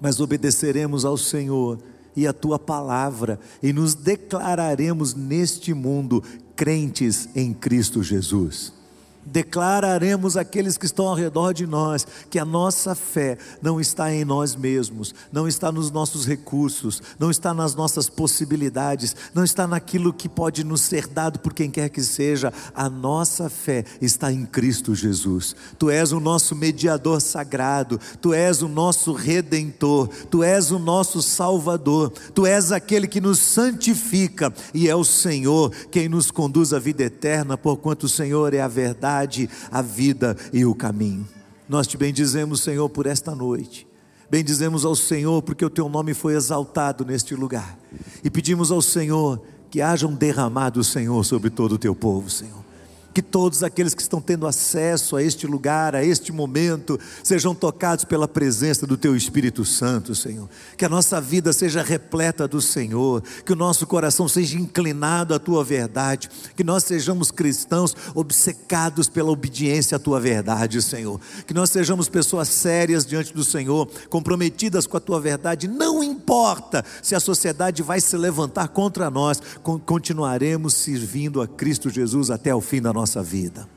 mas 0.00 0.20
obedeceremos 0.20 1.04
ao 1.04 1.16
Senhor 1.16 1.78
e 2.16 2.26
a 2.26 2.32
tua 2.32 2.58
palavra, 2.58 3.38
e 3.62 3.72
nos 3.72 3.94
declararemos 3.94 5.14
neste 5.14 5.72
mundo 5.72 6.22
crentes 6.56 7.28
em 7.36 7.54
Cristo 7.54 8.02
Jesus 8.02 8.79
declararemos 9.24 10.36
àqueles 10.36 10.76
que 10.76 10.86
estão 10.86 11.06
ao 11.06 11.14
redor 11.14 11.52
de 11.52 11.66
nós 11.66 12.06
que 12.28 12.38
a 12.38 12.44
nossa 12.44 12.94
fé 12.94 13.38
não 13.60 13.80
está 13.80 14.12
em 14.12 14.24
nós 14.24 14.56
mesmos, 14.56 15.14
não 15.32 15.46
está 15.46 15.70
nos 15.70 15.90
nossos 15.90 16.26
recursos, 16.26 17.02
não 17.18 17.30
está 17.30 17.52
nas 17.52 17.74
nossas 17.74 18.08
possibilidades, 18.08 19.14
não 19.34 19.44
está 19.44 19.66
naquilo 19.66 20.12
que 20.12 20.28
pode 20.28 20.64
nos 20.64 20.82
ser 20.82 21.06
dado 21.06 21.38
por 21.38 21.52
quem 21.52 21.70
quer 21.70 21.88
que 21.88 22.02
seja. 22.02 22.52
A 22.74 22.88
nossa 22.88 23.48
fé 23.48 23.84
está 24.00 24.32
em 24.32 24.44
Cristo 24.46 24.94
Jesus. 24.94 25.54
Tu 25.78 25.90
és 25.90 26.12
o 26.12 26.20
nosso 26.20 26.54
mediador 26.54 27.20
sagrado, 27.20 28.00
tu 28.20 28.32
és 28.32 28.62
o 28.62 28.68
nosso 28.68 29.12
redentor, 29.12 30.08
tu 30.30 30.42
és 30.42 30.70
o 30.70 30.78
nosso 30.78 31.22
salvador, 31.22 32.10
tu 32.34 32.46
és 32.46 32.72
aquele 32.72 33.06
que 33.06 33.20
nos 33.20 33.38
santifica 33.38 34.52
e 34.72 34.88
é 34.88 34.96
o 34.96 35.04
Senhor 35.04 35.70
quem 35.90 36.08
nos 36.08 36.30
conduz 36.30 36.72
à 36.72 36.78
vida 36.78 37.02
eterna, 37.02 37.56
porquanto 37.56 38.04
o 38.04 38.08
Senhor 38.08 38.54
é 38.54 38.60
a 38.60 38.68
verdade 38.68 39.09
verdade, 39.10 39.50
a 39.70 39.82
vida 39.82 40.36
e 40.52 40.64
o 40.64 40.74
caminho. 40.74 41.26
Nós 41.68 41.86
te 41.86 41.96
bendizemos, 41.96 42.60
Senhor, 42.60 42.88
por 42.88 43.06
esta 43.06 43.34
noite. 43.34 43.86
Bendizemos 44.30 44.84
ao 44.84 44.94
Senhor 44.94 45.42
porque 45.42 45.64
o 45.64 45.70
teu 45.70 45.88
nome 45.88 46.14
foi 46.14 46.34
exaltado 46.34 47.04
neste 47.04 47.34
lugar. 47.34 47.76
E 48.22 48.30
pedimos 48.30 48.70
ao 48.70 48.80
Senhor 48.80 49.42
que 49.68 49.80
haja 49.80 50.06
um 50.06 50.14
derramado, 50.14 50.82
Senhor, 50.84 51.24
sobre 51.24 51.50
todo 51.50 51.72
o 51.72 51.78
teu 51.78 51.94
povo, 51.94 52.30
Senhor 52.30 52.69
que 53.12 53.20
todos 53.20 53.64
aqueles 53.64 53.92
que 53.92 54.02
estão 54.02 54.20
tendo 54.20 54.46
acesso 54.46 55.16
a 55.16 55.22
este 55.22 55.46
lugar, 55.46 55.96
a 55.96 56.04
este 56.04 56.30
momento, 56.30 56.98
sejam 57.24 57.54
tocados 57.54 58.04
pela 58.04 58.28
presença 58.28 58.86
do 58.86 58.96
Teu 58.96 59.16
Espírito 59.16 59.64
Santo, 59.64 60.14
Senhor. 60.14 60.48
Que 60.76 60.84
a 60.84 60.88
nossa 60.88 61.20
vida 61.20 61.52
seja 61.52 61.82
repleta 61.82 62.46
do 62.46 62.60
Senhor, 62.60 63.22
que 63.44 63.52
o 63.52 63.56
nosso 63.56 63.84
coração 63.86 64.28
seja 64.28 64.56
inclinado 64.56 65.34
à 65.34 65.40
Tua 65.40 65.64
verdade, 65.64 66.30
que 66.54 66.62
nós 66.62 66.84
sejamos 66.84 67.32
cristãos 67.32 67.96
obcecados 68.14 69.08
pela 69.08 69.30
obediência 69.30 69.96
à 69.96 69.98
Tua 69.98 70.20
verdade, 70.20 70.80
Senhor. 70.80 71.20
Que 71.46 71.52
nós 71.52 71.70
sejamos 71.70 72.08
pessoas 72.08 72.48
sérias 72.48 73.04
diante 73.04 73.34
do 73.34 73.42
Senhor, 73.42 73.88
comprometidas 74.08 74.86
com 74.86 74.96
a 74.96 75.00
Tua 75.00 75.20
verdade, 75.20 75.66
não 75.66 76.02
importa 76.02 76.84
se 77.02 77.16
a 77.16 77.20
sociedade 77.20 77.82
vai 77.82 78.00
se 78.00 78.16
levantar 78.16 78.68
contra 78.68 79.10
nós, 79.10 79.42
con- 79.64 79.80
continuaremos 79.80 80.74
servindo 80.74 81.42
a 81.42 81.48
Cristo 81.48 81.90
Jesus 81.90 82.30
até 82.30 82.54
o 82.54 82.60
fim 82.60 82.80
da 82.80 82.92
nossa 82.92 82.99
vida. 83.22 83.68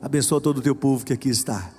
Abençoa 0.00 0.40
todo 0.40 0.58
o 0.58 0.62
teu 0.62 0.74
povo 0.74 1.04
que 1.04 1.12
aqui 1.12 1.28
está. 1.28 1.70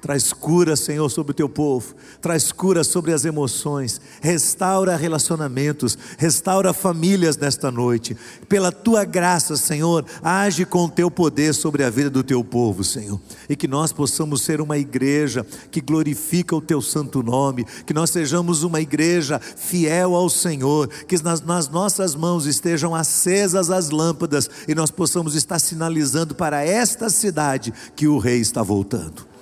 Traz 0.00 0.32
cura, 0.32 0.76
Senhor, 0.76 1.08
sobre 1.08 1.32
o 1.32 1.34
teu 1.34 1.48
povo. 1.48 1.94
Traz 2.20 2.52
cura 2.52 2.84
sobre 2.84 3.12
as 3.12 3.24
emoções. 3.24 4.00
Restaura 4.20 4.94
relacionamentos. 4.94 5.98
Restaura 6.18 6.72
famílias 6.72 7.36
nesta 7.36 7.70
noite. 7.70 8.16
Pela 8.48 8.70
tua 8.70 9.04
graça, 9.04 9.56
Senhor, 9.56 10.04
age 10.22 10.64
com 10.64 10.84
o 10.84 10.88
teu 10.88 11.10
poder 11.10 11.54
sobre 11.54 11.82
a 11.82 11.90
vida 11.90 12.10
do 12.10 12.22
teu 12.22 12.44
povo, 12.44 12.84
Senhor. 12.84 13.20
E 13.48 13.56
que 13.56 13.66
nós 13.66 13.90
possamos 13.90 14.42
ser 14.42 14.60
uma 14.60 14.78
igreja 14.78 15.44
que 15.70 15.80
glorifica 15.80 16.54
o 16.54 16.60
teu 16.60 16.82
santo 16.82 17.22
nome. 17.22 17.64
Que 17.86 17.94
nós 17.94 18.10
sejamos 18.10 18.62
uma 18.62 18.80
igreja 18.80 19.40
fiel 19.40 20.14
ao 20.14 20.28
Senhor. 20.28 20.88
Que 20.88 21.20
nas, 21.22 21.40
nas 21.40 21.68
nossas 21.68 22.14
mãos 22.14 22.46
estejam 22.46 22.94
acesas 22.94 23.70
as 23.70 23.90
lâmpadas 23.90 24.48
e 24.68 24.74
nós 24.74 24.90
possamos 24.90 25.34
estar 25.34 25.58
sinalizando 25.58 26.34
para 26.34 26.64
esta 26.64 27.08
cidade 27.08 27.72
que 27.96 28.06
o 28.06 28.18
Rei 28.18 28.40
está 28.40 28.62
voltando. 28.62 29.35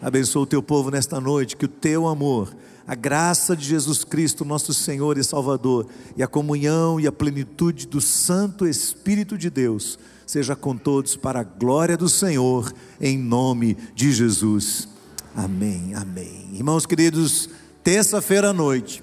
Abençoa 0.00 0.42
o 0.42 0.46
teu 0.46 0.62
povo 0.62 0.90
nesta 0.90 1.20
noite, 1.20 1.56
que 1.56 1.64
o 1.64 1.68
teu 1.68 2.06
amor, 2.06 2.54
a 2.86 2.94
graça 2.94 3.56
de 3.56 3.64
Jesus 3.64 4.04
Cristo, 4.04 4.44
nosso 4.44 4.72
Senhor 4.72 5.18
e 5.18 5.24
Salvador, 5.24 5.88
e 6.16 6.22
a 6.22 6.28
comunhão 6.28 7.00
e 7.00 7.06
a 7.06 7.12
plenitude 7.12 7.86
do 7.86 8.00
Santo 8.00 8.66
Espírito 8.66 9.36
de 9.36 9.50
Deus, 9.50 9.98
seja 10.24 10.54
com 10.54 10.76
todos 10.76 11.16
para 11.16 11.40
a 11.40 11.44
glória 11.44 11.96
do 11.96 12.08
Senhor, 12.08 12.72
em 13.00 13.18
nome 13.18 13.76
de 13.94 14.12
Jesus. 14.12 14.88
Amém, 15.34 15.94
amém. 15.94 16.50
Irmãos 16.54 16.86
queridos, 16.86 17.48
terça-feira 17.82 18.50
à 18.50 18.52
noite, 18.52 19.02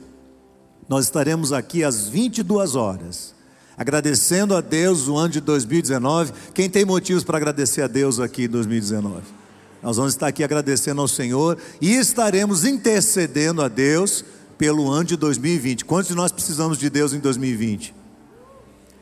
nós 0.88 1.05
estaremos 1.05 1.51
aqui 1.51 1.84
às 1.84 2.07
22 2.07 2.76
horas, 2.76 3.35
agradecendo 3.77 4.55
a 4.55 4.61
Deus 4.61 5.09
o 5.09 5.17
ano 5.17 5.30
de 5.30 5.41
2019. 5.41 6.31
Quem 6.53 6.69
tem 6.69 6.85
motivos 6.85 7.26
para 7.26 7.38
agradecer 7.38 7.81
a 7.81 7.88
Deus 7.88 8.17
aqui 8.19 8.45
em 8.45 8.49
2019? 8.49 9.44
Nós 9.86 9.98
vamos 9.98 10.14
estar 10.14 10.26
aqui 10.26 10.44
agradecendo 10.44 10.99
ao 10.99 11.07
Senhor 11.07 11.60
e 11.80 11.94
estaremos 11.94 12.66
intercedendo 12.66 13.62
a 13.62 13.68
Deus 13.68 14.26
pelo 14.57 14.90
ano 14.90 15.03
de 15.03 15.16
2020. 15.16 15.86
Quantos 15.86 16.07
de 16.07 16.16
nós 16.16 16.32
precisamos 16.32 16.80
de 16.80 16.90
Deus 16.90 17.14
em 17.14 17.20
2020? 17.20 17.94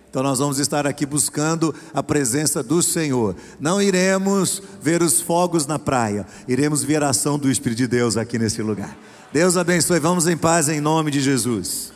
Então 0.10 0.22
nós 0.22 0.40
vamos 0.40 0.60
estar 0.60 0.86
aqui 0.86 1.06
buscando 1.06 1.74
a 1.94 2.04
presença 2.04 2.62
do 2.62 2.84
Senhor. 2.84 3.34
Não 3.62 3.82
iremos 3.82 4.62
ver 4.82 5.02
os 5.02 5.22
fogos 5.22 5.66
na 5.66 5.80
praia, 5.80 6.28
iremos 6.50 6.84
ver 6.84 7.02
a 7.02 7.12
ação 7.12 7.40
do 7.40 7.50
Espírito 7.50 7.78
de 7.78 7.88
Deus 7.88 8.18
aqui 8.18 8.38
nesse 8.38 8.62
lugar. 8.62 8.98
Deus 9.32 9.56
abençoe. 9.56 10.02
Vamos 10.02 10.28
em 10.28 10.36
paz 10.36 10.68
em 10.68 10.82
nome 10.82 11.12
de 11.12 11.22
Jesus. 11.22 11.93